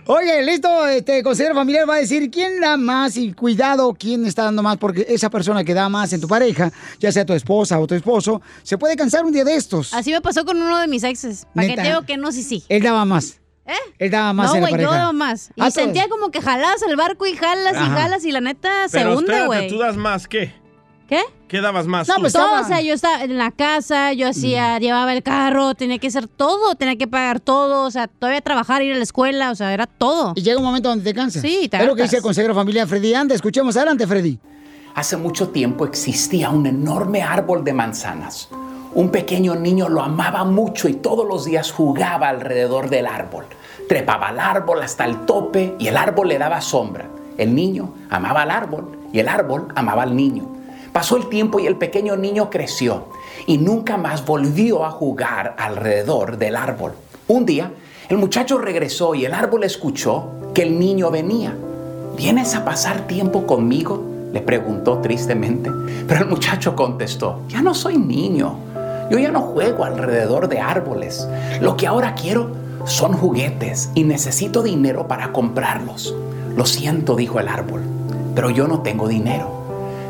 [0.07, 4.45] Oye, listo, este consejero familiar va a decir quién da más y cuidado quién está
[4.45, 7.79] dando más, porque esa persona que da más en tu pareja, ya sea tu esposa
[7.79, 9.95] o tu esposo, se puede cansar un día de estos.
[9.95, 11.47] Así me pasó con uno de mis exes.
[11.55, 11.83] ¿Para qué ¿Neta?
[11.83, 12.65] te digo que no, sí, sí?
[12.69, 13.41] Él daba más.
[13.67, 13.73] ¿Eh?
[13.99, 15.51] Él daba más no, güey, yo daba más.
[15.55, 18.89] Y Ah, sentía como que jalabas el barco y jalas y jalas y la neta
[18.89, 19.69] se Pero hunde, espérate, güey.
[19.69, 20.55] ¿tú das más qué?
[21.09, 21.23] ¿Qué?
[21.49, 22.21] ¿Qué dabas más No, tú?
[22.21, 25.99] pues todo, o sea, yo estaba en la casa, yo hacía, llevaba el carro, tenía
[25.99, 29.51] que hacer todo, tenía que pagar todo, o sea, todavía trabajar, ir a la escuela,
[29.51, 30.35] o sea, era todo.
[30.37, 31.41] Y llega un momento donde te cansas.
[31.41, 33.35] Sí, te Es lo que dice el consejero familiar Freddy Anda.
[33.35, 34.39] Escuchemos adelante, Freddy.
[34.95, 38.51] Hace mucho tiempo existía un enorme árbol de manzanas.
[38.95, 43.47] Un pequeño niño lo amaba mucho y todos los días jugaba alrededor del árbol.
[43.89, 47.09] Trepaba al árbol hasta el tope y el árbol le daba sombra.
[47.39, 50.58] El niño amaba al árbol y el árbol amaba al niño.
[50.93, 53.07] Pasó el tiempo y el pequeño niño creció
[53.47, 56.93] y nunca más volvió a jugar alrededor del árbol.
[57.29, 57.73] Un día,
[58.09, 61.55] el muchacho regresó y el árbol escuchó que el niño venía.
[62.17, 64.03] ¿Vienes a pasar tiempo conmigo?
[64.33, 65.71] Le preguntó tristemente.
[66.07, 68.57] Pero el muchacho contestó, ya no soy niño.
[69.11, 71.29] Yo ya no juego alrededor de árboles.
[71.61, 72.51] Lo que ahora quiero
[72.85, 76.15] son juguetes y necesito dinero para comprarlos.
[76.57, 77.83] Lo siento, dijo el árbol,
[78.35, 79.58] pero yo no tengo dinero.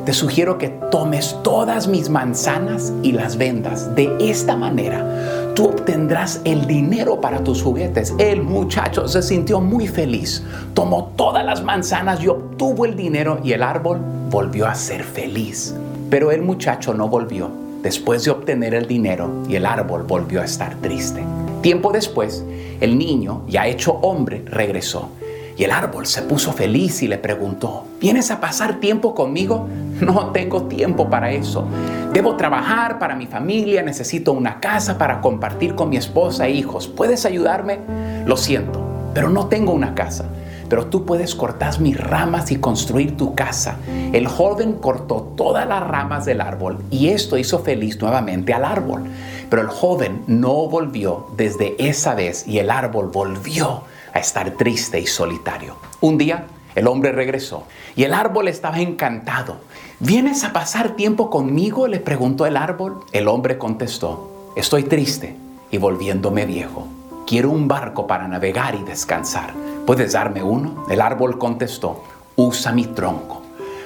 [0.08, 3.94] Te sugiero que tomes todas mis manzanas y las vendas.
[3.94, 8.14] De esta manera, tú obtendrás el dinero para tus juguetes.
[8.16, 10.42] El muchacho se sintió muy feliz.
[10.72, 14.00] Tomó todas las manzanas y obtuvo el dinero y el árbol
[14.30, 15.74] volvió a ser feliz.
[16.08, 17.50] Pero el muchacho no volvió
[17.82, 21.22] después de obtener el dinero y el árbol volvió a estar triste.
[21.60, 22.42] Tiempo después,
[22.80, 25.10] el niño, ya hecho hombre, regresó.
[25.58, 29.66] Y el árbol se puso feliz y le preguntó, ¿vienes a pasar tiempo conmigo?
[30.00, 31.66] No tengo tiempo para eso.
[32.12, 36.88] Debo trabajar para mi familia, necesito una casa para compartir con mi esposa e hijos.
[36.88, 37.80] ¿Puedes ayudarme?
[38.24, 38.80] Lo siento,
[39.14, 40.26] pero no tengo una casa.
[40.68, 43.76] Pero tú puedes cortar mis ramas y construir tu casa.
[44.12, 49.04] El joven cortó todas las ramas del árbol y esto hizo feliz nuevamente al árbol.
[49.48, 55.00] Pero el joven no volvió desde esa vez y el árbol volvió a estar triste
[55.00, 55.76] y solitario.
[56.00, 56.44] Un día
[56.74, 57.64] el hombre regresó
[57.96, 59.56] y el árbol estaba encantado.
[60.00, 61.88] ¿Vienes a pasar tiempo conmigo?
[61.88, 63.00] le preguntó el árbol.
[63.10, 65.34] El hombre contestó, estoy triste
[65.72, 66.86] y volviéndome viejo.
[67.26, 69.52] Quiero un barco para navegar y descansar.
[69.86, 70.86] ¿Puedes darme uno?
[70.88, 72.04] El árbol contestó,
[72.36, 73.42] usa mi tronco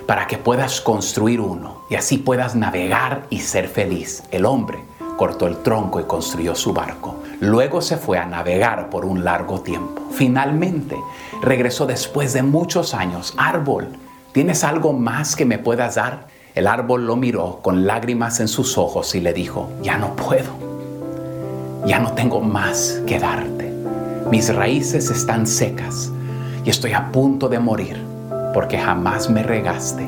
[0.06, 4.22] para que puedas construir uno y así puedas navegar y ser feliz.
[4.30, 4.84] El hombre
[5.16, 7.22] cortó el tronco y construyó su barco.
[7.40, 10.02] Luego se fue a navegar por un largo tiempo.
[10.10, 10.94] Finalmente
[11.40, 13.32] regresó después de muchos años.
[13.38, 13.88] Árbol,
[14.32, 16.26] ¿tienes algo más que me puedas dar?
[16.54, 20.52] El árbol lo miró con lágrimas en sus ojos y le dijo, ya no puedo.
[21.86, 23.72] Ya no tengo más que darte.
[24.30, 26.10] Mis raíces están secas
[26.64, 28.02] y estoy a punto de morir
[28.54, 30.06] porque jamás me regaste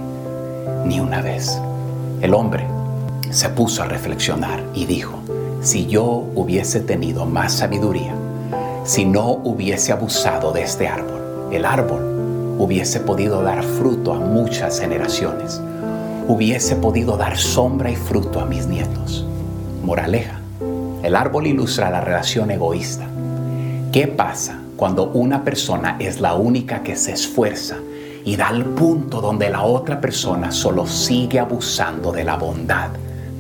[0.85, 1.59] ni una vez.
[2.21, 2.67] El hombre
[3.31, 5.19] se puso a reflexionar y dijo,
[5.61, 6.05] si yo
[6.35, 8.15] hubiese tenido más sabiduría,
[8.85, 12.14] si no hubiese abusado de este árbol, el árbol
[12.59, 15.61] hubiese podido dar fruto a muchas generaciones,
[16.29, 19.27] hubiese podido dar sombra y fruto a mis nietos.
[19.83, 20.41] Moraleja,
[21.03, 23.07] el árbol ilustra la relación egoísta.
[23.93, 27.77] ¿Qué pasa cuando una persona es la única que se esfuerza
[28.25, 32.91] y da al punto donde la otra persona solo sigue abusando de la bondad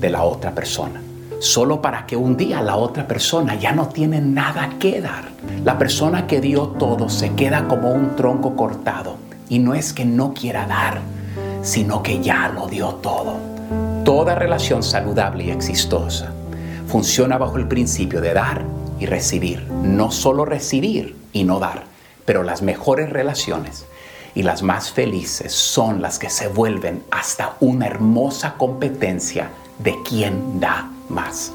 [0.00, 1.03] de la otra persona?
[1.40, 5.28] Solo para que un día la otra persona ya no tiene nada que dar.
[5.64, 9.16] La persona que dio todo se queda como un tronco cortado
[9.48, 11.00] y no es que no quiera dar,
[11.62, 13.36] sino que ya lo dio todo.
[14.04, 16.32] Toda relación saludable y exitosa
[16.86, 18.64] funciona bajo el principio de dar
[18.98, 19.66] y recibir.
[19.70, 21.84] No solo recibir y no dar,
[22.24, 23.86] pero las mejores relaciones
[24.34, 30.60] y las más felices son las que se vuelven hasta una hermosa competencia de quién
[30.60, 31.52] da más.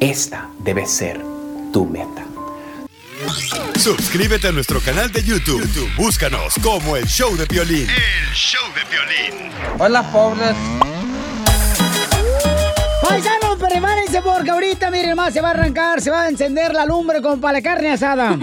[0.00, 1.20] Esta debe ser
[1.72, 2.24] tu meta.
[3.78, 5.60] Suscríbete a nuestro canal de YouTube.
[5.62, 7.88] YouTube, Búscanos como el show de violín.
[7.88, 9.52] El show de violín.
[9.78, 10.54] Hola, pobres.
[13.08, 16.86] Paisanos, prepárense porque ahorita, miren más, se va a arrancar, se va a encender la
[16.86, 18.38] lumbre como para la carne asada.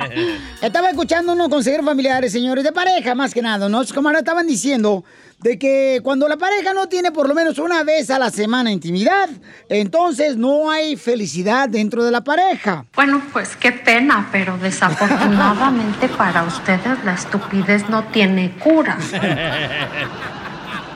[0.62, 3.82] Estaba escuchando unos consejeros familiares, señores, de pareja más que nada, ¿no?
[3.92, 5.04] Como ahora estaban diciendo
[5.40, 8.70] de que cuando la pareja no tiene por lo menos una vez a la semana
[8.72, 9.28] intimidad,
[9.68, 12.84] entonces no hay felicidad dentro de la pareja.
[12.94, 18.98] Bueno, pues qué pena, pero desafortunadamente para ustedes la estupidez no tiene cura.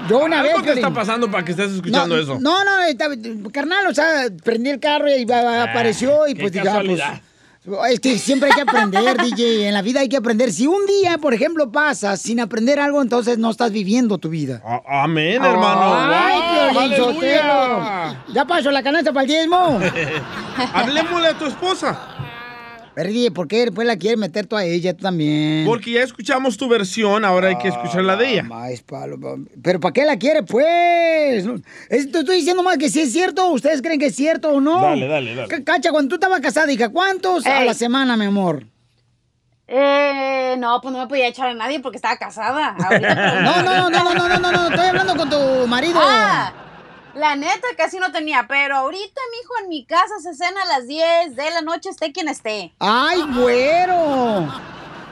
[0.08, 0.54] Yo una vez...
[0.62, 2.38] ¿Qué está pasando para que estés escuchando no, eso?
[2.40, 3.14] No, no, estaba-
[3.52, 7.20] carnal, o sea, prendí el carro y va- apareció y pues ah, pues, casualidad.
[7.90, 9.68] Es que siempre hay que aprender, DJ.
[9.68, 10.50] En la vida hay que aprender.
[10.50, 14.62] Si un día, por ejemplo, pasas sin aprender algo, entonces no estás viviendo tu vida.
[14.86, 15.94] Amén, hermano.
[15.94, 16.40] ¡Ay,
[16.72, 18.22] Wow, Piolín!
[18.32, 19.78] Ya pasó la canasta para el diezmo.
[20.72, 21.98] Hablemosle a tu esposa.
[22.94, 25.64] Pero, DJ, ¿por qué después la quieres meter tú a ella tú también?
[25.64, 28.42] Porque ya escuchamos tu versión, ahora hay que escuchar la de ella.
[28.42, 29.16] Más palo,
[29.62, 31.46] Pero ¿para qué la quiere, pues?
[31.88, 33.46] Es- te estoy diciendo más que si es cierto.
[33.50, 34.80] ¿Ustedes creen que es cierto o no?
[34.82, 35.64] Dale, dale, dale.
[35.64, 38.64] Cacha, cuando tú estabas casada, hija, ¿cuántos a la semana, mi amor?
[39.72, 42.74] Eh, no, pues no me podía echar a nadie porque estaba casada.
[42.76, 46.00] Ahorita, No, no, no, no, no, no, no, no, estoy hablando con tu marido.
[46.02, 46.52] Ah,
[47.20, 50.88] la neta casi no tenía, pero ahorita, mijo, en mi casa se cena a las
[50.88, 52.72] 10 de la noche, esté quien esté.
[52.78, 54.48] ¡Ay, güero!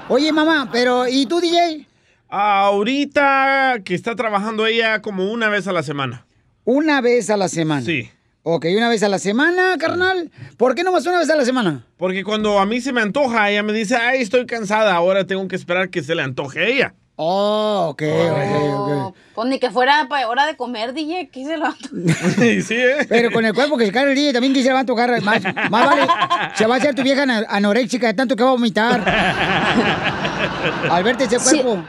[0.09, 1.87] Oye, mamá, pero ¿y tú, DJ?
[2.31, 6.27] Ahorita que está trabajando ella como una vez a la semana.
[6.65, 7.83] Una vez a la semana.
[7.83, 8.11] Sí.
[8.43, 10.31] Ok, una vez a la semana, carnal.
[10.57, 11.85] ¿Por qué no más una vez a la semana?
[11.99, 15.47] Porque cuando a mí se me antoja, ella me dice, ay, estoy cansada, ahora tengo
[15.47, 16.95] que esperar que se le antoje a ella.
[17.21, 19.17] Oh, ok, ok, ok.
[19.35, 21.67] Pues ni que fuera para hora de comer, DJ, ¿qué se lo
[22.63, 23.07] sí, ¿eh?
[23.09, 25.11] Pero con el cuerpo que se cae el DJ también que se va a tocar
[25.23, 26.07] más, más vale.
[26.55, 29.01] Se va a hacer tu vieja anoréxica de tanto que va a vomitar.
[30.91, 31.61] Al verte ese Sí.
[31.61, 31.83] cuerpo.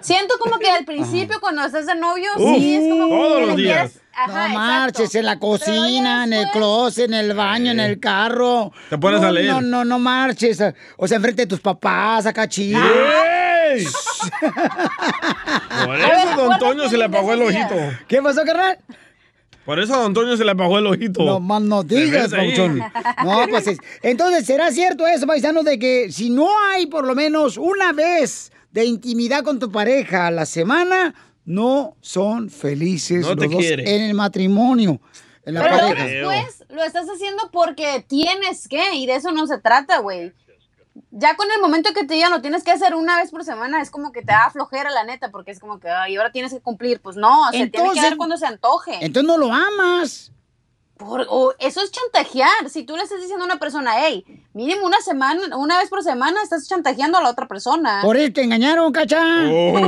[0.00, 3.56] Siento como que al principio, cuando estás de novio, sí, es como todos que los
[3.56, 3.76] días.
[3.90, 4.58] quieres- Ajá, no exacto.
[4.58, 8.72] marches en la cocina, en el closet, en el baño, en el carro.
[8.90, 9.50] Te pones no, a leer.
[9.52, 10.60] No, no, no marches.
[10.96, 12.80] O sea, enfrente de tus papás, acá chido.
[13.74, 13.86] ¡Ey!
[15.84, 17.74] Por eso a Don Toño se le apagó el ojito.
[18.06, 18.78] ¿Qué pasó, carnal?
[19.64, 21.22] Por eso a Don Toño se le apagó el ojito.
[21.24, 22.30] No más no digas.
[23.24, 27.14] No, pues es- entonces, ¿será cierto eso, paisano, de que si no hay por lo
[27.14, 31.14] menos una vez de intimidad con tu pareja a la semana,
[31.44, 33.94] no son felices No te los dos quiere.
[33.96, 35.00] en el matrimonio,
[35.44, 36.04] en la Pero pareja?
[36.04, 40.32] después lo estás haciendo porque tienes que, y de eso no se trata, güey.
[41.10, 43.80] Ya con el momento que te digan lo tienes que hacer una vez por semana,
[43.82, 46.52] es como que te da flojera, la neta, porque es como que, ay, ahora tienes
[46.52, 47.00] que cumplir.
[47.00, 48.96] Pues no, se tiene que Entonces- dar cuando se antoje.
[49.00, 50.32] Entonces no lo amas.
[50.96, 52.68] Por- o eso es chantajear.
[52.70, 56.02] Si tú le estás diciendo a una persona, hey, mínimo una semana, una vez por
[56.02, 58.00] semana, estás chantajeando a la otra persona.
[58.02, 59.22] Por eso te engañaron, cacha.
[59.48, 59.78] Oh,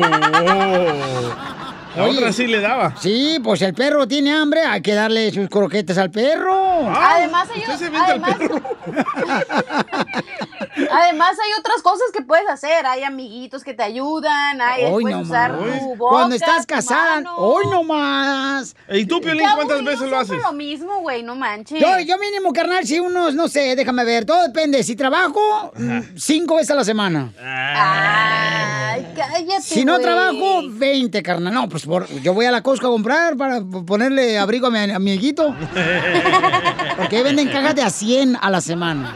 [1.96, 2.94] La otra sí le daba.
[3.00, 6.88] Sí, pues el perro tiene hambre, hay que darle sus croquetas al perro.
[6.88, 8.36] además, hay, además,
[10.90, 12.86] además hay otras cosas que puedes hacer.
[12.86, 15.78] Hay amiguitos que te ayudan, hay, Hoy puedes no usar más.
[15.80, 18.74] tu boca, Cuando estás casada, hoy no más.
[18.88, 20.42] ¿Y tú, Piolín, cuántas veces lo haces?
[20.42, 21.80] lo mismo, güey, no manches.
[21.80, 24.82] Yo, yo mínimo, carnal, si unos, no sé, déjame ver, todo depende.
[24.82, 27.32] Si trabajo, mm, cinco veces a la semana.
[27.42, 30.04] Ay, cállate, Si no güey.
[30.04, 31.52] trabajo, 20, carnal.
[31.54, 34.78] No, pues por- yo voy a la Costco a comprar para ponerle abrigo a mi
[34.90, 35.54] amiguito.
[36.96, 39.14] Porque ahí venden cajas de a 100 a la semana.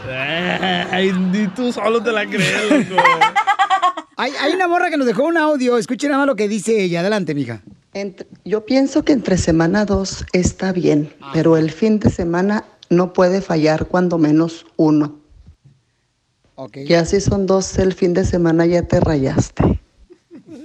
[0.91, 1.11] Ay,
[1.45, 3.01] ni tú solo te la crees, loco.
[4.17, 5.77] Hay, hay una morra que nos dejó un audio.
[5.77, 7.01] Escuchen nada más lo que dice ella.
[7.01, 7.61] Adelante, mija.
[8.45, 13.41] Yo pienso que entre semana dos está bien, pero el fin de semana no puede
[13.41, 15.19] fallar cuando menos uno.
[16.85, 19.81] Ya si son dos el fin de semana ya te rayaste.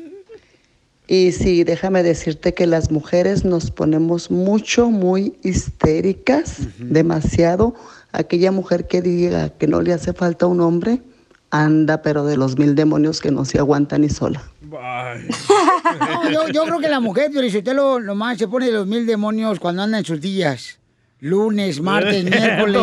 [1.08, 7.74] Y sí, déjame decirte que las mujeres nos ponemos mucho, muy histéricas, demasiado.
[8.12, 11.02] Aquella mujer que diga que no le hace falta un hombre,
[11.50, 14.42] anda, pero de los mil demonios que no se aguanta ni sola.
[14.62, 19.82] No, yo, yo creo que la mujer, Piolichotelo, nomás se pone los mil demonios cuando
[19.82, 20.78] anda en sus días.
[21.20, 22.82] Lunes, martes, miércoles.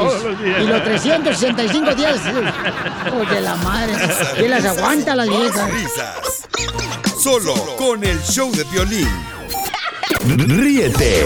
[0.61, 2.21] Y los 365 días.
[3.19, 3.93] Oye, la madre.
[4.37, 5.71] ¿Quién las aguanta las viejas?
[5.71, 6.47] Risas.
[7.19, 9.09] Solo con el show de violín.
[10.37, 11.25] Ríete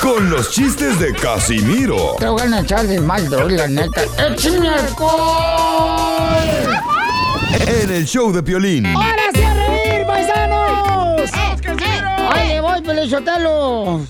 [0.00, 4.02] con los chistes de Casimiro Te voy a echar de mal, doy, la neta.
[4.18, 5.18] ¡Échame alcohol!
[7.66, 8.86] en el show de Piolín.
[8.86, 11.30] ¡Ahora sí a reír, paisanos!
[12.32, 14.00] ¡Ahí le voy, Pelizotelo!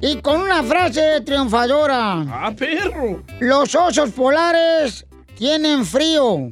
[0.00, 2.24] Y con una frase triunfadora.
[2.28, 3.22] ¡Ah, perro!
[3.40, 6.50] Los osos polares tienen frío.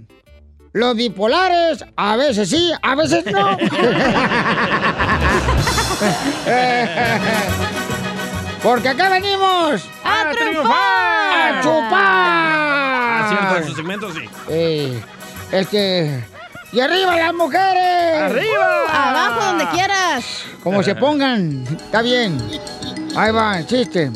[0.72, 3.57] Los bipolares, a veces sí, a veces no.
[8.62, 11.54] Porque acá venimos ¡A triunfar!
[11.54, 11.92] a chupar.
[11.94, 14.20] Ah, cierto, en su segmento sí.
[14.48, 15.02] Eh,
[15.50, 16.24] este.
[16.72, 18.22] ¡Y arriba las mujeres!
[18.22, 18.84] ¡Arriba!
[18.88, 20.44] Abajo, donde quieras.
[20.62, 22.38] Como se pongan, está bien.
[23.16, 24.10] Ahí va, el chiste.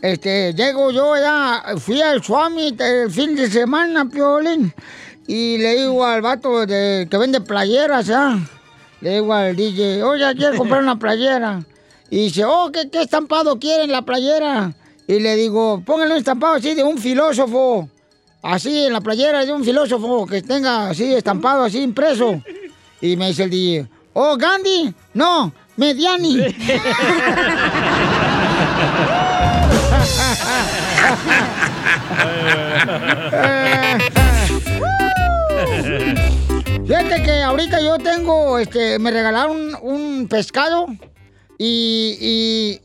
[0.00, 4.72] Este, llego yo ya, fui al Swami el fin de semana, Piolín,
[5.26, 8.38] y le digo al vato de, que vende playeras, ¿ya?
[9.00, 11.60] Le digo al DJ, oye, quiero comprar una playera.
[12.10, 14.72] Y dice, oh, ¿qué, qué estampado quieren la playera?
[15.06, 17.88] Y le digo, pónganle un estampado así de un filósofo.
[18.42, 22.42] Así en la playera de un filósofo que tenga así estampado, así impreso.
[23.00, 26.38] Y me dice el DJ, oh, Gandhi, no, Mediani.
[36.86, 40.86] Fíjate que ahorita yo tengo, este, me regalaron un pescado
[41.58, 42.16] y,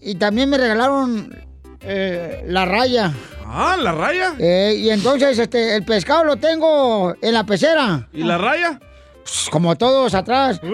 [0.01, 1.33] y- y también me regalaron
[1.81, 3.13] eh, la raya.
[3.45, 4.33] Ah, ¿la raya?
[4.39, 8.07] Eh, y entonces, este, el pescado lo tengo en la pecera.
[8.11, 8.79] ¿Y la raya?
[9.23, 10.59] Pues, Como todos atrás.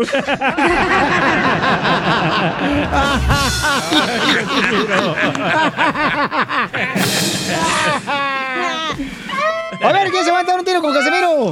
[9.81, 11.51] A ver, ¿quién se va a dar un tiro con Casemiro?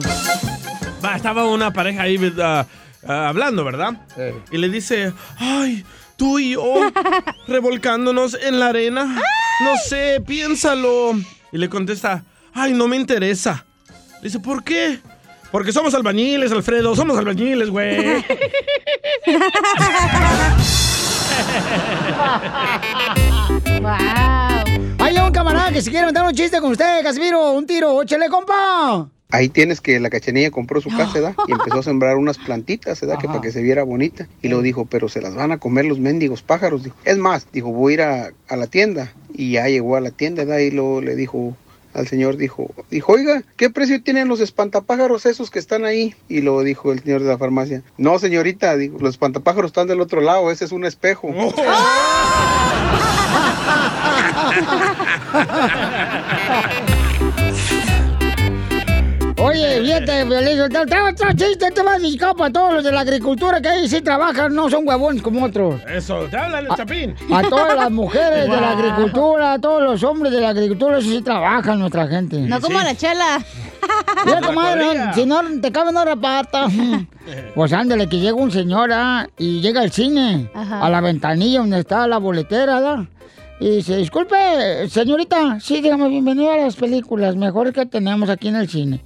[1.03, 2.65] Va, estaba una pareja ahí ah,
[3.07, 3.93] ah, hablando, ¿verdad?
[4.51, 5.85] Y le dice, ay,
[6.17, 6.91] tú y yo
[7.47, 9.05] revolcándonos en la arena.
[9.63, 11.13] No sé, piénsalo.
[11.51, 13.65] Y le contesta, ay, no me interesa.
[14.21, 14.99] Le dice, ¿por qué?
[15.51, 17.97] Porque somos albañiles, Alfredo, somos albañiles, güey.
[24.99, 27.53] Hay un camarada que se quiere meter un chiste con usted, Casimiro.
[27.53, 29.09] Un tiro, échale, compa.
[29.29, 31.35] Ahí tienes que la cachanilla compró su casa, ¿verdad?
[31.47, 33.19] Y empezó a sembrar unas plantitas, ¿verdad?
[33.19, 34.27] Que para que se viera bonita.
[34.41, 36.83] Y lo dijo, pero se las van a comer los mendigos pájaros.
[36.83, 36.95] Dijo.
[37.03, 39.11] Es más, dijo, voy a ir a, a la tienda.
[39.33, 40.59] Y ya llegó a la tienda, ¿verdad?
[40.59, 41.57] Y luego le dijo
[41.93, 46.13] al señor, dijo, dijo, oiga, ¿qué precio tienen los espantapájaros esos que están ahí?
[46.29, 47.81] Y lo dijo el señor de la farmacia.
[47.97, 51.27] No, señorita, dijo, los espantapájaros están del otro lado, ese es un espejo.
[59.39, 63.01] Oye, fíjate, Violín, te te- otro chiste, te vas dedicado para todos los de la
[63.01, 65.79] agricultura que ahí sí trabajan, no son huevones como otros.
[65.87, 67.13] Eso, te habla el chapín.
[67.31, 71.09] A todas las mujeres de la agricultura, a todos los hombres de la agricultura, eso
[71.09, 72.39] sí trabajan nuestra gente.
[72.39, 73.39] No como la chela.
[74.25, 76.67] Mira, comadre, si no te cabe una pata.
[77.55, 80.79] Pues ándale, que llega un señor ah, y llega al cine, Ajá.
[80.85, 82.99] a la ventanilla donde está la boletera, ¿verdad?
[83.59, 88.55] Y dice, disculpe, señorita, sí, dígame, bienvenido a las películas mejores que tenemos aquí en
[88.55, 89.01] el cine.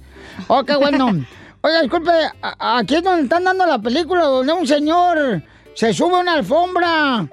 [0.48, 1.24] Oh, qué bueno.
[1.64, 2.10] Oiga, disculpe,
[2.58, 5.42] aquí es donde están dando la película, donde un señor
[5.74, 7.26] se sube a una alfombra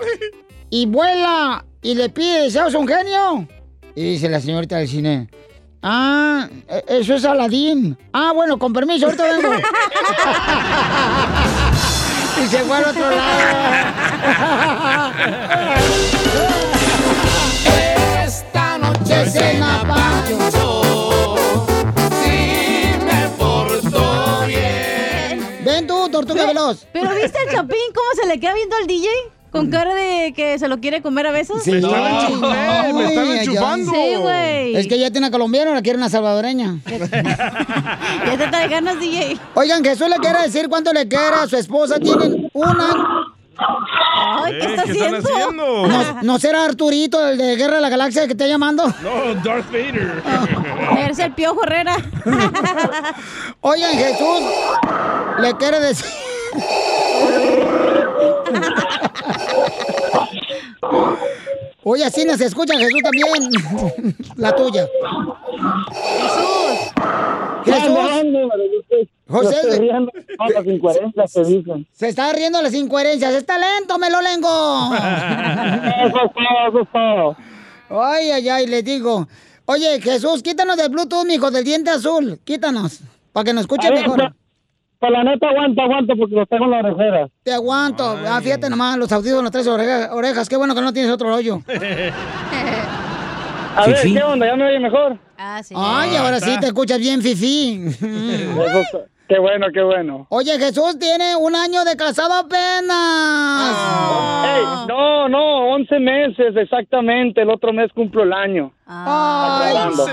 [0.70, 3.48] y vuela y le pide deseos a un genio.
[3.96, 5.28] Y dice la señorita del cine,
[5.82, 7.98] ah, e- eso es Aladín.
[8.14, 9.52] Ah, bueno, con permiso, ahorita vengo.
[12.44, 13.50] y se fue al otro lado.
[18.26, 19.82] Esta noche cena
[26.48, 26.86] veloz.
[26.94, 29.08] Pero ¿viste al Chapín cómo se le queda viendo al DJ?
[29.52, 31.64] Con cara de que se lo quiere comer a besos.
[31.64, 31.72] Sí.
[31.72, 33.92] Me están enchufando, Eh, me están enchufando.
[33.92, 34.76] Sí, güey.
[34.76, 36.78] Es que ya tiene una colombiana, la quiere una salvadoreña.
[36.86, 39.40] Ya te trae ganas, DJ.
[39.56, 42.00] Oigan, Jesús le quiere decir cuánto le quiere a su esposa.
[42.00, 43.34] Tienen una.
[44.42, 45.88] Ay, ¿qué está ¿qué están haciendo?
[45.88, 48.84] ¿No, no será Arturito, el de Guerra de la Galaxia, que está llamando?
[49.02, 50.24] No, Darth Vader.
[50.98, 51.96] Eres el piojo Herrera.
[53.62, 54.42] Oigan, Jesús
[55.40, 56.06] le quiere decir.
[61.84, 63.26] Oye, así nos escucha Jesús también.
[64.36, 64.88] La tuya.
[65.92, 66.94] Jesús.
[69.28, 69.56] José.
[69.56, 71.88] Estoy riendo con las incoherencias que dicen.
[71.92, 73.34] Se está riendo las incoherencias.
[73.36, 74.48] ¡Está lento, me lo lengo!
[74.96, 77.36] Eso es todo, eso es todo.
[78.02, 79.28] Ay, ay, ay, le digo.
[79.66, 82.40] Oye, Jesús, quítanos del Bluetooth, mijo, del diente azul.
[82.44, 83.02] Quítanos.
[83.32, 84.34] Para que nos escuche A ver, mejor.
[85.00, 87.28] pues la neta aguanto, aguanto porque los tengo en la orejera.
[87.44, 88.18] Te aguanto.
[88.28, 90.50] Ah, fíjate nomás, los audífonos, las tres orejas, orejas.
[90.50, 91.62] Qué bueno que no tienes otro hoyo.
[93.76, 94.46] A ver, ¿qué onda?
[94.46, 95.18] ¿Ya me oye mejor?
[95.38, 95.74] Ah, sí.
[95.78, 97.86] Ay, ahora sí te escuchas bien, Fifi.
[99.30, 100.26] Qué bueno, qué bueno.
[100.30, 103.76] Oye, Jesús tiene un año de casado apenas.
[104.44, 107.44] Ey, no, no, 11 meses exactamente.
[107.44, 108.74] El otro mes cumplo el año.
[108.88, 110.06] Ay, Acabando.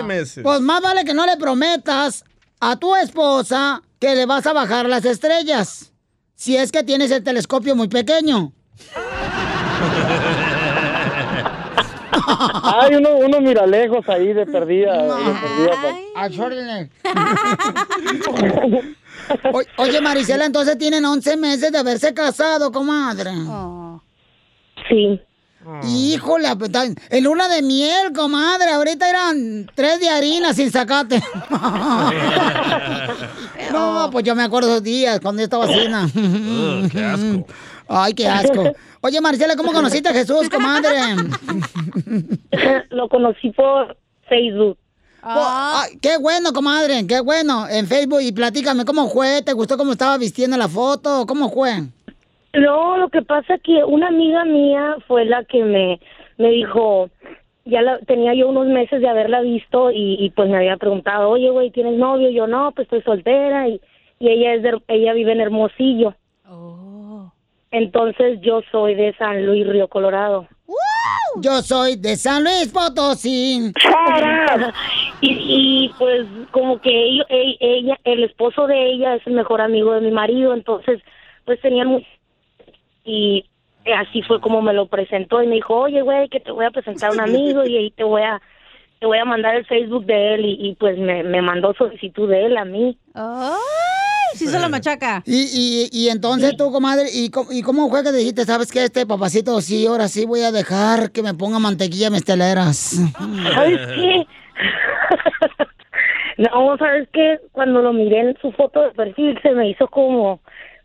[0.43, 2.27] Pues más vale que no le prometas
[2.61, 5.95] a tu esposa que le vas a bajar las estrellas.
[6.35, 8.53] Si es que tienes el telescopio muy pequeño.
[12.27, 15.03] Hay uno, uno mira lejos ahí de perdida.
[15.03, 15.73] de perdida,
[16.17, 16.91] A órdenes.
[19.53, 23.33] O- Oye, Marisela, entonces tienen 11 meses de haberse casado, comadre.
[24.89, 25.21] Sí.
[25.89, 28.71] Híjole, pues, tan- en luna de miel, comadre.
[28.71, 31.21] Ahorita eran tres de harina sin sacate.
[33.73, 36.09] no, pues yo me acuerdo esos días cuando yo estaba cena.
[36.93, 37.47] qué asco.
[37.89, 38.73] Ay, qué asco.
[39.01, 40.91] Oye, Marcela, ¿cómo conociste a Jesús, comadre?
[42.91, 43.97] Lo conocí por
[44.29, 44.79] Facebook.
[45.23, 47.67] Ay, qué bueno, comadre, qué bueno.
[47.69, 49.43] En Facebook, y platícame, ¿cómo fue?
[49.43, 51.27] ¿Te gustó cómo estaba vistiendo la foto?
[51.27, 51.73] ¿Cómo fue?
[52.55, 56.01] No, lo que pasa que una amiga mía fue la que me,
[56.39, 57.11] me dijo,
[57.65, 61.29] ya la, tenía yo unos meses de haberla visto y, y pues me había preguntado,
[61.29, 62.31] oye, güey, ¿tienes novio?
[62.31, 63.81] Yo no, pues estoy soltera y,
[64.21, 66.15] y ella es de- ella vive en Hermosillo.
[67.71, 70.47] Entonces yo soy de San Luis, Río Colorado.
[71.43, 73.73] Yo soy de San Luis Potosí.
[75.21, 79.61] y, y pues como que ello- e- ella, el esposo de ella es el mejor
[79.61, 81.01] amigo de mi marido, entonces
[81.45, 82.03] pues tenían
[83.05, 83.45] y
[83.95, 86.71] así fue como me lo presentó y me dijo, oye güey, que te voy a
[86.71, 88.41] presentar a un amigo y ahí te voy a
[88.99, 92.31] te voy a mandar el Facebook de él y, y, pues me, me mandó solicitud
[92.31, 92.97] de él a mí.
[94.37, 95.23] Sí se la machaca.
[95.27, 98.85] Y, y, y entonces tú, comadre, ¿y cómo, ¿y cómo fue que dijiste, sabes qué,
[98.85, 102.97] este papacito, sí, ahora sí voy a dejar que me ponga mantequilla mesteleras?
[103.55, 104.27] ¿Sabes qué?
[106.39, 107.41] no, ¿sabes qué?
[107.53, 110.41] Cuando lo miré en su foto de perfil se me hizo como,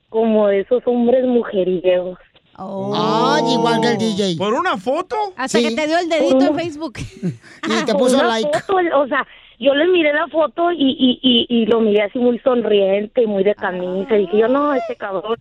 [0.09, 2.17] como de esos hombres mujeriegos.
[2.57, 4.35] Ay, igual que el DJ.
[4.37, 5.15] ¿Por una foto?
[5.35, 6.93] Hasta que te dio el dedito en Facebook.
[6.99, 8.49] Y te puso like.
[8.93, 9.25] o sea,
[9.63, 13.43] yo le miré la foto y, y, y, y lo miré así muy sonriente, muy
[13.43, 14.15] de camisa.
[14.17, 15.37] Y dije yo, no, ese cabrón.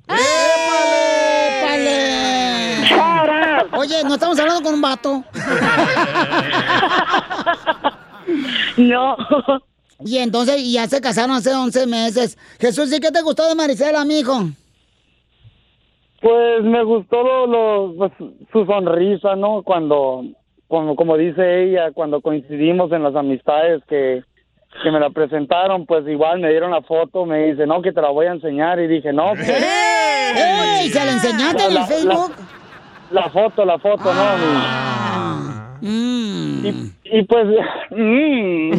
[3.72, 5.24] Oye, no estamos hablando con un vato.
[8.76, 9.16] No.
[10.04, 12.38] Y entonces, y ya se casaron hace 11 meses.
[12.58, 14.44] Jesús, ¿y qué te gustó de Marisela, mijo?
[16.20, 18.12] Pues me gustó lo, lo- pues,
[18.52, 19.62] su sonrisa, ¿no?
[19.62, 20.24] Cuando,
[20.70, 24.22] como, como dice ella, cuando coincidimos en las amistades que,
[24.82, 28.00] que me la presentaron, pues igual me dieron la foto, me dice, no, que te
[28.00, 28.78] la voy a enseñar.
[28.80, 29.48] Y dije, no, pues...
[29.50, 30.88] ¡Ey!
[30.88, 32.32] ¿Se la enseñaste en el La- la- Facebook?
[33.10, 35.76] La foto, la foto, Ah.
[35.82, 35.88] ¿no?
[35.88, 36.64] Mm.
[36.64, 37.46] Y, y pues,
[37.90, 38.72] mm.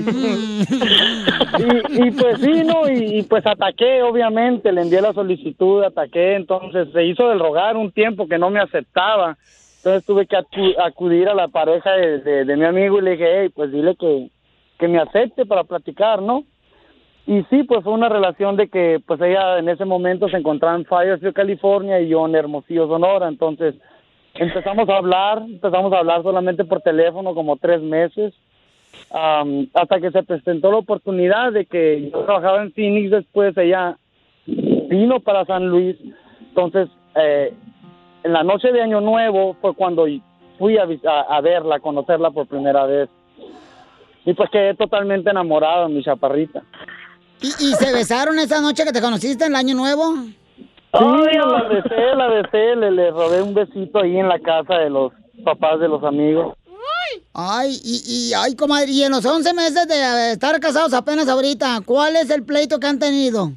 [1.59, 2.87] y, y pues sí, ¿no?
[2.89, 7.75] Y, y pues ataqué, obviamente, le envié la solicitud, ataqué, entonces se hizo del rogar
[7.77, 9.37] un tiempo que no me aceptaba,
[9.81, 13.49] entonces tuve que acu- acudir a la pareja de, mi amigo y le dije, hey,
[13.49, 14.29] pues dile que,
[14.77, 16.43] que me acepte para platicar, ¿no?
[17.25, 20.75] Y sí, pues fue una relación de que pues ella en ese momento se encontraba
[20.75, 23.73] en Fayetteville, California y yo en Hermosillo, Sonora, entonces
[24.35, 28.35] empezamos a hablar, empezamos a hablar solamente por teléfono como tres meses,
[29.11, 33.97] am, hasta que se presentó la oportunidad de que yo trabajaba en Phoenix, después ella
[34.45, 35.97] vino para San Luis,
[36.49, 37.51] entonces eh,
[38.23, 40.05] en la noche de Año Nuevo fue cuando
[40.57, 43.09] fui a, a, a verla, a conocerla por primera vez.
[44.25, 46.61] Y pues quedé totalmente enamorado de mi chaparrita.
[47.41, 50.15] ¿Y, y se besaron esa noche que te conociste en el Año Nuevo?
[50.93, 54.89] Sí, la besé, la besé, le, le robé un besito ahí en la casa de
[54.89, 55.13] los
[55.43, 56.55] papás de los amigos.
[57.33, 61.79] Ay, y, y, ay, comadre, y en los 11 meses de estar casados apenas ahorita,
[61.85, 63.51] ¿cuál es el pleito que han tenido?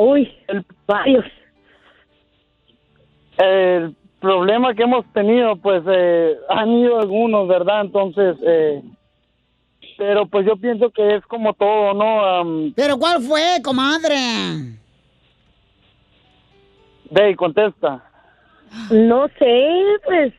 [0.00, 0.32] Uy,
[0.86, 1.24] varios.
[3.38, 7.82] El problema que hemos tenido, pues, eh, han ido algunos, ¿verdad?
[7.82, 8.82] Entonces, eh,
[9.96, 12.72] pero pues yo pienso que es como todo, ¿no?
[12.74, 14.16] ¿Pero cuál fue, comadre?
[17.10, 18.02] Dey, contesta.
[18.90, 19.70] No sé,
[20.04, 20.32] pues,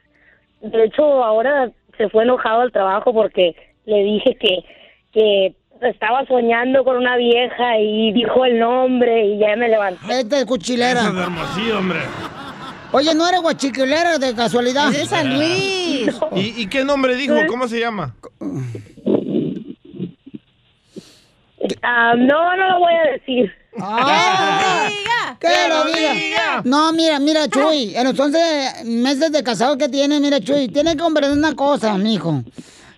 [0.61, 4.65] de hecho ahora se fue enojado al trabajo porque le dije que,
[5.13, 10.19] que estaba soñando con una vieja y dijo el nombre y ya me levanté.
[10.19, 11.01] Este es cuchilera.
[11.01, 11.99] Es Hermosillo, hombre.
[12.95, 14.87] Oye, ¿no eres guachiquilera de casualidad?
[14.87, 16.15] Es de San Luis.
[16.33, 17.35] ¿Y, y qué nombre dijo?
[17.49, 18.15] ¿Cómo se llama?
[21.83, 23.51] Ah, no, no lo voy a decir.
[23.81, 24.87] ¡Ah!
[25.41, 26.61] ¡Que lo diga!
[26.63, 30.91] No, mira, mira, Chuy, en los 11 meses de casado que tiene, mira, Chuy, tiene
[30.91, 32.45] que comprender una cosa, mijo.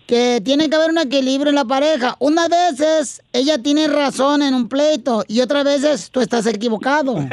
[0.08, 2.16] Que tiene que haber un equilibrio en la pareja.
[2.20, 7.16] Unas veces ella tiene razón en un pleito y otras veces tú estás equivocado.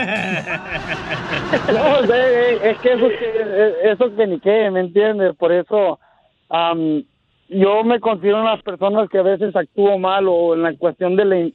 [1.72, 5.34] No, es, es que eso, es que- eso es que ni qué, ¿me entiendes?
[5.36, 5.98] Por eso
[6.48, 7.04] am,
[7.48, 11.54] yo me considero una persona que a veces actúo mal o en la cuestión del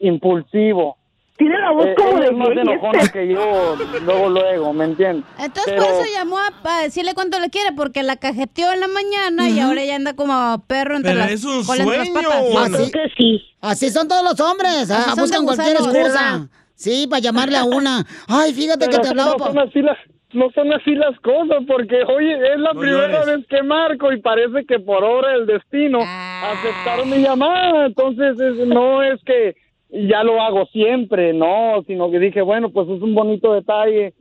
[0.00, 0.96] impulsivo.
[1.40, 3.12] Tiene la voz Eh, como de es más enojona este.
[3.26, 3.74] que yo,
[4.04, 5.24] luego, luego, ¿me entiendes?
[5.38, 8.88] Entonces Pero- por eso llamó a, decirle cuánto le quiere, porque la cajeteó en la
[8.88, 12.12] mañana y ahora ya anda como perro entre Pero las, es un entre las sueño,
[12.52, 12.90] patas.
[12.90, 13.42] Creo que sí.
[13.62, 14.90] Así son todos los hombres.
[14.90, 16.46] Así ah, buscan cualquier excusa.
[16.74, 18.04] Sí, para llamarle a una.
[18.28, 19.32] Ay, fíjate que te hablaba.
[19.38, 19.96] no son así las
[20.32, 24.20] no son así las cosas porque oye es la No primera vez que marco y
[24.20, 26.52] parece que por obra del destino Ah.
[26.52, 29.56] aceptaron mi llamada entonces es- no es que
[29.92, 34.14] ya lo hago siempre no sino que dije bueno pues es un bonito detalle.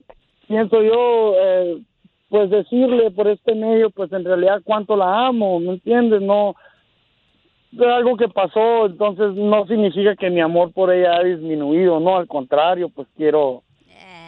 [0.47, 1.78] Pienso yo eh,
[2.30, 6.55] pues decirle por este medio pues en realidad cuánto la amo me entiendes no
[7.72, 12.17] es algo que pasó entonces no significa que mi amor por ella ha disminuido no
[12.17, 13.63] al contrario pues quiero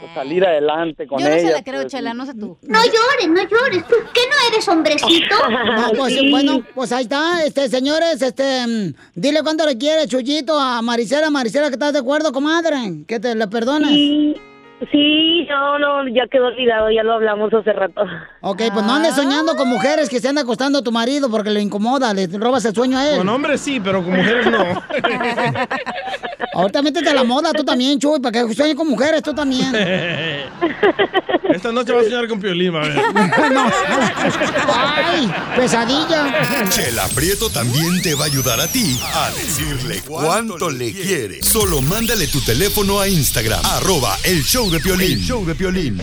[0.02, 1.48] pues, salir adelante con Yo no ella.
[1.48, 2.58] se la creo, pues, Chela, no sé tú.
[2.64, 3.88] No llores, no llores.
[3.88, 5.36] ¿Tú qué no eres hombrecito?
[5.50, 6.30] No, pues Sí.
[6.30, 11.30] bueno, pues ahí está, este, señores, este, mm, dile cuánto le quiere Chuyito a Maricela,
[11.30, 13.90] Maricela, que estás de acuerdo, comadre, que te le perdones.
[13.90, 14.36] Sí,
[14.92, 18.02] sí, no, no, ya quedó olvidado, ya lo hablamos hace rato.
[18.42, 21.50] Ok, pues no andes soñando con mujeres que se anda acostando a tu marido porque
[21.50, 23.18] le incomoda, le robas el sueño a él.
[23.18, 24.64] Con hombres sí, pero con mujeres no.
[26.54, 29.72] Ahorita métete a la moda tú también, Chuy, para que sueñes con mujeres tú también.
[31.54, 32.98] Esta noche va a soñar con Piolín, a ver.
[34.74, 35.32] ¡Ay!
[35.56, 36.70] ¡Pesadilla!
[36.70, 41.44] Chela Prieto también te va a ayudar a ti a decirle cuánto le quiere.
[41.44, 45.12] Solo mándale tu teléfono a Instagram, arroba el show de Piolín.
[45.12, 46.02] El show de Piolín.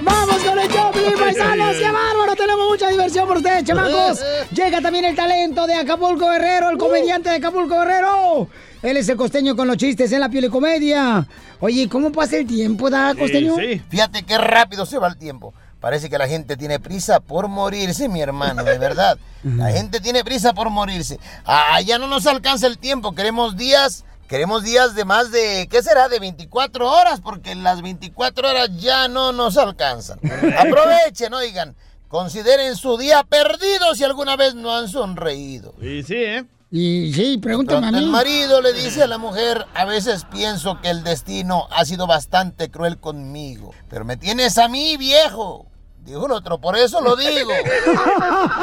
[0.00, 1.76] ¡Vamos con el shopping, paisanos!
[1.76, 2.34] ¡Qué bárbaro!
[2.36, 4.20] Tenemos mucha diversión por ustedes, chamacos.
[4.50, 8.48] Llega también el talento de Acapulco Guerrero, el comediante de Acapulco Guerrero.
[8.82, 11.24] Él es el costeño con los chistes en la piel y comedia.
[11.60, 13.54] Oye, ¿cómo pasa el tiempo, da, costeño?
[13.88, 15.54] Fíjate qué rápido se va el tiempo.
[15.80, 19.18] Parece que la gente tiene prisa por morirse, mi hermano, de verdad.
[19.42, 21.18] La gente tiene prisa por morirse.
[21.44, 23.16] Ah, ya no nos alcanza el tiempo.
[23.16, 26.08] Queremos días, queremos días de más de, ¿qué será?
[26.08, 30.18] De 24 horas, porque las 24 horas ya no nos alcanzan.
[30.58, 31.76] Aprovechen, oigan.
[32.08, 35.74] Consideren su día perdido si alguna vez no han sonreído.
[35.82, 36.46] Y sí, ¿eh?
[36.70, 38.04] Y sí, pregúntame a Pronto mí.
[38.06, 42.06] El marido le dice a la mujer, a veces pienso que el destino ha sido
[42.06, 45.66] bastante cruel conmigo, pero me tienes a mí viejo.
[46.02, 47.52] Dijo el otro, por eso lo digo.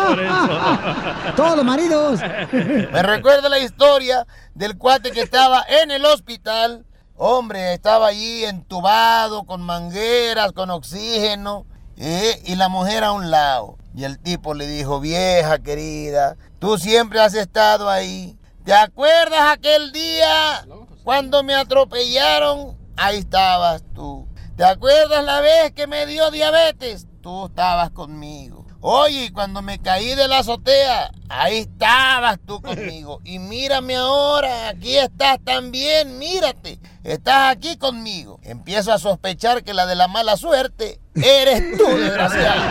[0.07, 1.35] Por eso.
[1.37, 2.19] Todos los maridos.
[2.51, 6.85] Me recuerda la historia del cuate que estaba en el hospital.
[7.15, 11.65] Hombre, estaba allí entubado, con mangueras, con oxígeno,
[11.97, 12.41] ¿eh?
[12.45, 13.77] y la mujer a un lado.
[13.95, 18.37] Y el tipo le dijo, vieja querida, tú siempre has estado ahí.
[18.65, 20.65] ¿Te acuerdas aquel día
[21.03, 22.77] cuando me atropellaron?
[22.97, 24.27] Ahí estabas tú.
[24.57, 27.08] ¿Te acuerdas la vez que me dio diabetes?
[27.21, 28.65] Tú estabas conmigo.
[28.81, 33.19] Oye, cuando me caí de la azotea, ahí estabas tú conmigo.
[33.25, 36.79] Y mírame ahora, aquí estás también, mírate.
[37.03, 38.39] Estás aquí conmigo.
[38.43, 42.61] Empiezo a sospechar que la de la mala suerte eres tú, desgraciado.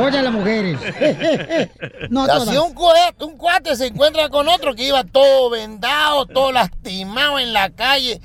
[0.00, 0.78] Oye, las mujeres.
[2.10, 2.48] no todas.
[2.48, 7.52] un, cuate, un cuate se encuentra con otro que iba todo vendado, todo lastimado en
[7.52, 8.20] la calle.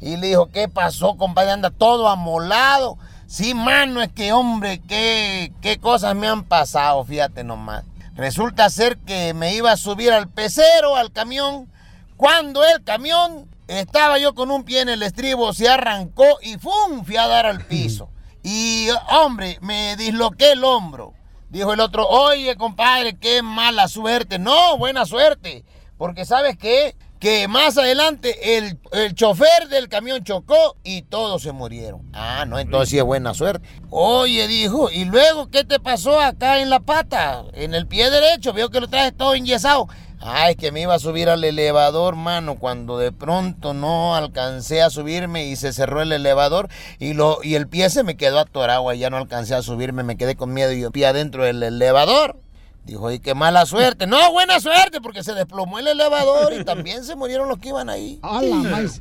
[0.00, 1.52] Y le dijo, ¿qué pasó, compadre?
[1.52, 2.98] Anda todo amolado.
[3.26, 7.84] Sí, mano, es que, hombre, qué, qué cosas me han pasado, fíjate nomás.
[8.14, 11.68] Resulta ser que me iba a subir al pecero, al camión.
[12.16, 17.04] Cuando el camión, estaba yo con un pie en el estribo, se arrancó y ¡fum!
[17.04, 18.10] Fui a dar al piso.
[18.42, 21.14] Y, hombre, me disloqué el hombro.
[21.48, 24.38] Dijo el otro, oye, compadre, qué mala suerte.
[24.38, 25.64] No, buena suerte.
[25.96, 26.96] Porque sabes qué?
[27.24, 32.02] Que más adelante el, el chofer del camión chocó y todos se murieron.
[32.12, 33.66] Ah, no, entonces sí es buena suerte.
[33.88, 37.46] Oye, dijo, ¿y luego qué te pasó acá en la pata?
[37.54, 39.88] En el pie derecho, veo que lo traes todo enyesado.
[40.20, 44.90] Ay, que me iba a subir al elevador, mano, cuando de pronto no alcancé a
[44.90, 46.68] subirme y se cerró el elevador
[46.98, 50.02] y, lo, y el pie se me quedó atorado, y ya no alcancé a subirme,
[50.02, 52.43] me quedé con miedo y yo pie adentro del elevador.
[52.84, 54.06] Dijo, y qué mala suerte.
[54.06, 57.88] No, buena suerte, porque se desplomó el elevador y también se murieron los que iban
[57.88, 58.18] ahí.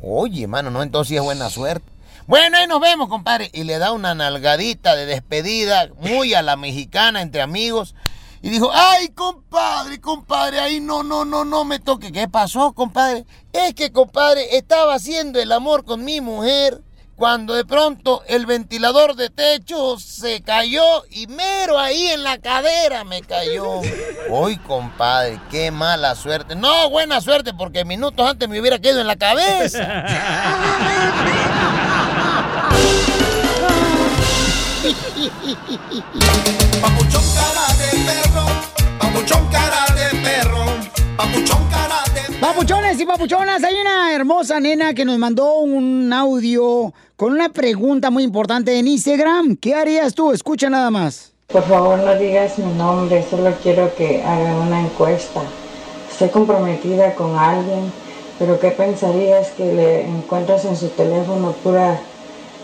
[0.02, 1.86] Oye, mano, no, entonces sí es buena suerte.
[2.26, 3.50] Bueno, ahí nos vemos, compadre.
[3.54, 7.94] Y le da una nalgadita de despedida, muy a la mexicana, entre amigos.
[8.42, 12.14] y dijo, ay, compadre, compadre, ahí no, no, no, no me toque.
[12.14, 13.26] ¿Qué pasó, compadre?
[13.52, 16.82] Es que, compadre, estaba haciendo el amor con mi mujer
[17.16, 23.04] cuando de pronto el ventilador de techo se cayó y mero ahí en la cadera
[23.04, 23.82] me cayó.
[24.30, 26.56] Uy, compadre, qué mala suerte.
[26.56, 30.06] No, buena suerte, porque minutos antes me hubiera quedado en la cabeza.
[36.82, 38.46] Papuchón cara de perro,
[39.00, 39.93] papuchón cara de
[42.54, 48.12] Papuchones y papuchonas, hay una hermosa nena que nos mandó un audio con una pregunta
[48.12, 49.56] muy importante en Instagram.
[49.56, 50.32] ¿Qué harías tú?
[50.32, 51.34] Escucha nada más.
[51.48, 55.42] Por favor no digas mi nombre, solo quiero que hagan una encuesta.
[56.12, 57.92] Estoy comprometida con alguien,
[58.38, 62.00] pero ¿qué pensarías que le encuentras en su teléfono pura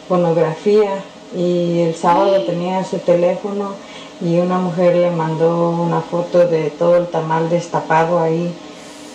[0.08, 1.04] pornografía?
[1.36, 3.74] Y el sábado tenía su teléfono
[4.22, 8.54] y una mujer le mandó una foto de todo el tamal destapado ahí.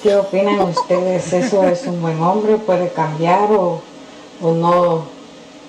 [0.05, 1.33] ¿Qué opinan ustedes?
[1.33, 2.57] ¿Eso es un buen hombre?
[2.59, 3.81] ¿Puede cambiar o,
[4.43, 5.07] o no?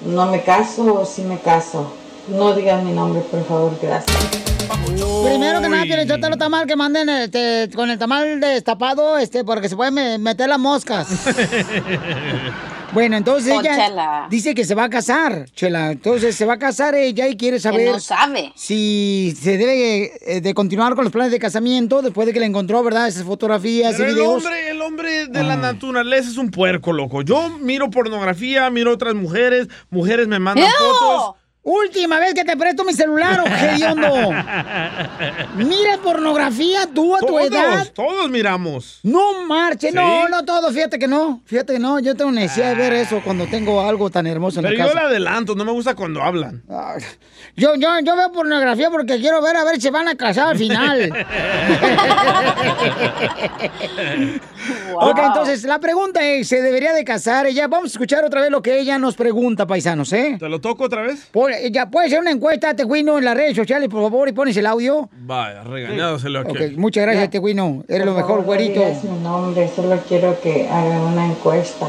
[0.06, 1.94] ¿No me caso o sí me caso?
[2.28, 4.18] No digan mi nombre, por favor, gracias.
[5.24, 9.44] Primero que nada, Piolín Sotelo, está mal que manden este, con el tamal destapado, este,
[9.46, 11.08] porque se pueden me- meter las moscas.
[12.96, 14.28] Bueno, entonces ella Chela.
[14.30, 15.92] dice que se va a casar, Chela.
[15.92, 18.52] Entonces se va a casar ella y quiere saber no sabe.
[18.56, 22.48] si se debe eh, de continuar con los planes de casamiento después de que le
[22.48, 23.08] encontró, ¿verdad?
[23.08, 24.44] Esas fotografías y el videos.
[24.44, 27.22] hombre, el hombre de la naturaleza es un puerco, loco.
[27.22, 31.36] Yo miro pornografía, miro otras mujeres, mujeres me mandan fotos.
[31.68, 33.44] Última vez que te presto mi celular,
[33.74, 34.32] hediondo.
[35.56, 37.88] Mira pornografía tú a tu Todos, edad.
[37.92, 39.00] todos miramos.
[39.02, 40.32] No marche, no, ¿Sí?
[40.32, 43.48] no todo, fíjate que no, fíjate que no, yo tengo necesidad de ver eso cuando
[43.48, 45.00] tengo algo tan hermoso en Pero la yo casa.
[45.08, 46.62] le adelanto, no me gusta cuando hablan.
[47.56, 50.58] Yo, yo, yo veo pornografía porque quiero ver a ver si van a casar al
[50.60, 51.26] final.
[54.98, 57.68] Ok, entonces la pregunta es, ¿se debería de casar ella?
[57.68, 60.38] Vamos a escuchar otra vez lo que ella nos pregunta, paisanos, ¿eh?
[60.40, 61.30] ¿Te lo toco otra vez?
[61.72, 64.66] ya puede ser una encuesta, Teguino, en las redes sociales, por favor, y pones el
[64.66, 65.10] audio.
[65.12, 66.68] Vaya, regañado se lo Ok, que.
[66.78, 67.84] muchas gracias, Teguino.
[67.88, 68.82] Eres lo Por mejor, favor, güerito.
[69.04, 71.88] Mi nombre, solo quiero que hagan una encuesta.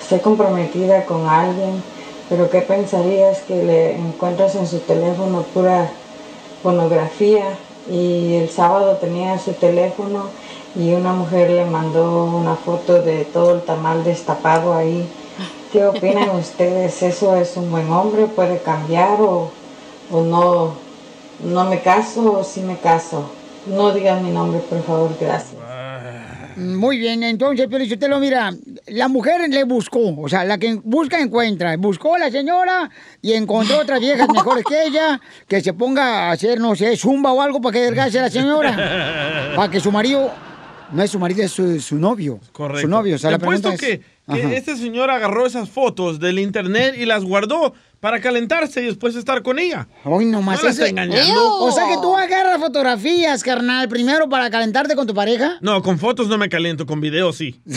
[0.00, 1.82] Estoy comprometida con alguien,
[2.28, 5.88] pero ¿qué pensarías que le encuentras en su teléfono pura
[6.62, 7.44] pornografía?
[7.90, 10.28] Y el sábado tenía su teléfono
[10.74, 15.06] y una mujer le mandó una foto de todo el tamal destapado ahí.
[15.72, 17.02] ¿Qué opinan ustedes?
[17.02, 18.26] ¿Eso es un buen hombre?
[18.26, 19.50] ¿Puede cambiar o,
[20.10, 20.74] o no?
[21.44, 23.30] ¿No me caso o sí me caso?
[23.66, 25.60] No digan mi nombre, por favor, gracias.
[26.56, 28.52] Muy bien, entonces, pero mira,
[28.88, 31.76] la mujer le buscó, o sea, la que busca encuentra.
[31.78, 32.90] Buscó a la señora
[33.22, 37.32] y encontró otras viejas mejores que ella, que se ponga a hacer, no sé, zumba
[37.32, 39.52] o algo para que a la señora.
[39.56, 40.30] Para que su marido,
[40.92, 42.40] no es su marido, es su, su novio.
[42.52, 42.82] Correcto.
[42.82, 43.80] Su novio, o sea, Te la pregunta es...
[43.80, 48.86] que, que este señor agarró esas fotos del internet y las guardó para calentarse y
[48.86, 49.86] después estar con ella.
[50.04, 51.58] Hoy nomás No está engañando.
[51.58, 55.58] O sea que tú agarras fotografías, carnal, primero para calentarte con tu pareja.
[55.60, 57.60] No, con fotos no me caliento, con videos sí.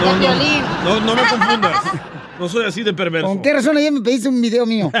[0.00, 0.34] No, no,
[0.84, 1.76] no, no me confundas.
[2.38, 3.28] No soy así de perverso.
[3.28, 4.90] ¿Con qué razón ayer me pediste un video mío?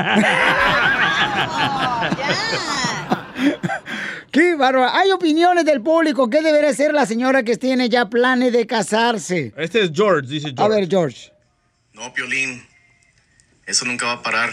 [4.32, 4.88] Qué bárbaro.
[4.92, 6.28] Hay opiniones del público.
[6.30, 9.52] ¿Qué debería hacer la señora que tiene ya planes de casarse?
[9.56, 10.62] Este es George, dice George.
[10.62, 11.32] A ver, George.
[11.92, 12.64] No, Piolín,
[13.66, 14.50] eso nunca va a parar.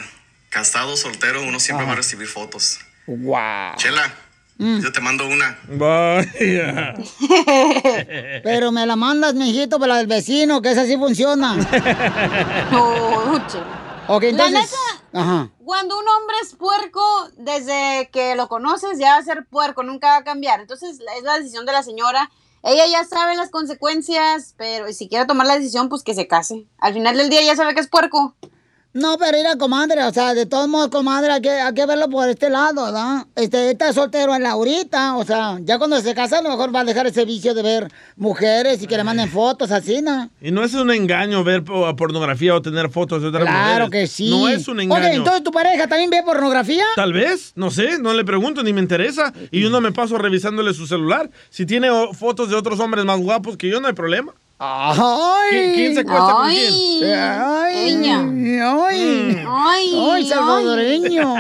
[0.50, 1.92] Casado, soltero, uno siempre Ajá.
[1.92, 2.80] va a recibir fotos.
[3.06, 3.76] Wow.
[3.78, 4.14] Chela,
[4.60, 4.80] Mm.
[4.82, 5.56] yo te mando una.
[5.68, 6.96] Vaya.
[8.44, 11.56] Pero me la mandas, mijito, para la del vecino, que esa sí funciona.
[14.08, 14.54] ok, La entonces.
[14.54, 15.52] neta, Ajá.
[15.64, 17.02] Cuando un hombre es puerco,
[17.38, 20.60] desde que lo conoces ya va a ser puerco, nunca va a cambiar.
[20.62, 22.30] Entonces es la decisión de la señora.
[22.64, 26.68] Ella ya sabe las consecuencias, pero si quiere tomar la decisión, pues que se case.
[26.80, 28.36] Al final del día ya sabe que es puerco.
[28.98, 32.10] No, pero mira, comadre, o sea, de todos modos, comadre, hay que, hay que verlo
[32.10, 33.26] por este lado, ¿verdad?
[33.36, 36.74] Este, está soltero en la ahorita, o sea, ya cuando se casa a lo mejor
[36.76, 40.30] va a dejar ese vicio de ver mujeres y que le manden fotos así, ¿no?
[40.42, 43.90] Y no es un engaño ver po- pornografía o tener fotos de otras Claro mujeres.
[43.92, 44.30] que sí.
[44.32, 45.06] No es un engaño.
[45.06, 46.84] Ok, entonces tu pareja también ve pornografía.
[46.96, 49.32] Tal vez, no sé, no le pregunto ni me interesa.
[49.52, 51.30] Y yo no me paso revisándole su celular.
[51.50, 54.34] Si tiene fotos de otros hombres más guapos que yo, no hay problema.
[54.60, 55.74] ¡Ay!
[55.76, 56.98] ¿Quién, se acuesta con Ay.
[57.00, 57.14] quién?
[57.14, 58.60] ¡Ay!
[58.60, 59.46] ¡Ay!
[59.48, 61.36] Ay, ¡Ay, salvadoreño!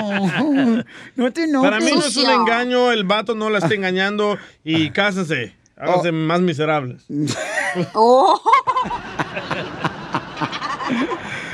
[1.15, 1.72] No te enojes.
[1.72, 5.56] Para mí no es un engaño, el vato no la está engañando y cásense.
[5.76, 7.07] Háganse más miserables.
[7.94, 8.39] Oh.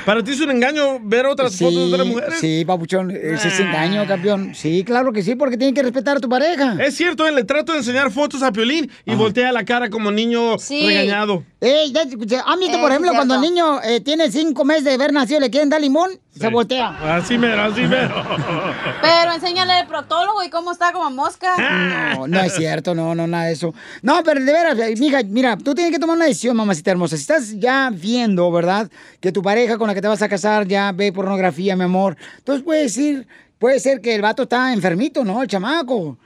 [0.04, 2.38] ¿Para ti es un engaño ver otras fotos de otras mujeres?
[2.38, 4.54] Sí, papuchón, ese es engaño, campeón.
[4.54, 6.76] Sí, claro que sí, porque tienen que respetar a tu pareja.
[6.84, 10.10] Es cierto, eh, le trato de enseñar fotos a Piolín y voltea la cara como
[10.10, 11.44] niño regañado.
[11.60, 14.84] Ey, ya, escuché, ¿Han visto, por Eh, ejemplo, cuando el niño eh, tiene cinco meses
[14.84, 17.16] de haber nacido, le quieren dar limón, se voltea?
[17.16, 18.14] Así mero, así mero.
[19.02, 22.14] Pero enséñale al proctólogo y cómo está como mosca.
[22.16, 23.74] No, no es cierto, no, no, nada de eso.
[24.02, 27.16] No, pero de veras, eh, mija, mira, tú tienes que tomar una decisión, mamacita hermosa.
[27.16, 28.90] Si estás ya viendo, ¿verdad?
[29.20, 32.16] Que tu pareja con la que te vas a casar ya ve pornografía, mi amor.
[32.38, 33.26] Entonces puede decir,
[33.58, 35.42] puede ser que el vato está enfermito, ¿no?
[35.42, 36.18] El chamaco.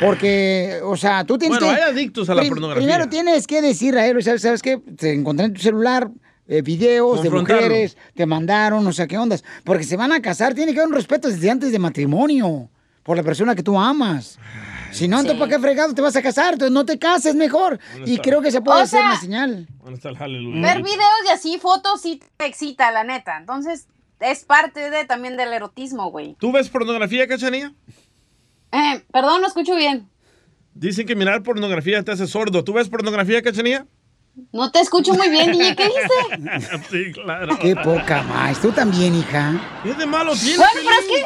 [0.00, 1.82] Porque, o sea, tú tienes Bueno, que...
[1.82, 2.82] hay adictos a la pornografía.
[2.82, 4.78] Primero tienes que decir a él, ¿sabes, ¿sabes qué?
[4.78, 6.08] Te encontré en tu celular
[6.48, 9.44] eh, videos de mujeres, te mandaron, o sea, ¿qué ondas?
[9.64, 12.68] Porque se van a casar, tiene que haber un respeto desde antes de matrimonio
[13.02, 14.38] por la persona que tú amas.
[14.92, 16.54] Si no, entonces, ¿para qué fregado te vas a casar?
[16.54, 17.78] Entonces, no te cases mejor.
[17.92, 18.22] ¿Dónde Y está?
[18.22, 19.68] creo que se puede O hacer sea- una señal.
[19.82, 20.60] ¿Dónde está el hallelujah?
[20.62, 23.36] Ver videos y así fotos sí te excita, la neta.
[23.36, 23.88] Entonces,
[24.20, 26.34] es parte de también del erotismo, güey.
[26.38, 27.74] ¿Tú ves pornografía, cachanilla?
[28.72, 30.08] Eh, perdón, no escucho bien.
[30.74, 32.64] Dicen que mirar pornografía te hace sordo.
[32.64, 33.86] ¿Tú ves pornografía, cachanilla?
[34.52, 35.76] No te escucho muy bien, DJ.
[35.76, 36.80] ¿Qué dices?
[36.90, 37.58] sí, claro.
[37.58, 38.60] Qué poca más.
[38.60, 39.60] Tú también, hija.
[39.82, 40.58] ¿Qué de malo tiene?
[40.58, 41.24] Bueno, pero es que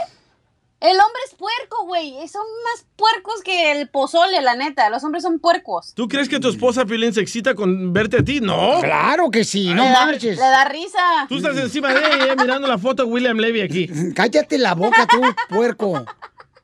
[0.81, 2.15] el hombre es puerco, güey.
[2.29, 4.89] Son más puercos que el pozole, la neta.
[4.89, 5.93] Los hombres son puercos.
[5.95, 8.41] ¿Tú crees que tu esposa Piolín se excita con verte a ti?
[8.41, 8.81] No.
[8.81, 10.39] Claro que sí, no le, da, marches.
[10.39, 11.27] le da risa.
[11.29, 13.91] Tú estás encima de ella mirando la foto de William Levy aquí.
[14.15, 16.05] Cállate la boca tú, puerco.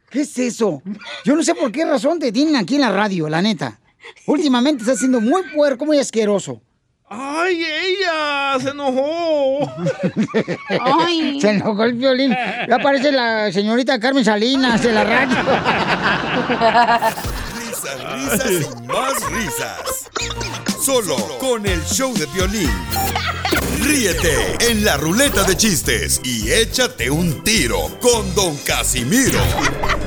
[0.09, 0.82] ¿Qué es eso?
[1.24, 3.81] Yo no sé por qué razón te tienen aquí en la radio, la neta.
[4.27, 6.61] Últimamente estás siendo muy puerco, muy asqueroso.
[7.09, 8.59] ¡Ay, ella!
[8.61, 9.61] ¡Se enojó!
[10.81, 11.41] Ay.
[11.41, 12.35] Se enojó el violín.
[12.69, 15.37] Ya aparece la señorita Carmen Salinas de la radio.
[17.94, 20.10] Risas, y más risas.
[20.84, 22.70] Solo con el show de violín.
[23.80, 29.38] Ríete en la ruleta de chistes y échate un tiro con Don Casimiro.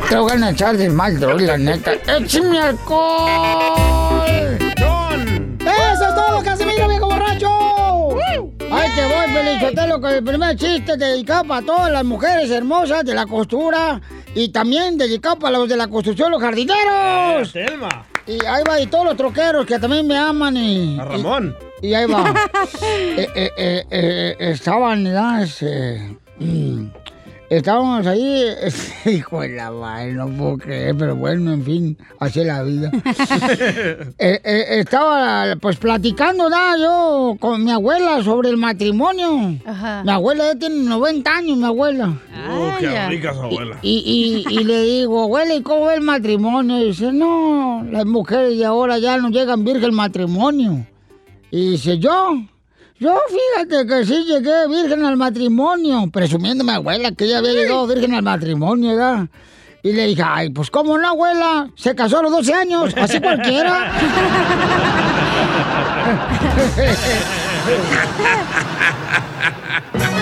[0.10, 1.94] Te voy a echar de mal, la neta.
[1.94, 4.69] ¡Échame alcohol!
[9.40, 14.02] Voy, Felizotelo, con el primer chiste dedicado para todas las mujeres hermosas de la costura
[14.36, 17.52] y también dedicado para los de la construcción, los jardineros.
[17.54, 18.06] Telma.
[18.28, 21.00] Y ahí va, y todos los troqueros que también me aman y...
[21.00, 21.56] A Ramón.
[21.82, 22.34] Y, y ahí va.
[23.18, 26.86] Eh, eh, eh, eh, estaban, ya, este, mm,
[27.50, 28.46] estábamos ahí,
[29.06, 32.92] hijo de la madre, no puedo creer, pero bueno, en fin, así es la vida.
[34.22, 36.78] Eh, eh, estaba, pues, platicando, ¿no?
[36.78, 39.38] yo con mi abuela sobre el matrimonio.
[40.04, 42.20] Mi abuela ya tiene 90 años, mi abuela.
[42.50, 43.78] Oh, qué rica su abuela.
[43.82, 46.80] Y, y, y le digo, abuela, ¿y cómo va el matrimonio?
[46.80, 50.86] Y dice, no, las mujeres de ahora ya no llegan virgen al matrimonio.
[51.52, 52.42] Y dice, yo,
[53.00, 57.54] yo fíjate que sí llegué virgen al matrimonio, presumiendo a mi abuela que ella había
[57.54, 59.28] llegado virgen al matrimonio, ¿verdad?
[59.82, 63.20] Y le dije, ay, pues cómo no, abuela, se casó a los 12 años, así
[63.22, 63.92] cualquiera.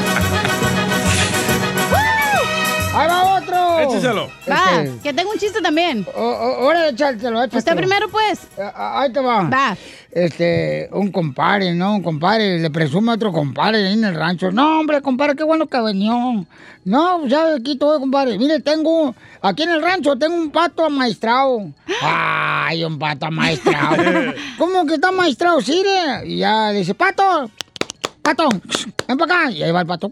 [3.90, 4.30] Écheselo.
[4.50, 6.06] Va, Este, que tengo un chiste también.
[6.16, 7.58] Ahora échatelo, échatelo.
[7.60, 8.40] Usted primero, pues.
[8.60, 9.44] Ah, Ahí te va.
[9.44, 9.78] Va.
[10.12, 11.96] Este, un compadre, ¿no?
[11.96, 14.52] Un compadre, le presume a otro compadre ahí en el rancho.
[14.52, 16.46] No, hombre, compadre, qué bueno que venió.
[16.86, 18.38] No, pues, ya aquí todo, compadre.
[18.38, 21.70] Mire, tengo, aquí en el rancho tengo un pato amaestrado.
[22.02, 24.34] Ay, un pato amaestrado.
[24.58, 25.62] ¿Cómo que está amaestrado?
[25.62, 26.28] Sí, le.
[26.30, 27.52] Y ya dice, pato,
[28.22, 28.48] pato,
[29.08, 29.52] ven para acá.
[29.52, 30.10] Y ahí va el pato.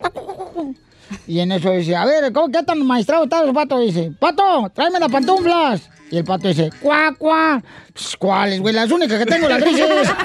[1.28, 3.80] Y en eso dice, a ver, ¿cómo que tan maestrado está el pato?
[3.80, 5.90] Dice, pato, tráeme las pantuflas.
[6.12, 7.62] Y el pato dice, cuá, cuá.
[7.94, 8.74] Pues, ¿Cuáles, güey?
[8.74, 10.10] Las únicas que tengo, las grises.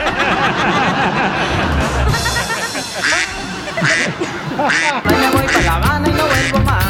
[4.61, 6.90] Hoy me voy para La Habana y no vuelvo más.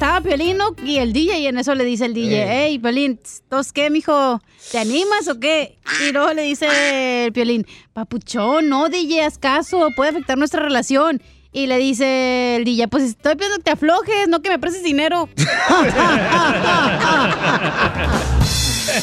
[0.00, 3.20] Estaba Piolino y el DJ y en eso le dice el DJ, hey, Piolín,
[3.50, 4.40] ¿tos qué, mijo?
[4.72, 5.76] ¿Te animas o qué?
[6.02, 11.20] Y luego le dice el Piolín, papuchón, no, DJ, haz caso, puede afectar nuestra relación.
[11.52, 14.84] Y le dice el DJ, pues estoy pidiendo que te aflojes, no que me prestes
[14.84, 15.28] dinero.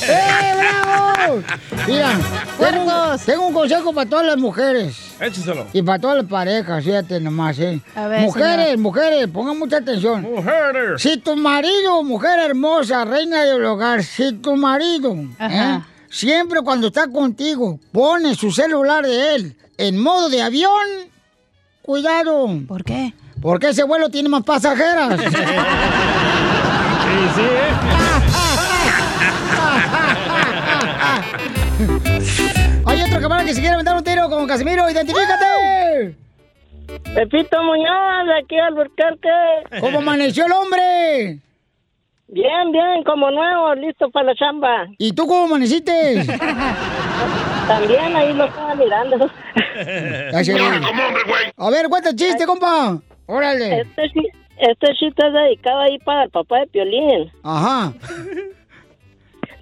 [0.08, 1.42] ¡Eh, bravo!
[1.88, 2.10] Mira,
[2.60, 4.96] tengo, un- tengo un consejo para todas las mujeres.
[5.20, 5.68] Écheselo.
[5.74, 7.82] Y para todas las parejas, fíjate nomás, ¿eh?
[7.96, 8.78] A ver, mujeres, señor.
[8.80, 10.22] mujeres, pongan mucha atención.
[10.22, 11.02] Mujeres.
[11.02, 15.16] Si tu marido, mujer hermosa, reina del hogar, si tu marido.
[15.40, 15.80] ¿eh?
[16.10, 20.72] siempre cuando está contigo, pone su celular de él en modo de avión,
[21.88, 22.50] cuidado.
[22.68, 23.14] ¿Por qué?
[23.42, 25.20] Porque ese vuelo tiene más pasajeras.
[25.22, 25.28] sí,
[27.36, 27.72] sí, ¿eh?
[32.86, 34.90] Hay otro camarada que se quiere aventar un tiro con Casimiro.
[34.90, 36.18] ¡Identifícate!
[37.16, 39.80] Pepito Muñoz, de aquí al Burquerque.
[39.80, 41.40] ¿Cómo amaneció el hombre?
[42.28, 44.88] Bien, bien, como nuevo, listo para la chamba.
[44.98, 46.26] ¿Y tú cómo amaneciste?
[47.68, 49.18] También ahí lo estaba mirando.
[51.58, 53.00] A ver, cuenta el chiste, compa.
[53.26, 53.82] Órale.
[53.82, 54.12] Este,
[54.58, 57.32] este chiste es dedicado ahí para el papá de Piolín.
[57.44, 57.94] Ajá.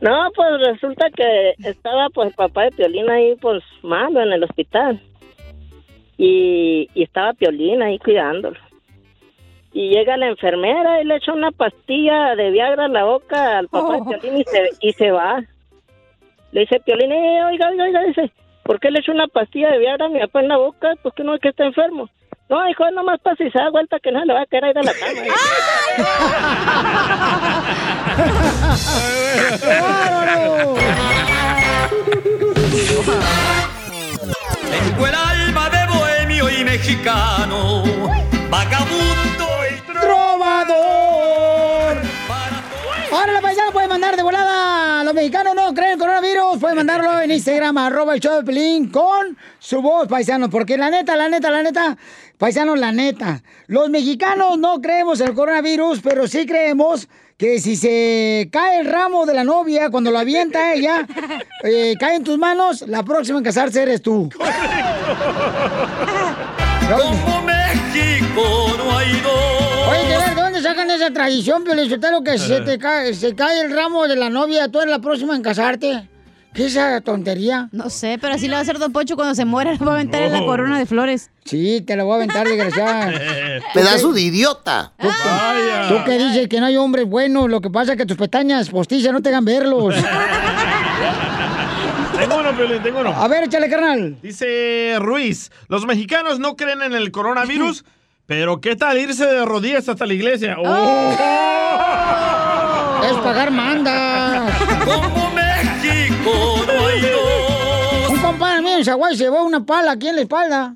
[0.02, 4.44] No, pues resulta que estaba pues el papá de Piolín ahí pues malo en el
[4.44, 5.02] hospital.
[6.18, 8.60] Y, y estaba Piolín ahí cuidándolo.
[9.74, 13.68] Y llega la enfermera y le echa una pastilla de Viagra en la boca al
[13.68, 15.44] papá de Piolín y se, y se va.
[16.56, 18.32] Le dice Piolín, eh, oiga, oiga, oiga, dice,
[18.64, 20.94] ¿por qué le echa una pastilla de Viagra a mi papá en la boca?
[21.04, 22.10] Pues que no es que está enfermo.
[22.48, 24.78] No, hijo, nomás para si se da vuelta que no le va a querer ir
[24.78, 25.22] a la cama.
[34.72, 37.84] Tengo el alma de bohemio y mexicano,
[38.50, 40.86] vagabundo y ¡Trovador!
[43.12, 45.04] Ahora la paisana puede mandar de volada.
[45.04, 46.58] Los mexicanos no creen en coronavirus.
[46.60, 50.50] Pueden mandarlo en Instagram, arroba el show de Pelín con su voz, paisanos.
[50.50, 51.98] Porque la neta, la neta, la neta,
[52.38, 53.42] paisanos, la neta.
[53.68, 57.08] Los mexicanos no creemos en el coronavirus, pero sí creemos
[57.38, 61.06] que si se cae el ramo de la novia cuando lo avienta ella,
[61.64, 64.30] eh, cae en tus manos, la próxima en casarse eres tú.
[70.96, 74.80] Esa tradición, Piolichotelo, que se te cae, se cae el ramo de la novia, tú
[74.80, 76.10] eres la próxima en casarte?
[76.54, 77.68] ¿Qué es esa tontería?
[77.74, 79.92] No sé, pero así le va a hacer Don Pocho cuando se muera, le va
[79.92, 80.46] a aventar en la Oh.
[80.46, 81.30] corona de flores.
[81.44, 83.12] Sí, te la voy a aventar, desgraciada.
[83.74, 84.94] Pedazo de idiota.
[84.98, 85.08] ¿Tú,
[85.90, 88.70] tú que dices que no hay hombres buenos, lo que pasa es que tus pestañas
[88.70, 89.96] postizas no te hagan verlos.
[92.18, 93.10] Tengo uno, Piolín, tengo uno.
[93.10, 94.18] A ver, échale, carnal.
[94.22, 97.84] Dice Ruiz, los mexicanos no creen en el coronavirus,
[98.28, 100.56] pero ¿qué tal irse de rodillas hasta la iglesia?
[100.60, 101.12] ¡Oh!
[103.10, 104.52] Es pagar mandas.
[104.84, 106.32] Como México
[106.66, 108.10] no hay dos.
[108.10, 110.76] Un compadre mío en Zaguay se llevó una pala aquí en la espalda.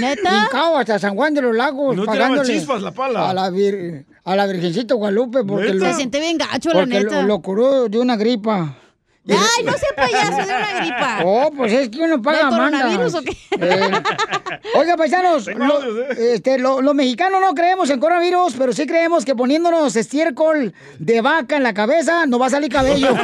[0.00, 0.44] ¿Neta?
[0.46, 1.94] Hincado hasta San Juan de los Lagos.
[1.94, 3.28] ¿No pagándole chispas la pala?
[3.30, 5.44] A la, vir- a la Virgencita Guadalupe.
[5.44, 7.20] Porque Se lo, siente bien gacho, la neta.
[7.22, 8.74] lo, lo curó de una gripa.
[9.30, 11.18] Ay, no sea payaso de una gripa.
[11.24, 13.36] Oh, pues es que uno paga ¿Del coronavirus o qué?
[13.60, 13.90] Eh,
[14.74, 16.34] Oiga, paisanos, lo- ¿eh?
[16.34, 21.20] este, lo- los mexicanos no creemos en coronavirus, pero sí creemos que poniéndonos estiércol de
[21.20, 23.08] vaca en la cabeza nos va a salir cabello.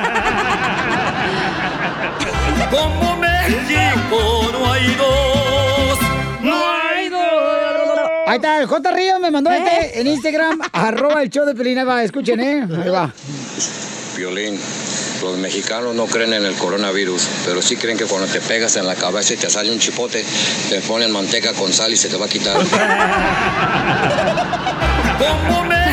[2.71, 5.99] Como México no hay dos.
[6.43, 7.21] No hay dos.
[8.27, 8.91] Ahí está, el J.
[8.91, 9.59] Ríos me mandó ¿Eh?
[9.65, 11.79] este en Instagram, arroba el show de Pelín.
[11.79, 12.67] Ahí va, escuchen, ¿eh?
[12.83, 13.13] Ahí va.
[14.17, 14.59] Violín,
[15.25, 18.87] los mexicanos no creen en el coronavirus, pero sí creen que cuando te pegas en
[18.87, 20.25] la cabeza y te sale un chipote,
[20.69, 22.57] te ponen manteca con sal y se te va a quitar.
[25.19, 25.85] Como México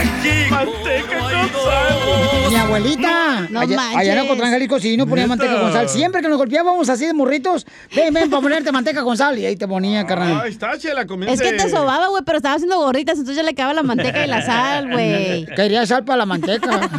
[0.51, 2.49] Manteca con sal.
[2.49, 3.97] Mi abuelita, No allá, manches.
[3.97, 5.87] allá en Ocotlán, Jalisco, sí, no ponía manteca con sal.
[5.87, 9.39] Siempre que nos golpeábamos así de morritos, ven, ven, para ponerte manteca con sal.
[9.39, 10.41] Y ahí te ponía, carnal.
[10.41, 11.33] Ahí está, chela, comienza.
[11.33, 14.25] Es que te sobaba, güey, pero estaba haciendo gorritas, entonces ya le quedaba la manteca
[14.25, 15.45] y la sal, güey.
[15.55, 16.69] Quería sal para la manteca.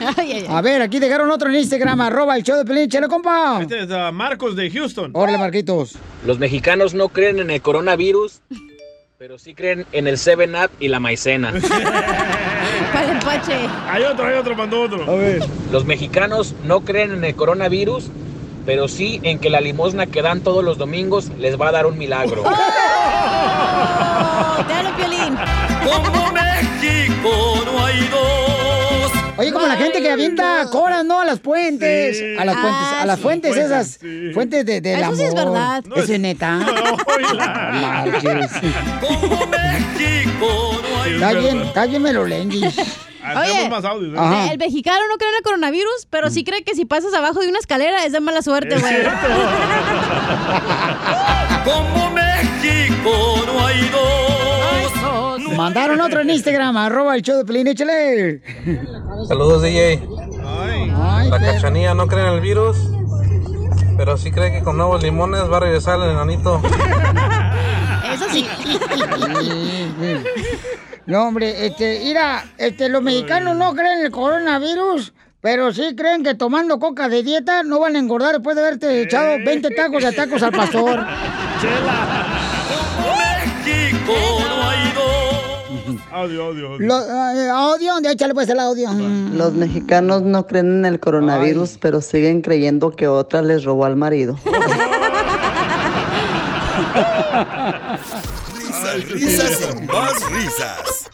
[0.00, 0.46] Ay, ay, ay.
[0.50, 2.88] A ver, aquí dejaron otro en Instagram, arroba el show de Pelín.
[2.88, 3.60] Chale, compa.
[3.62, 5.10] Este es ah, Marcos de Houston.
[5.14, 5.94] Órale, Marquitos.
[6.26, 8.40] Los mexicanos no creen en el coronavirus,
[9.18, 11.52] pero sí creen en el 7-Up y la maicena.
[12.92, 13.54] Para el pache.
[13.88, 15.06] Hay otro, hay otro, mandó otro.
[15.16, 15.44] ver.
[15.70, 18.10] Los mexicanos no creen en el coronavirus,
[18.66, 21.86] pero sí en que la limosna que dan todos los domingos les va a dar
[21.86, 22.42] un milagro.
[22.46, 22.50] ¡Oh!
[24.68, 25.36] Hablo, Piolín.
[25.84, 28.43] Como México no hay dos.
[29.36, 31.20] Oye, como la gente que avienta coras, ¿no?
[31.20, 32.18] A las puentes.
[32.18, 32.36] Sí.
[32.38, 33.22] A las puentes, Ah, a las sí.
[33.22, 33.98] fuentes Fuentes, esas.
[34.00, 34.30] sí.
[34.32, 35.16] Fuentes de, del Eso amor.
[35.18, 35.84] sí es verdad.
[35.86, 36.58] No, ¿Eso es- neta?
[36.64, 36.66] No.
[39.00, 42.76] Como México no hay Está bien, está bien melolenguis.
[43.36, 43.68] Oye.
[43.70, 44.12] más audios.
[44.14, 44.48] ¿eh?
[44.52, 47.48] El mexicano no cree en el coronavirus, pero sí cree que si pasas abajo de
[47.48, 48.94] una escalera es de mala suerte, güey.
[51.64, 53.90] Como México no hay.
[55.56, 58.40] Mandaron otro en Instagram, arroba el show de Pelín, échale.
[59.28, 60.02] Saludos, DJ.
[60.96, 62.76] Ay, La pero- cachanilla no cree en el virus,
[63.96, 66.60] pero sí cree que con nuevos limones va a regresar el enanito.
[68.14, 68.46] Eso sí.
[71.06, 76.22] No, hombre, este, mira, este, los mexicanos no creen en el coronavirus, pero sí creen
[76.24, 80.02] que tomando coca de dieta no van a engordar después de haberte echado 20 tacos
[80.02, 81.00] de tacos al pastor.
[81.00, 82.23] Como
[86.14, 86.86] Audio, audio, audio.
[86.86, 88.88] Lo, eh, audio, de échale pues el audio.
[88.92, 93.96] Los mexicanos no creen en el coronavirus, pero siguen creyendo que otra les robó al
[93.96, 94.38] marido.
[98.54, 101.10] Risas, risas y más risas.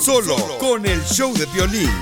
[0.00, 1.92] Solo con el show de violín.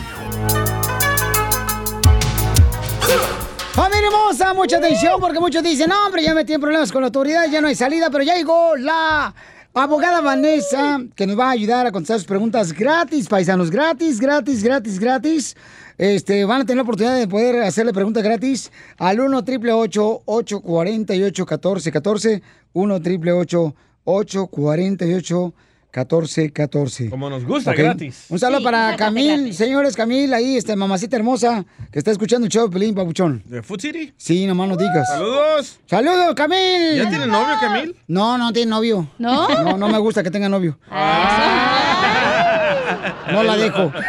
[3.74, 7.09] Familia hermosa, mucha atención porque muchos dicen, no, hombre, ya metí en problemas con la
[7.09, 9.34] autoridad, ya no hay salida, pero ya llegó la
[9.74, 14.62] abogada Vanessa que nos va a ayudar a contestar sus preguntas gratis, paisanos, gratis, gratis,
[14.62, 15.57] gratis, gratis.
[15.99, 21.43] Este, van a tener la oportunidad de poder hacerle preguntas gratis al 1 888 848
[21.43, 22.43] 1414
[22.73, 23.74] 1 888
[24.05, 25.55] 848
[25.94, 28.24] 1414 Como nos gusta, gratis.
[28.31, 29.56] Un saludo Sí, para Camil, gratis.
[29.59, 33.43] señores, Camil, ahí, este, mamacita hermosa, que está escuchando el show de Pelín, papuchón.
[33.44, 34.14] ¿De Food City?
[34.16, 35.06] Sí, nomás no digas.
[35.09, 35.81] ¡Saludos!
[35.86, 36.97] ¡Saludos, Camil!
[36.97, 37.94] ¿Ya tiene novio, Camil?
[38.09, 39.06] No, no tiene novio.
[39.19, 39.48] ¿No?
[39.62, 40.78] No, no me gusta que tenga novio.
[43.31, 43.93] No la dejo.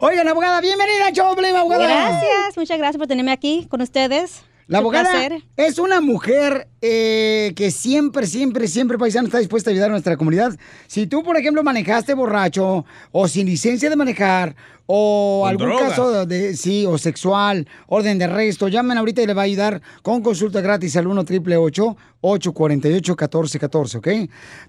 [0.00, 1.84] Oigan, abogada, bienvenida al show de Pelín, abogada.
[1.86, 4.42] Gracias, muchas gracias por tenerme aquí con ustedes.
[4.66, 5.42] La abogada placer.
[5.56, 10.16] es una mujer eh, que siempre, siempre, siempre, paisano, está dispuesta a ayudar a nuestra
[10.16, 10.56] comunidad.
[10.86, 14.54] Si tú, por ejemplo, manejaste borracho o sin licencia de manejar
[14.86, 15.90] o Con algún drogas.
[15.90, 19.82] caso de, sí, o sexual, orden de arresto, llamen ahorita y le va a ayudar
[20.02, 24.08] con consulta gratis al 1 888 848 1414 ¿ok?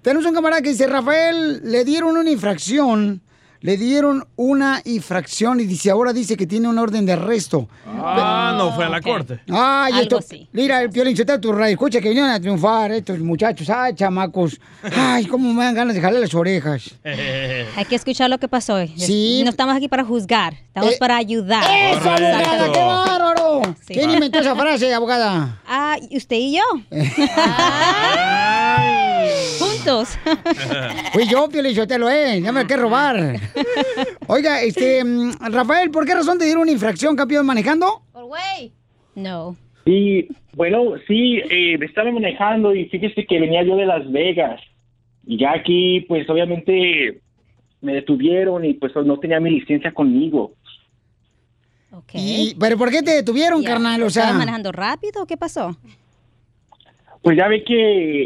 [0.02, 3.22] Tenemos un camarada que dice, Rafael, le dieron una infracción.
[3.64, 7.66] Le dieron una infracción y dice, ahora dice que tiene una orden de arresto.
[7.86, 9.40] Ah, no fue a la corte.
[9.50, 13.18] Ay, Algo esto, mira, el Piolín, Sotelo, tu radio, escucha que vinieron a triunfar estos
[13.20, 14.60] muchachos, ay, chamacos.
[14.94, 16.94] Ay, cómo me dan ganas de jalar las orejas.
[17.04, 18.76] Hay que escuchar lo que pasó.
[18.98, 19.40] Sí.
[19.44, 21.64] No estamos aquí para juzgar, estamos Eh, para ayudar.
[21.64, 23.62] ¡Eso, abogada, qué bárbaro!
[23.86, 23.94] Sí.
[23.94, 25.58] ¿Quién inventó esa frase, abogada?
[25.66, 26.62] Ah, ¿y usted y yo.
[31.12, 33.38] Fui yo, Piolín, Sotelo, eh, ya me hay que robar.
[34.26, 38.02] Oiga, este, mm, Rafael, ¿por qué razón te dieron una infracción, campeón, manejando?
[38.12, 38.72] Por güey.
[39.14, 39.56] No.
[39.84, 44.60] Sí, bueno, sí, eh, estaba manejando y fíjese que venía yo de Las Vegas.
[45.26, 47.20] Y ya aquí, pues obviamente
[47.80, 50.52] me detuvieron y pues no tenía mi licencia conmigo.
[52.12, 54.02] Y- ¿Pero por qué te detuvieron, carnal?
[54.02, 55.76] O sea, ¿Estabas manejando rápido o qué pasó?
[57.24, 58.22] Pues ya ve que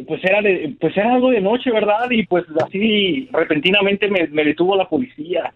[0.00, 2.10] eh, pues era de- pues era algo de noche, ¿verdad?
[2.10, 5.54] Y pues así repentinamente me, me detuvo la policía.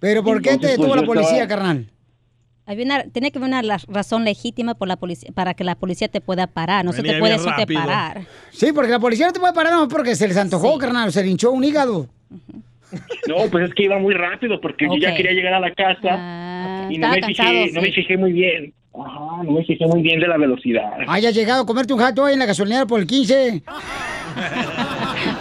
[0.00, 1.86] ¿pero por qué te pues, detuvo la policía, estaba- carnal?
[2.66, 6.08] Había una, tiene que haber una razón legítima por la policía, para que la policía
[6.08, 6.84] te pueda parar.
[6.84, 8.22] No se te puede eso te parar.
[8.50, 11.22] Sí, porque la policía no te puede parar no porque se les antojó, carnal, se
[11.22, 12.08] le hinchó un hígado.
[13.26, 16.10] No, pues es que iba muy rápido porque yo ya quería llegar a la casa
[16.10, 18.74] Ah, y no me, cansado, fijé, no me fijé muy bien.
[18.94, 20.82] Ajá, no me fijé muy bien de la velocidad.
[21.08, 23.62] Haya llegado a comerte un jato ahí en la gasolinera por el 15.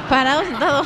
[0.10, 0.84] Parado, sentado.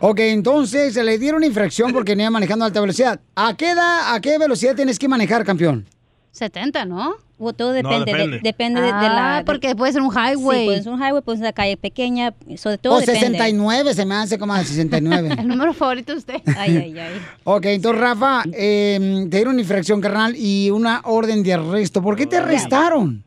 [0.00, 3.20] Ok, entonces se le dieron infracción porque venía manejando a alta velocidad.
[3.36, 5.86] ¿A qué edad, a qué velocidad tienes que manejar, campeón?
[6.32, 7.12] 70, ¿no?
[7.38, 8.40] O todo depende, de- depende.
[8.42, 9.38] depende de, de la...
[9.38, 10.60] Ah, porque puede ser un highway.
[10.60, 13.20] Sí, puede ser un highway, puede ser una calle pequeña, sobre todo O depende.
[13.38, 15.28] 69, se me hace como a 69.
[15.38, 16.40] El número favorito de usted.
[16.56, 17.12] Ay, ay, ay.
[17.44, 22.00] Ok, entonces Rafa, eh, te dieron infracción, carnal, y una orden de arresto.
[22.00, 23.22] ¿Por qué te arrestaron?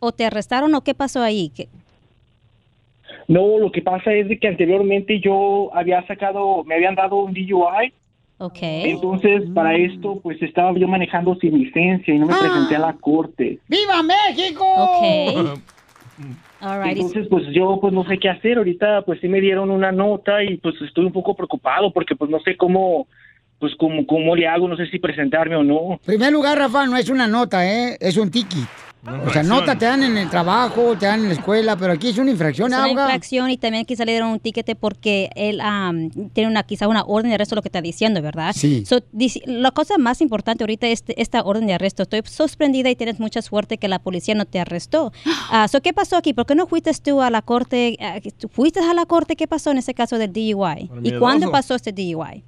[0.00, 1.50] ¿O te arrestaron o qué pasó ahí?
[1.54, 1.68] ¿Qué-
[3.28, 7.92] No, lo que pasa es que anteriormente yo había sacado, me habían dado un DUI.
[8.42, 8.58] Ok.
[8.62, 12.94] Entonces, para esto, pues estaba yo manejando sin licencia y no me presenté a la
[12.94, 13.58] corte.
[13.68, 14.64] ¡Viva México!
[14.64, 15.60] Ok.
[16.60, 17.00] Alrighty.
[17.00, 18.56] Entonces, pues yo pues no sé qué hacer.
[18.56, 22.30] Ahorita pues sí me dieron una nota y pues estoy un poco preocupado porque pues
[22.30, 23.06] no sé cómo
[23.58, 25.92] pues cómo, cómo le hago, no sé si presentarme o no.
[25.92, 27.98] En primer lugar, Rafa, no es una nota, ¿eh?
[28.00, 28.66] Es un ticket.
[29.26, 32.08] O sea, nota te dan en el trabajo, te dan en la escuela, pero aquí
[32.08, 33.08] es una infracción, Es una abogado.
[33.08, 37.02] infracción y también quizá le dieron un tiquete porque él am, tiene una quizá una
[37.04, 38.52] orden de arresto, lo que está diciendo, ¿verdad?
[38.54, 38.84] Sí.
[38.84, 42.02] So, dice- la cosa más importante ahorita es este- esta orden de arresto.
[42.02, 45.12] Estoy sorprendida y tienes mucha suerte que la policía no te arrestó.
[45.70, 46.34] So, ¿Qué pasó aquí?
[46.34, 47.96] ¿Por qué no fuiste tú a la corte?
[48.00, 49.34] Ah, ¿tú ¿Fuiste a la corte?
[49.34, 50.90] ¿Qué pasó en ese caso del DUI?
[51.02, 52.44] ¿Y cuándo pasó este DUI?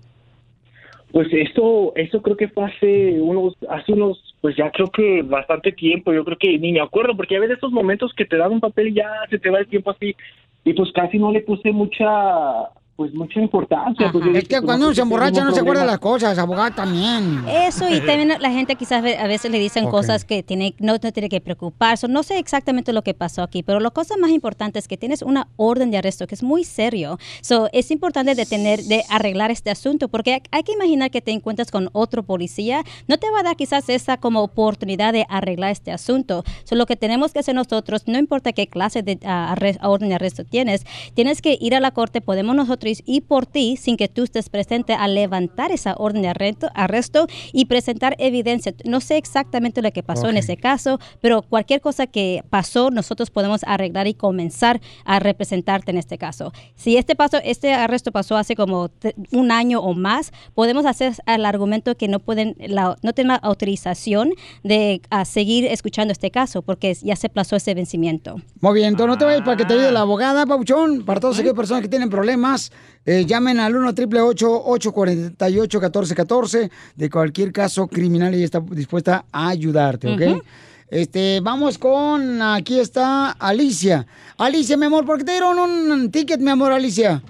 [1.12, 5.70] Pues esto, esto creo que fue hace unos, hace unos, pues ya creo que bastante
[5.70, 8.50] tiempo, yo creo que ni me acuerdo, porque a veces estos momentos que te dan
[8.50, 10.16] un papel y ya se te va el tiempo así,
[10.64, 12.04] y pues casi no le puse mucha,
[12.96, 14.10] pues mucha importancia.
[14.12, 16.70] pues, Es que pues, cuando no uno se emborracha no se acuerda las cosas, abogado
[16.74, 17.42] también.
[17.48, 19.90] Eso, y también la gente quizás ve- a veces le dicen Ok.
[19.90, 22.06] cosas que tiene, no, no tiene que preocuparse.
[22.06, 25.22] No sé exactamente lo que pasó aquí, pero la cosa más importante es que tienes
[25.22, 27.18] una orden de arresto que es muy serio.
[27.40, 31.22] So, es importante de tener, de arreglar este asunto, porque hay, hay que imaginar que
[31.22, 32.84] te encuentras con otro policía.
[33.08, 36.44] No te va a dar quizás esa como oportunidad de arreglar este asunto.
[36.64, 40.14] So, lo que tenemos que hacer nosotros, no importa qué clase de arre- orden de
[40.16, 43.96] arresto tienes, tienes que ir a la corte, podemos nosotros nosotros y por ti sin
[43.96, 48.74] que tú estés presente a levantar esa orden de arresto, arresto y presentar evidencia.
[48.84, 53.30] No sé exactamente lo que pasó en ese caso, pero cualquier cosa que pasó, nosotros
[53.30, 56.52] podemos arreglar y comenzar a representarte en este caso.
[56.74, 58.90] Si este paso, este arresto pasó hace como
[59.32, 63.36] un año o más, podemos hacer el argumento que no pueden, la- no tienen la
[63.36, 64.32] autorización
[64.62, 68.36] de ah, seguir escuchando este caso porque ya se plazó ese vencimiento.
[68.60, 71.04] Muy bien, entonces no te vayas para que te ayude la abogada, Pauchón.
[71.04, 72.71] Para todas aquellas personas que tienen problemas,
[73.04, 79.48] eh, llamen al 1 888 848 1414 de cualquier caso criminal y está dispuesta a
[79.48, 80.42] ayudarte, ¿ok?
[80.88, 84.06] Este, vamos con, aquí está Alicia.
[84.36, 87.22] Alicia, mi amor, ¿por qué te dieron un ticket, mi amor, Alicia?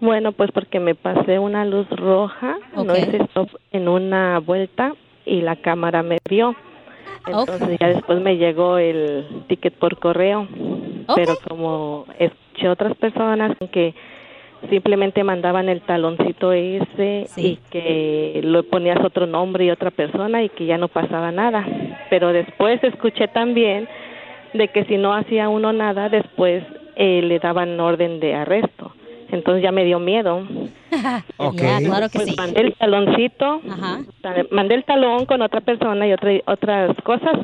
[0.00, 4.92] Bueno, pues porque me pasé una luz roja, no hice stop en una vuelta
[5.24, 6.54] y la cámara me vio.
[7.26, 10.46] Entonces ya después me llegó el ticket por correo.
[11.14, 12.04] Pero como
[12.56, 13.94] escuché otras personas que
[14.70, 20.48] simplemente mandaban el taloncito ese y que lo ponías otro nombre y otra persona y
[20.48, 21.66] que ya no pasaba nada.
[22.08, 23.86] Pero después escuché también
[24.54, 26.64] de que si no hacía uno nada, después
[26.96, 28.92] eh, le daban orden de arresto.
[29.30, 30.42] Entonces ya me dio miedo.
[31.38, 31.56] Ok.
[31.60, 32.34] Ya, claro que Pues sí.
[32.38, 33.60] mandé el taloncito,
[34.22, 37.36] ta- mandé el talón con otra persona y otra, otras cosas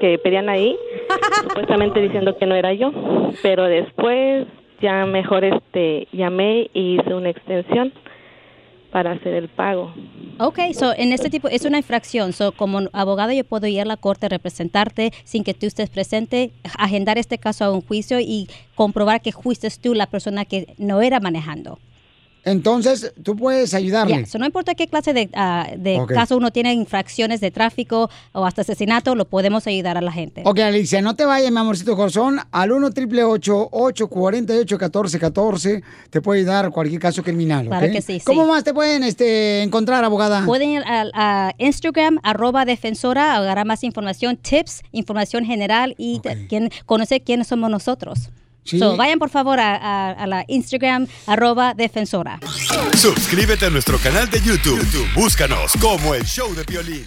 [0.00, 0.76] que pedían ahí,
[1.42, 2.90] supuestamente diciendo que no era yo.
[3.42, 4.46] Pero después
[4.80, 7.92] ya mejor este llamé y hice una extensión
[8.90, 9.92] para hacer el pago.
[10.38, 12.32] Ok, so en este tipo es una infracción.
[12.32, 16.52] So como abogado yo puedo ir a la corte, representarte sin que tú estés presente,
[16.78, 21.02] agendar este caso a un juicio y comprobar que fuiste tú la persona que no
[21.02, 21.78] era manejando.
[22.46, 24.20] Entonces, tú puedes ayudarle.
[24.20, 26.12] Ya, so no importa qué clase de, ah, de Ok.
[26.14, 30.42] caso uno tiene, infracciones de tráfico o hasta asesinato, lo podemos ayudar a la gente.
[30.44, 32.38] Ok, Alicia, no te vayas, mi amorcito corazón.
[32.52, 37.66] Al 1 888 848 1414 te puede ayudar cualquier caso criminal.
[37.66, 38.24] Claro que sí, sí.
[38.24, 40.44] ¿Cómo más te pueden este, encontrar, abogada?
[40.46, 46.70] Pueden ir al- a, Instagram, arroba defensora, agarrar más información, tips, información general y quién-
[46.86, 48.30] conocer quiénes somos nosotros.
[48.66, 48.78] Sí.
[48.78, 52.40] So, vayan por favor a, a- a la Instagram, arroba defensora.
[52.96, 54.78] Suscríbete a nuestro canal de YouTube.
[54.78, 57.04] YouTube, Búscanos como el show de violín.